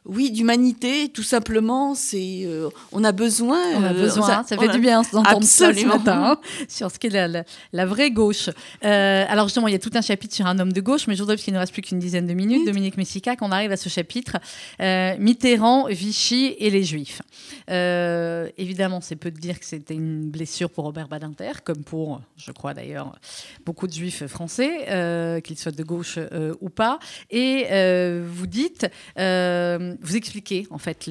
oui, 0.05 0.31
d'humanité, 0.31 1.09
tout 1.09 1.23
simplement. 1.23 1.95
C'est, 1.95 2.43
euh, 2.45 2.69
on 2.91 3.03
a 3.03 3.11
besoin. 3.11 3.59
On 3.75 3.83
a 3.83 3.91
euh, 3.91 3.93
besoin. 3.93 4.43
ça, 4.43 4.57
fait 4.57 4.67
du 4.69 4.79
bien 4.79 5.01
d'entendre 5.11 5.43
ça 5.43 5.73
ce 5.73 5.85
matin 5.85 6.23
hein, 6.23 6.39
sur 6.67 6.91
ce 6.91 6.99
qu'est 6.99 7.09
la, 7.09 7.43
la, 7.73 7.85
vraie 7.85 8.11
gauche. 8.11 8.49
Euh, 8.83 9.25
alors 9.27 9.47
justement, 9.47 9.67
il 9.67 9.71
y 9.71 9.75
a 9.75 9.79
tout 9.79 9.91
un 9.95 10.01
chapitre 10.01 10.35
sur 10.35 10.45
un 10.45 10.59
homme 10.59 10.73
de 10.73 10.81
gauche, 10.81 11.07
mais 11.07 11.15
je 11.15 11.21
voudrais, 11.21 11.35
parce 11.35 11.43
qu'il 11.43 11.53
ne 11.53 11.59
reste 11.59 11.73
plus 11.73 11.81
qu'une 11.81 11.97
dizaine 11.97 12.27
de 12.27 12.33
minutes, 12.33 12.65
Dominique 12.67 12.97
Messica, 12.97 13.35
qu'on 13.35 13.51
arrive 13.51 13.71
à 13.71 13.77
ce 13.77 13.89
chapitre 13.89 14.37
Mitterrand, 14.79 15.87
Vichy 15.87 16.55
et 16.59 16.69
les 16.69 16.83
Juifs. 16.83 17.21
évidemment, 17.67 19.01
c'est 19.01 19.15
peu 19.15 19.31
de 19.31 19.39
dire 19.39 19.59
que 19.59 19.65
c'était 19.65 19.95
une 19.95 20.29
blessure 20.29 20.69
pour 20.69 20.83
Robert 20.83 21.07
Badinter, 21.07 21.63
comme 21.63 21.83
pour, 21.83 22.21
je 22.37 22.51
crois 22.51 22.73
d'ailleurs, 22.73 23.17
beaucoup 23.65 23.87
de 23.87 23.93
Juifs 23.93 24.27
français, 24.27 25.41
qu'ils 25.43 25.57
soient 25.57 25.71
de 25.71 25.83
gauche 25.83 26.19
ou 26.61 26.69
pas. 26.69 26.99
Et 27.31 27.65
vous 28.21 28.47
dites 28.47 28.87
vous 30.01 30.15
expliquez 30.15 30.67
en 30.69 30.77
fait 30.77 31.09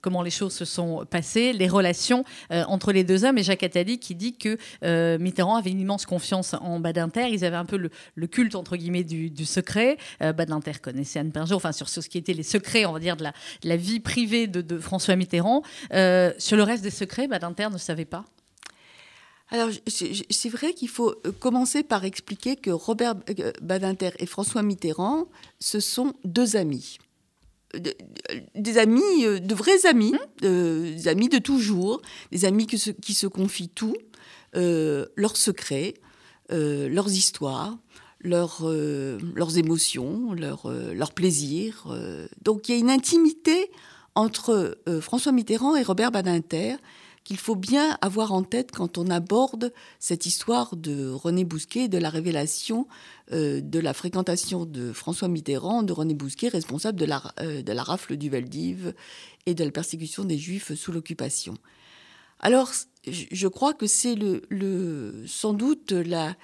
comment 0.00 0.22
les 0.22 0.30
choses 0.30 0.52
se 0.52 0.64
sont 0.64 1.04
passées, 1.08 1.52
les 1.52 1.68
relations 1.68 2.24
euh, 2.50 2.64
entre 2.64 2.92
les 2.92 3.04
deux 3.04 3.24
hommes. 3.24 3.38
Et 3.38 3.42
Jacques 3.42 3.62
Attali 3.62 3.98
qui 3.98 4.14
dit 4.14 4.36
que 4.36 4.56
euh, 4.84 5.18
Mitterrand 5.18 5.56
avait 5.56 5.70
une 5.70 5.80
immense 5.80 6.06
confiance 6.06 6.54
en 6.54 6.80
Badinter. 6.80 7.28
Ils 7.30 7.44
avaient 7.44 7.56
un 7.56 7.64
peu 7.64 7.76
le, 7.76 8.26
culte 8.26 8.54
entre 8.54 8.76
guillemets 8.76 9.04
du, 9.04 9.44
secret. 9.44 9.96
Euh, 10.22 10.32
Badinter 10.32 10.72
connaissait 10.80 11.18
Anne 11.18 11.32
Pinjot, 11.32 11.56
enfin 11.56 11.72
sur 11.72 11.88
ce 11.88 12.00
qui 12.00 12.18
était 12.18 12.34
les 12.34 12.42
secrets, 12.42 12.86
on 12.86 12.92
va 12.92 13.00
dire 13.00 13.16
de 13.16 13.24
la, 13.64 13.76
vie 13.76 14.00
privée 14.00 14.46
de, 14.46 14.78
François 14.78 15.16
Mitterrand. 15.16 15.62
sur 15.90 16.56
le 16.56 16.62
reste 16.62 16.82
des 16.82 16.90
secrets, 16.90 17.26
Badinter 17.28 17.68
ne 17.70 17.78
savait 17.78 18.04
pas. 18.04 18.24
alors, 19.50 19.68
c'est 19.86 20.48
vrai 20.48 20.72
qu'il 20.74 20.88
faut 20.88 21.14
commencer 21.38 21.82
par 21.82 22.04
expliquer 22.04 22.56
que 22.56 22.70
Robert 22.70 23.14
Badinter 23.60 24.10
et 24.18 24.26
François 24.26 24.62
Mitterrand, 24.62 25.26
ce 25.58 25.80
sont 25.80 26.14
deux 26.24 26.56
amis 26.56 26.98
des 28.54 28.78
amis, 28.78 29.24
euh, 29.24 29.38
de 29.38 29.54
vrais 29.54 29.86
amis, 29.86 30.14
mmh. 30.42 30.94
des 30.94 31.08
amis 31.08 31.28
de 31.28 31.38
toujours, 31.38 32.00
des 32.32 32.44
amis 32.44 32.66
qui 32.66 32.78
se, 32.78 32.90
qui 32.90 33.14
se 33.14 33.26
confient 33.26 33.68
tout, 33.68 33.96
euh, 34.56 35.06
leurs 35.16 35.36
secrets, 35.36 35.94
euh, 36.52 36.88
leurs 36.88 37.10
histoires, 37.10 37.78
leurs, 38.22 38.68
leurs 38.68 39.56
émotions, 39.56 40.34
leurs, 40.34 40.70
leurs 40.70 41.12
plaisirs. 41.12 41.86
Donc 42.42 42.68
il 42.68 42.72
y 42.72 42.74
a 42.74 42.78
une 42.78 42.90
intimité 42.90 43.70
entre 44.14 44.76
François 45.00 45.32
Mitterrand 45.32 45.74
et 45.74 45.82
Robert 45.82 46.10
Badinter 46.10 46.76
qu'il 47.24 47.36
faut 47.36 47.54
bien 47.54 47.96
avoir 48.00 48.32
en 48.32 48.42
tête 48.42 48.70
quand 48.72 48.98
on 48.98 49.08
aborde 49.08 49.72
cette 49.98 50.26
histoire 50.26 50.76
de 50.76 51.10
René 51.10 51.44
Bousquet, 51.44 51.88
de 51.88 51.98
la 51.98 52.10
révélation 52.10 52.86
euh, 53.32 53.60
de 53.60 53.78
la 53.78 53.94
fréquentation 53.94 54.64
de 54.64 54.92
François 54.92 55.28
Mitterrand, 55.28 55.82
de 55.82 55.92
René 55.92 56.14
Bousquet, 56.14 56.48
responsable 56.48 56.98
de 56.98 57.04
la, 57.04 57.22
euh, 57.40 57.62
de 57.62 57.72
la 57.72 57.82
rafle 57.82 58.16
du 58.16 58.30
Veldiv 58.30 58.94
et 59.46 59.54
de 59.54 59.64
la 59.64 59.70
persécution 59.70 60.24
des 60.24 60.38
Juifs 60.38 60.74
sous 60.74 60.92
l'occupation. 60.92 61.54
Alors, 62.40 62.72
je 63.06 63.48
crois 63.48 63.74
que 63.74 63.86
c'est 63.86 64.14
le, 64.14 64.42
le, 64.48 65.24
sans 65.26 65.52
doute 65.52 65.92
la, 65.92 66.34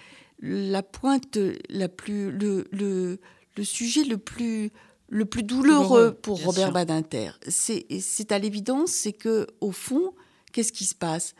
la 0.40 0.82
pointe 0.82 1.38
la 1.70 1.88
plus, 1.88 2.30
le, 2.30 2.68
le, 2.70 3.18
le 3.56 3.64
sujet 3.64 4.04
le 4.04 4.18
plus, 4.18 4.70
le 5.08 5.24
plus 5.24 5.42
douloureux 5.42 6.12
pour 6.12 6.42
Robert 6.44 6.72
Badinter. 6.72 7.30
C'est 7.48 8.30
à 8.30 8.38
l'évidence, 8.38 8.90
c'est 8.90 9.14
que 9.14 9.46
au 9.60 9.72
fond, 9.72 10.12
qu'est-ce 10.56 10.72
qui 10.72 10.86
se 10.86 10.94
passe? 10.94 11.34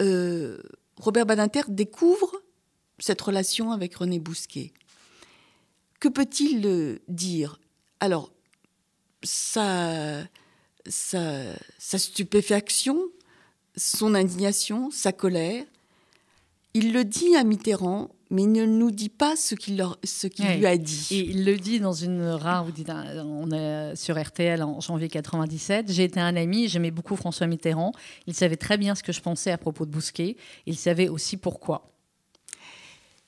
Euh, 0.00 0.62
Robert 0.96 1.26
Badinter 1.26 1.62
découvre 1.66 2.30
cette 3.00 3.20
relation 3.20 3.72
avec 3.72 3.96
René 3.96 4.20
Bousquet. 4.20 4.72
Que 5.98 6.06
peut-il 6.06 6.64
euh, 6.64 7.00
dire? 7.08 7.58
Alors, 7.98 8.32
sa, 9.24 10.22
stupéfaction, 10.86 13.02
son 13.76 14.14
indignation, 14.14 14.92
sa 14.92 15.10
colère, 15.10 15.64
il 16.72 16.92
le 16.92 17.04
dit 17.04 17.34
à 17.34 17.42
Mitterrand 17.42 18.14
mais 18.32 18.44
il 18.44 18.52
ne 18.52 18.64
nous 18.64 18.90
dit 18.90 19.10
pas 19.10 19.36
ce 19.36 19.54
qu'il 19.54 19.76
lui 19.76 20.66
a 20.66 20.78
dit. 20.78 21.08
Et 21.10 21.18
il 21.18 21.44
le 21.44 21.58
dit 21.58 21.80
dans 21.80 21.92
une 21.92 22.22
rare, 22.22 22.64
dites, 22.64 22.90
on 22.90 23.50
est 23.50 23.94
sur 23.94 24.20
RTL 24.20 24.62
en 24.62 24.80
janvier 24.80 25.08
97. 25.08 25.92
J'ai 25.92 26.04
été 26.04 26.18
un 26.18 26.34
ami, 26.34 26.66
j'aimais 26.66 26.90
beaucoup 26.90 27.14
François 27.14 27.46
Mitterrand. 27.46 27.92
Il 28.26 28.32
savait 28.32 28.56
très 28.56 28.78
bien 28.78 28.94
ce 28.94 29.02
que 29.02 29.12
je 29.12 29.20
pensais 29.20 29.50
à 29.50 29.58
propos 29.58 29.84
de 29.84 29.90
Bousquet. 29.90 30.36
Il 30.64 30.78
savait 30.78 31.10
aussi 31.10 31.36
pourquoi. 31.36 31.92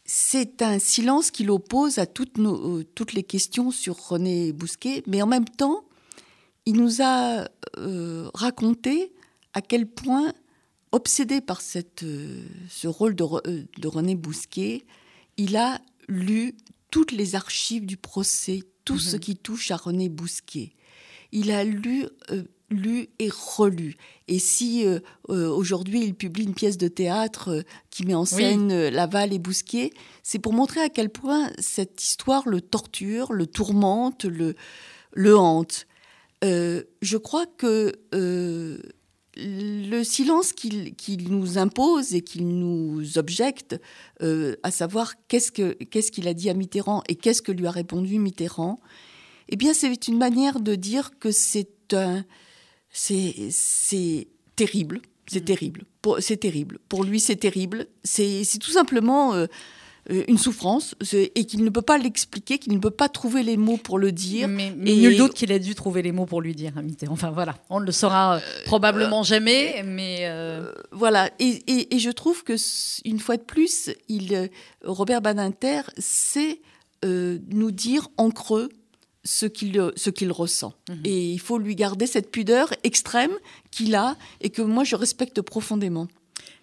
C'est 0.07 0.62
un 0.62 0.78
silence 0.78 1.30
qu'il 1.30 1.50
oppose 1.50 1.98
à 1.98 2.07
toutes, 2.07 2.38
nos, 2.38 2.78
euh, 2.78 2.84
toutes 2.94 3.12
les 3.12 3.24
questions 3.24 3.70
sur 3.70 4.09
René 4.09 4.55
Bousquet, 4.55 5.02
mais 5.07 5.20
en 5.20 5.26
même 5.26 5.44
temps, 5.44 5.84
il 6.64 6.76
nous 6.76 7.02
a 7.02 7.46
euh, 7.76 8.30
raconté 8.32 9.12
à 9.52 9.61
quel 9.61 9.86
point 9.86 10.32
obsédé 10.95 11.40
par 11.40 11.61
cette, 11.61 12.05
euh, 12.05 12.40
ce 12.70 12.86
rôle 12.86 13.16
de, 13.16 13.24
euh, 13.24 13.64
de, 13.78 13.88
René 13.88 14.14
Bousquet, 14.14 14.84
il 15.36 15.57
a 15.57 15.80
lu 16.07 16.55
toutes 16.92 17.11
les 17.11 17.34
archives 17.34 17.84
du 17.84 17.97
procès, 17.97 18.61
tout 18.84 19.01
ce 19.01 19.16
mhm. 19.16 19.20
qui 19.20 19.36
touche 19.36 19.72
à 19.72 19.76
René 19.76 20.09
Bousquet. 20.09 20.72
Il 21.32 21.51
a 21.51 21.64
lu, 21.64 22.07
euh, 22.30 22.45
lu 22.70 23.09
et 23.18 23.28
relu. 23.28 23.97
Et 24.28 24.38
si 24.38 24.86
aujourd'hui 25.28 26.05
il 26.05 26.14
publie 26.14 26.45
une 26.45 26.55
pièce 26.55 26.78
de 26.78 26.88
théâtre 26.88 27.64
qui 27.90 28.07
met 28.07 28.14
en 28.14 28.24
scène 28.24 28.88
Laval 28.88 29.32
et 29.32 29.38
Bousquet, 29.38 29.90
c'est 30.22 30.38
pour 30.38 30.53
montrer 30.53 30.80
à 30.80 30.88
quel 30.88 31.11
point 31.11 31.51
cette 31.59 32.03
histoire 32.03 32.49
le 32.49 32.61
torture, 32.61 33.32
le 33.32 33.47
tourmente, 33.47 34.24
le, 34.24 34.55
le 35.12 35.36
hante. 35.36 35.86
je 36.42 37.16
crois 37.16 37.47
que 37.47 37.92
le 39.37 40.03
silence 40.03 40.53
qu'il 40.53 40.95
nous 41.30 41.59
impose 41.59 42.14
et 42.14 42.22
qu'il 42.22 42.47
nous 42.49 43.18
objecte, 43.18 43.80
euh, 44.22 44.57
à 44.62 44.70
savoir 44.70 45.14
qu'est-ce 45.28 45.51
qu'il 45.51 46.28
a 46.28 46.35
dit 46.35 46.51
à 46.51 46.55
Mitterrand 46.55 47.03
et 47.09 47.16
qu'est-ce 47.16 47.43
que 47.43 47.53
lui 47.53 47.66
a 47.66 47.70
répondu 47.70 48.18
Mitterrand, 48.18 48.80
eh 49.49 49.57
bien, 49.57 49.74
c'est 49.74 50.09
une 50.09 50.18
manière 50.18 50.61
de 50.61 50.74
dire 50.74 51.11
que 51.18 51.30
c'est 51.30 51.68
c'est 52.91 54.28
terrible, 54.57 55.01
c'est 55.26 55.41
mmh. 55.41 55.45
terrible, 55.45 55.85
c'est 56.20 56.37
terrible. 56.37 56.78
Pour 56.89 57.05
lui, 57.05 57.20
c'est 57.20 57.37
terrible. 57.37 57.87
C'est 58.03 58.45
tout 58.61 58.70
simplement 58.70 59.35
euh, 59.35 59.47
une 60.11 60.38
souffrance 60.38 60.94
et 61.12 61.44
qu'il 61.46 61.64
ne 61.64 61.70
peut 61.70 61.82
pas 61.82 61.98
l'expliquer, 61.98 62.59
qu'il 62.59 62.74
ne 62.74 62.78
peut 62.78 62.90
pas 62.90 63.09
trouver 63.09 63.42
les 63.42 63.57
mots 63.57 63.76
pour 63.76 63.98
le 63.98 64.12
dire. 64.12 64.48
Mais, 64.48 64.72
mais 64.76 64.94
nul 64.94 65.16
doute 65.16 65.34
qu'il 65.34 65.50
a 65.52 65.59
dû 65.59 65.74
trouver 65.74 66.02
les 66.02 66.12
mots 66.12 66.26
pour 66.26 66.40
lui 66.40 66.55
dire, 66.55 66.72
Enfin 67.09 67.30
voilà, 67.30 67.57
on 67.70 67.80
ne 67.80 67.86
le 67.86 67.92
saura 67.92 68.36
euh, 68.36 68.40
probablement 68.66 69.20
euh, 69.20 69.24
jamais, 69.24 69.82
mais 69.84 70.28
voilà. 70.92 71.30
Et, 71.38 71.94
et, 71.94 71.98
je 71.98 72.11
trouve 72.11 72.44
que 72.44 72.55
une 73.05 73.18
fois 73.18 73.36
de 73.36 73.42
plus, 73.42 73.90
il, 74.09 74.50
Robert 74.82 75.22
Badinter 75.22 75.82
sait 75.98 76.61
nous 77.02 77.70
dire 77.70 78.09
en 78.16 78.30
creux 78.30 78.68
ce 79.24 79.46
qu'il 79.46 79.90
ce 79.96 80.11
qu'il 80.11 80.30
ressent. 80.32 80.74
Mhm. 80.88 81.00
Et 81.05 81.32
il 81.32 81.40
faut 81.40 81.59
lui 81.59 81.74
garder 81.74 82.07
cette 82.07 82.30
pudeur 82.30 82.72
extrême 82.84 83.32
qu'il 83.70 83.94
a 83.94 84.16
et 84.40 84.50
que 84.50 84.62
moi 84.62 84.84
je 84.84 84.96
respecte 84.96 85.40
profondément. 85.40 86.09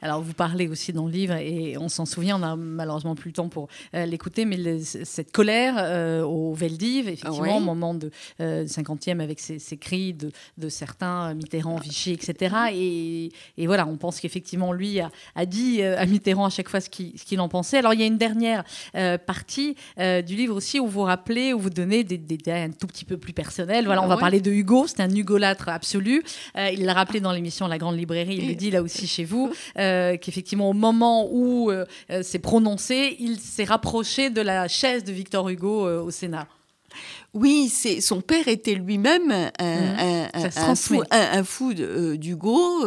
Alors, 0.02 0.22
vous 0.22 0.34
parlez 0.34 0.68
aussi 0.68 0.94
dans 0.94 1.06
le 1.06 1.12
livre, 1.12 1.36
et 1.36 1.78
on 1.78 1.88
s'en 1.88 2.06
souvient, 2.06 2.38
on 2.38 2.40
n'a 2.40 2.56
malheureusement 2.56 3.14
plus 3.14 3.30
le 3.30 3.34
temps 3.34 3.50
pour 3.50 3.68
euh, 3.94 4.06
l'écouter, 4.06 4.46
mais 4.46 4.80
cette 4.80 5.32
colère 5.32 5.76
euh, 5.78 6.24
au 6.24 6.54
Veldiv, 6.54 7.08
effectivement, 7.08 7.58
au 7.58 7.62
moment 7.62 7.94
de 7.94 8.10
50e, 8.40 9.20
euh, 9.20 9.24
avec 9.24 9.40
ces, 9.40 9.60
cris 9.78 10.14
de, 10.14 10.70
certains, 10.70 11.36
Mitterrand, 11.36 11.78
Vichy, 11.78 12.14
etc. 12.14 12.56
Et, 13.58 13.68
voilà, 13.68 13.88
on 13.88 13.98
pense 13.98 14.20
qu'effectivement, 14.20 14.74
lui 14.74 15.00
a, 15.00 15.12
dit 15.46 15.84
à 15.84 16.06
Mitterrand 16.06 16.46
à 16.46 16.50
chaque 16.50 16.70
fois 16.70 16.82
ce 16.82 16.90
qu'il 16.90 17.40
en 17.40 17.48
pensait. 17.48 17.78
Alors, 17.78 17.94
il 17.94 18.00
y 18.00 18.04
a 18.04 18.08
une 18.08 18.18
dernière 18.18 18.64
partie 19.26 19.76
du 19.98 20.36
livre 20.36 20.56
aussi 20.56 20.80
où 20.80 20.88
vous 20.88 21.02
rappelez, 21.02 21.54
où 21.54 21.60
vous 21.60 21.70
donnez 21.70 22.04
des 22.04 22.18
détails 22.18 22.64
un 22.64 22.72
tout 22.72 22.88
petit 22.88 23.06
peu 23.06 23.18
plus 23.18 23.34
personnels. 23.34 23.86
Voilà, 23.86 24.02
on 24.04 24.08
va 24.08 24.18
parler 24.18 24.42
de 24.42 24.52
Hugo, 24.52 24.88
c'est 24.88 25.02
un 25.02 25.10
hugolâtre 25.10 25.70
absolu. 25.70 26.24
il 26.56 26.86
l'a 26.86 26.94
rappelé 26.94 27.20
dans 27.20 27.32
l'émission 27.32 27.68
La 27.68 27.78
Grande 27.78 27.98
Librairie, 27.98 28.38
il 28.42 28.48
le 28.50 28.56
dit 28.56 28.72
là 28.72 28.82
aussi 28.82 29.06
chez 29.06 29.26
vous. 29.26 29.52
Euh, 29.78 29.91
qu'effectivement, 30.18 30.70
au 30.70 30.74
moment 30.74 31.28
où 31.32 31.72
euh, 31.72 31.86
euh, 32.10 32.22
c'est 32.24 32.40
prononcé, 32.40 33.16
il 33.20 33.40
s'est 33.40 33.64
rapproché 33.64 34.30
de 34.30 34.42
la 34.42 34.68
chaise 34.68 35.04
de 35.04 35.12
Victor 35.12 35.50
Hugo 35.50 35.88
au 35.88 36.12
Sénat. 36.12 36.48
Oui, 37.34 37.70
c'est 37.70 38.02
son 38.02 38.22
père 38.22 38.48
était 38.48 38.74
lui-même 38.76 39.52
un, 39.58 40.28
mmh. 40.34 41.46
fou, 41.46 41.74
d'Hugo, 41.74 42.86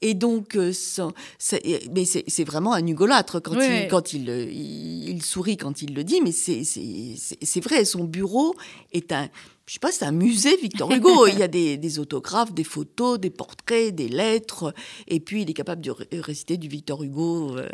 et 0.00 0.14
donc 0.14 0.56
mais 0.56 2.04
c'est 2.04 2.44
vraiment 2.44 2.72
un 2.72 2.86
hugolâtre 2.86 3.42
quand 3.42 3.60
il 3.60 3.88
quand 3.88 4.14
il, 4.14 4.28
il, 4.28 5.22
sourit 5.22 5.58
quand 5.58 5.82
il 5.82 5.94
le 5.94 6.04
dit, 6.04 6.20
mais 6.22 6.32
c'est 6.32 7.60
vrai, 7.60 7.84
son 7.84 8.04
bureau 8.04 8.54
est 8.92 9.12
un 9.12 9.28
je 9.66 9.74
sais 9.74 9.80
pas, 9.80 9.92
c'est 9.92 10.04
un 10.04 10.12
musée 10.12 10.56
Victor 10.56 10.90
Hugo. 10.90 11.26
il 11.28 11.38
y 11.38 11.42
a 11.42 11.48
des, 11.48 11.98
autographes, 11.98 12.52
des 12.52 12.64
photos, 12.64 13.18
des 13.18 13.30
portraits, 13.30 13.94
des 13.94 14.08
lettres, 14.08 14.74
et 15.06 15.20
puis 15.20 15.42
il 15.42 15.50
est 15.50 15.54
capable 15.54 15.80
de 15.80 15.94
réciter 16.20 16.56
du 16.56 16.68
Victor 16.68 17.02
Hugo 17.02 17.56
euh, 17.56 17.68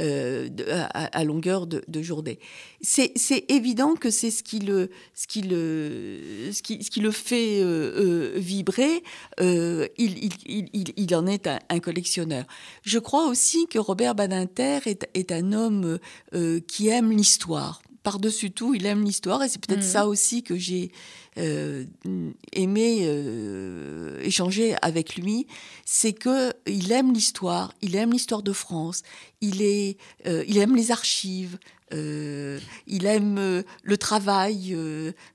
euh, 0.00 0.48
à, 0.92 1.24
longueur 1.24 1.66
de, 1.66 2.02
journée. 2.02 2.38
C'est 2.82 3.44
évident 3.48 3.94
que 3.94 4.10
c'est 4.10 4.30
ce 4.30 4.42
qui 4.42 4.58
le, 4.58 4.90
ce 5.14 5.26
qui 5.26 5.42
le, 5.42 5.57
ce 6.52 6.62
qui, 6.62 6.82
ce 6.82 6.90
qui 6.90 7.00
le 7.00 7.10
fait 7.10 7.60
euh, 7.60 8.32
vibrer. 8.36 9.02
Il, 9.40 10.30
il, 10.46 10.92
il, 10.96 11.14
en 11.14 11.26
est 11.26 11.46
un, 11.46 11.80
collectionneur. 11.80 12.44
Je 12.82 12.98
crois 12.98 13.26
aussi 13.26 13.66
que 13.66 13.78
Robert 13.78 14.14
Badinter 14.14 14.80
est, 14.86 15.08
est 15.14 15.32
un 15.32 15.52
homme 15.52 15.98
qui 16.66 16.88
aime 16.88 17.12
l'histoire 17.12 17.80
par-dessus 18.02 18.52
tout, 18.52 18.74
il 18.74 18.86
aime 18.86 19.04
l'histoire 19.04 19.42
et 19.42 19.50
c'est 19.50 19.60
peut-être 19.60 19.80
mmh. 19.80 19.92
ça 19.92 20.06
aussi 20.06 20.42
que 20.42 20.56
j'ai 20.56 20.92
euh, 21.36 21.84
aimé 22.52 23.00
euh, 23.02 24.18
échanger 24.22 24.76
avec 24.82 25.16
lui, 25.16 25.46
c'est 25.84 26.12
que 26.12 26.52
il 26.66 26.90
aime 26.90 27.12
l'histoire, 27.12 27.74
il 27.82 27.96
aime 27.96 28.12
l'histoire 28.12 28.42
de 28.42 28.52
France, 28.52 29.02
il 29.40 29.62
est, 29.62 29.98
euh, 30.26 30.42
il 30.48 30.58
aime 30.58 30.74
les 30.74 30.90
archives. 30.90 31.58
Il 31.92 33.06
aime 33.06 33.64
le 33.82 33.96
travail 33.96 34.76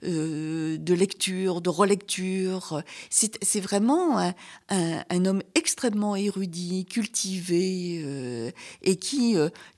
de 0.01 0.93
lecture, 0.93 1.61
de 1.61 1.69
relecture. 1.69 2.83
C'est 3.09 3.59
vraiment 3.59 4.33
un, 4.69 5.25
homme 5.25 5.43
extrêmement 5.55 6.15
érudit, 6.15 6.85
cultivé 6.85 8.53
et 8.81 8.95
qui, 8.97 9.35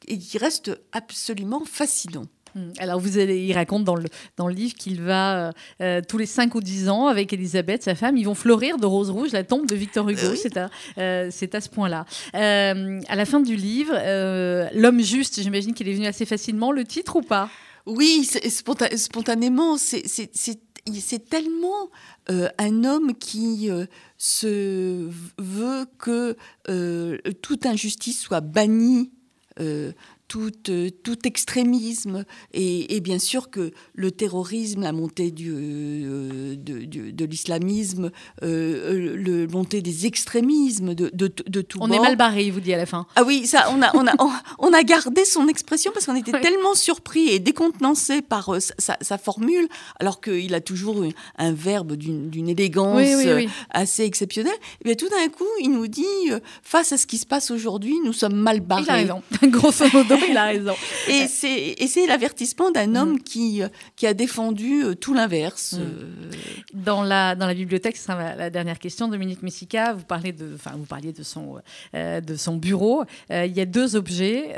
et 0.08 0.18
qui 0.18 0.38
reste 0.38 0.72
absolument 0.92 1.66
fascinant. 1.66 2.26
Hmm. 2.56 2.72
Alors, 2.80 3.00
vous 3.00 3.18
allez, 3.18 3.46
il 3.46 3.54
raconte 3.54 3.84
dans 3.84 3.96
le, 3.96 4.06
dans 4.38 4.48
le 4.48 4.54
livre 4.54 4.74
qu'il 4.74 5.02
va, 5.02 5.52
euh, 5.82 6.02
tous 6.08 6.18
les 6.18 6.26
5 6.26 6.56
ou 6.56 6.62
10 6.62 6.90
ans, 6.90 7.08
avec 7.08 7.34
Elisabeth, 7.34 7.84
sa 7.84 7.96
femme, 7.96 8.18
ils 8.18 8.26
vont 8.26 8.36
fleurir 8.36 8.78
de 8.78 8.86
rose 8.86 9.10
rouge 9.10 9.32
la 9.32 9.44
tombe 9.44 9.68
de 9.68 9.76
Victor 9.76 10.10
Hugo. 10.10 10.36
C'est 10.36 10.58
à, 10.58 10.70
à, 10.98 11.30
ce 11.30 11.70
point-là. 11.70 12.06
à 12.34 13.16
la 13.16 13.26
fin 13.26 13.40
du 13.40 13.56
livre, 13.56 13.94
L'homme 14.74 15.02
juste, 15.02 15.42
j'imagine 15.42 15.74
qu'il 15.74 15.88
est 15.90 15.94
venu 15.94 16.08
assez 16.08 16.26
facilement, 16.26 16.72
le 16.72 16.86
titre 16.86 17.18
ou 17.18 17.22
pas? 17.22 17.50
Oui, 17.86 18.28
spontanément, 18.96 19.78
c'est 19.78 21.30
tellement 21.30 21.90
euh, 22.30 22.50
un 22.58 22.84
homme 22.84 23.14
qui 23.16 23.70
euh, 23.70 23.86
se 24.18 25.08
veut 25.38 25.86
que 26.00 26.36
euh, 26.70 27.18
toute 27.42 27.66
injustice 27.66 28.20
soit 28.20 28.42
bannie 28.42 29.12
tout, 30.28 30.52
euh, 30.70 30.90
tout 31.04 31.28
extrémisme 31.28 32.26
et, 32.54 33.00
bien 33.02 33.20
sûr 33.20 33.50
que 33.50 33.72
le 33.94 34.12
terrorisme, 34.12 34.82
la 34.82 34.92
montée 34.92 35.32
du, 35.32 35.52
euh, 35.54 36.56
de, 36.56 37.12
de, 37.12 37.26
l'islamisme, 37.26 38.12
euh, 38.44 39.16
le 39.16 39.48
montée 39.48 39.82
des 39.82 40.06
extrémismes 40.06 40.96
de, 40.96 41.12
de, 41.14 41.32
de 41.48 41.62
tout 41.62 41.78
On 41.82 41.92
est 41.92 42.00
mal 42.00 42.16
barré, 42.16 42.46
il 42.46 42.52
vous 42.52 42.60
dit 42.60 42.74
à 42.74 42.78
la 42.78 42.86
fin. 42.86 43.06
Ah 43.16 43.24
oui, 43.24 43.46
ça, 43.46 43.68
on 43.72 43.82
a, 43.82 43.96
on 43.96 44.08
a, 44.08 44.14
on, 44.60 44.74
a 44.74 44.84
gardé 44.84 45.26
son 45.26 45.48
expression 45.48 45.92
parce 45.94 46.06
qu'on 46.06 46.16
était 46.16 46.40
tellement 46.40 46.74
surpris 46.74 47.30
et 47.30 47.40
décontenancé 47.40 48.22
par 48.22 48.56
sa, 48.60 49.18
formule, 49.18 49.68
alors 50.00 50.22
qu'il 50.22 50.54
a 50.56 50.62
toujours 50.62 51.04
un 51.38 51.54
verbe 51.54 51.94
d'une 51.94 52.50
élégance 52.50 53.02
assez 53.70 54.04
exceptionnelle. 54.04 54.58
Et 54.82 54.86
bien 54.86 54.96
tout 54.96 55.10
d'un 55.10 55.30
coup, 55.30 55.46
il 55.62 55.72
nous 55.72 55.88
dit, 55.88 56.04
face 56.64 56.92
à 56.92 56.98
ce 56.98 57.06
qui 57.06 57.18
se 57.18 57.26
passe 57.26 57.52
aujourd'hui, 57.52 57.96
nous 58.04 58.14
sommes 58.14 58.36
mal 58.36 58.62
barrés. 58.62 58.84
Il 58.84 58.90
a 58.90 58.94
raison, 58.94 59.22
grosso 59.44 59.86
modo 59.94 60.15
il 60.30 60.38
a 60.38 60.46
raison. 60.46 60.74
Et 61.08 61.28
c'est 61.28 62.08
l'avertissement 62.08 62.72
d'un 62.72 62.88
mm. 62.88 62.96
homme 62.96 63.22
qui, 63.22 63.62
qui 63.96 64.08
a 64.08 64.14
défendu 64.14 64.84
euh, 64.84 64.96
tout 64.96 65.14
l'inverse. 65.14 65.74
Mm. 65.74 65.82
Euh. 65.82 66.32
Dans, 66.74 67.04
la, 67.04 67.36
dans 67.36 67.48
la 67.48 67.54
bibliothèque, 67.54 67.98
ce 67.98 68.06
sera 68.06 68.36
la 68.36 68.50
dernière 68.50 68.80
question, 68.80 69.08
Dominique 69.08 69.44
Messica, 69.44 69.94
vous, 69.94 70.04
parlez 70.04 70.32
de, 70.32 70.52
enfin, 70.56 70.72
vous 70.76 70.86
parliez 70.86 71.14
de 71.14 71.24
son, 71.24 71.58
euh, 71.94 72.22
de 72.22 72.36
son 72.36 72.58
bureau. 72.58 73.04
il 73.30 73.52
y 73.52 73.62
a 73.62 73.66
deux 73.66 73.96
objets. 73.96 74.52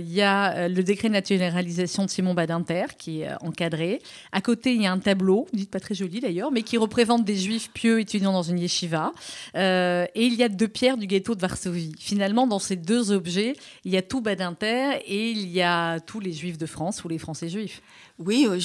il 0.00 0.12
y 0.12 0.22
a 0.22 0.68
le 0.68 0.82
décret 0.82 1.08
de 1.08 1.14
naturalisation 1.14 2.04
de 2.04 2.10
Simon 2.10 2.34
Badinter 2.34 2.84
qui 2.98 3.22
est 3.22 3.30
encadré. 3.40 4.00
À 4.32 4.40
côté, 4.40 4.74
il 4.74 4.82
y 4.82 4.86
a 4.86 4.92
un 4.92 4.98
tableau, 4.98 5.46
dites 5.52 5.70
pas 5.70 5.80
très 5.80 5.94
joli 5.94 6.20
d'ailleurs, 6.20 6.50
mais 6.50 6.62
qui 6.62 6.76
représente 6.76 7.24
des 7.24 7.36
juifs 7.36 7.70
pieux 7.72 8.00
étudiant 8.00 8.32
dans 8.32 8.42
une 8.42 8.58
yeshiva. 8.58 9.12
et 9.54 10.08
il 10.14 10.34
y 10.34 10.42
a 10.42 10.48
deux 10.48 10.68
pierres 10.68 10.96
du 10.96 11.06
ghetto 11.06 11.34
de 11.34 11.40
Varsovie. 11.40 11.92
Finalement, 11.98 12.46
dans 12.46 12.58
ces 12.58 12.76
deux 12.76 13.12
objets, 13.12 13.54
il 13.84 13.92
y 13.92 13.96
a 13.96 14.02
tout 14.02 14.20
Badinter 14.20 15.01
et 15.06 15.30
il 15.30 15.50
y 15.50 15.62
a 15.62 16.00
tous 16.00 16.20
les 16.20 16.32
juifs 16.32 16.58
de 16.58 16.66
France 16.66 17.04
ou 17.04 17.08
les 17.08 17.18
Français 17.18 17.48
juifs. 17.48 17.82
Oui, 18.18 18.46
euh, 18.48 18.58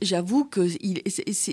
j'avoue 0.00 0.44
que 0.44 0.66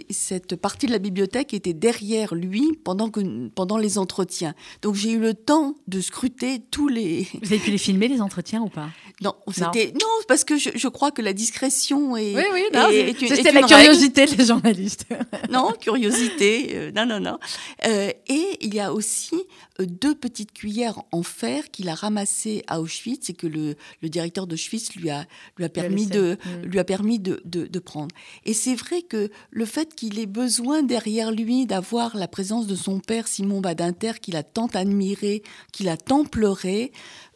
cette 0.09 0.55
partie 0.55 0.87
de 0.87 0.91
la 0.91 0.99
bibliothèque 0.99 1.53
était 1.53 1.73
derrière 1.73 2.33
lui 2.33 2.77
pendant, 2.83 3.09
que, 3.09 3.47
pendant 3.49 3.77
les 3.77 3.97
entretiens. 3.97 4.55
Donc 4.81 4.95
j'ai 4.95 5.11
eu 5.11 5.19
le 5.19 5.33
temps 5.33 5.75
de 5.87 6.01
scruter 6.01 6.59
tous 6.71 6.87
les... 6.87 7.27
Vous 7.41 7.53
avez 7.53 7.59
pu 7.59 7.71
les 7.71 7.77
filmer, 7.77 8.07
les 8.07 8.21
entretiens 8.21 8.61
ou 8.61 8.69
pas? 8.69 8.89
Non, 9.21 9.35
c'était 9.51 9.91
non 9.93 10.07
parce 10.29 10.45
que 10.45 10.57
je, 10.57 10.87
crois 10.87 11.11
que 11.11 11.21
la 11.21 11.33
discrétion 11.33 12.15
est. 12.15 12.35
Oui, 12.35 12.43
oui, 12.53 13.27
c'était 13.27 13.51
la 13.51 13.63
curiosité 13.63 14.25
des 14.25 14.45
journalistes. 14.45 15.05
non, 15.49 15.73
curiosité, 15.79 16.69
euh, 16.73 16.91
non, 16.95 17.05
non, 17.05 17.19
non. 17.19 17.37
Euh, 17.85 18.11
et 18.27 18.57
il 18.61 18.73
y 18.73 18.79
a 18.79 18.93
aussi 18.93 19.35
deux 19.79 20.15
petites 20.15 20.53
cuillères 20.53 21.01
en 21.11 21.23
fer 21.23 21.69
qu'il 21.71 21.89
a 21.89 21.95
ramassées 21.95 22.63
à 22.67 22.81
Auschwitz 22.81 23.29
et 23.29 23.33
que 23.33 23.47
le, 23.47 23.75
le 24.01 24.09
directeur 24.09 24.47
d'Auschwitz 24.47 24.95
lui 24.95 25.09
a, 25.09 25.25
lui 25.57 25.65
a 25.65 25.69
permis 25.69 26.05
de, 26.05 26.37
mm. 26.45 26.65
lui 26.65 26.79
a 26.79 26.83
permis 26.83 27.19
de, 27.19 27.41
de, 27.45 27.79
prendre. 27.79 28.13
Et 28.45 28.53
c'est 28.53 28.75
vrai 28.75 29.01
que 29.01 29.29
le 29.51 29.65
fait 29.65 29.95
qu'il 29.95 30.19
ait 30.19 30.25
besoin 30.25 30.83
derrière 30.83 31.31
lui 31.31 31.65
d'avoir 31.65 32.17
la 32.17 32.27
présence 32.27 32.67
de 32.67 32.75
son 32.75 32.99
père 32.99 33.27
Simon 33.27 33.61
Badinter, 33.61 34.13
qu'il 34.21 34.35
a 34.35 34.43
tant 34.43 34.67
admiré, 34.67 35.43
qu'il 35.71 35.89
a 35.89 35.97
tant 35.97 36.25
pleuré, 36.25 36.91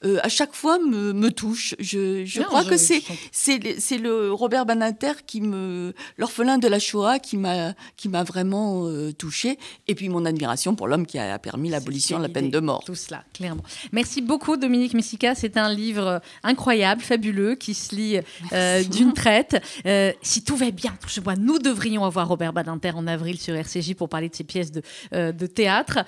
euh, 0.05 0.19
à 0.23 0.29
chaque 0.29 0.53
fois 0.53 0.79
me, 0.79 1.13
me 1.13 1.31
touche. 1.31 1.75
Je, 1.79 2.25
je 2.25 2.41
crois 2.41 2.63
que 2.63 2.77
c'est 2.77 3.01
c'est 3.31 3.97
le 3.97 4.31
Robert 4.33 4.65
Badinter 4.65 5.13
qui 5.25 5.41
me 5.41 5.93
l'orphelin 6.17 6.57
de 6.57 6.67
la 6.67 6.79
Shoah 6.79 7.19
qui 7.19 7.37
m'a 7.37 7.73
qui 7.97 8.09
m'a 8.09 8.23
vraiment 8.23 8.87
euh, 8.87 9.11
touché 9.11 9.57
et 9.87 9.95
puis 9.95 10.09
mon 10.09 10.25
admiration 10.25 10.75
pour 10.75 10.87
l'homme 10.87 11.05
qui 11.05 11.19
a 11.19 11.39
permis 11.39 11.69
l'abolition 11.69 12.17
de 12.17 12.23
la 12.23 12.29
peine 12.29 12.49
de 12.49 12.59
mort. 12.59 12.83
Tout 12.85 12.95
cela, 12.95 13.23
clairement. 13.33 13.63
Merci 13.91 14.21
beaucoup 14.21 14.57
Dominique 14.57 14.93
Messica. 14.93 15.35
C'est 15.35 15.57
un 15.57 15.73
livre 15.73 16.21
incroyable, 16.43 17.01
fabuleux, 17.01 17.55
qui 17.55 17.73
se 17.73 17.95
lit 17.95 18.19
euh, 18.51 18.83
d'une 18.83 19.13
traite. 19.13 19.61
Euh, 19.85 20.11
si 20.21 20.43
tout 20.43 20.55
va 20.55 20.71
bien, 20.71 20.95
je 21.07 21.21
vois, 21.21 21.35
nous 21.35 21.59
devrions 21.59 22.05
avoir 22.05 22.27
Robert 22.27 22.53
Badinter 22.53 22.91
en 22.95 23.07
avril 23.07 23.39
sur 23.39 23.55
RCJ 23.55 23.95
pour 23.95 24.09
parler 24.09 24.29
de 24.29 24.35
ses 24.35 24.43
pièces 24.43 24.71
de, 24.71 24.81
de 25.11 25.47
théâtre. 25.47 25.99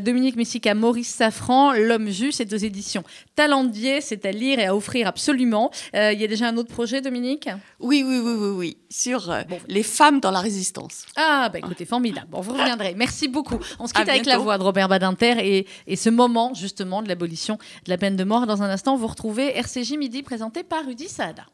Dominique 0.00 0.36
Messica, 0.36 0.74
Maurice 0.74 1.08
Safran, 1.08 1.72
L'homme 1.72 2.10
juste, 2.10 2.38
c'est 2.38 2.44
deux 2.44 2.64
éditions 2.64 3.04
talendier, 3.34 4.00
c'est 4.00 4.24
à 4.24 4.30
lire 4.30 4.58
et 4.58 4.66
à 4.66 4.76
offrir 4.76 5.06
absolument. 5.06 5.70
Il 5.92 6.18
y 6.18 6.24
a 6.24 6.26
déjà 6.26 6.48
un 6.48 6.56
autre 6.56 6.72
projet, 6.72 7.00
Dominique? 7.00 7.48
Oui, 7.80 8.04
oui, 8.06 8.20
oui, 8.22 8.32
oui, 8.38 8.48
oui, 8.56 8.78
sur 8.88 9.34
les 9.68 9.82
femmes 9.82 10.20
dans 10.20 10.30
la 10.30 10.40
résistance. 10.40 11.06
Ah, 11.16 11.48
bah 11.52 11.58
écoutez, 11.58 11.84
formidable. 11.84 12.28
Bon, 12.30 12.40
vous 12.40 12.52
reviendrez. 12.52 12.94
Merci 12.96 13.28
beaucoup. 13.28 13.58
On 13.78 13.86
se 13.86 13.92
quitte 13.92 14.08
avec 14.08 14.26
la 14.26 14.38
voix 14.38 14.58
de 14.58 14.62
Robert 14.62 14.88
Badinter 14.88 15.34
et, 15.38 15.66
et 15.86 15.96
ce 15.96 16.10
moment, 16.10 16.54
justement, 16.54 17.02
de 17.02 17.08
l'abolition 17.08 17.58
de 17.84 17.90
la 17.90 17.98
peine 17.98 18.16
de 18.16 18.24
mort. 18.24 18.46
Dans 18.46 18.62
un 18.62 18.70
instant, 18.70 18.96
vous 18.96 19.06
retrouvez 19.06 19.56
RCJ 19.58 19.92
Midi 19.96 20.22
présenté 20.22 20.62
par 20.62 20.84
Rudy 20.84 21.08
Saada. 21.08 21.44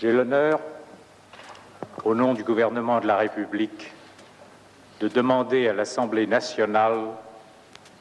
J'ai 0.00 0.12
l'honneur, 0.12 0.60
au 2.04 2.14
nom 2.14 2.34
du 2.34 2.42
gouvernement 2.44 3.00
de 3.00 3.06
la 3.06 3.16
République, 3.16 3.92
de 5.00 5.08
demander 5.08 5.68
à 5.68 5.72
l'Assemblée 5.72 6.26
nationale 6.26 6.98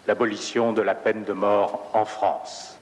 l'abolition 0.09 0.73
de 0.73 0.81
la 0.81 0.95
peine 0.95 1.23
de 1.23 1.33
mort 1.33 1.91
en 1.93 2.03
France. 2.03 2.75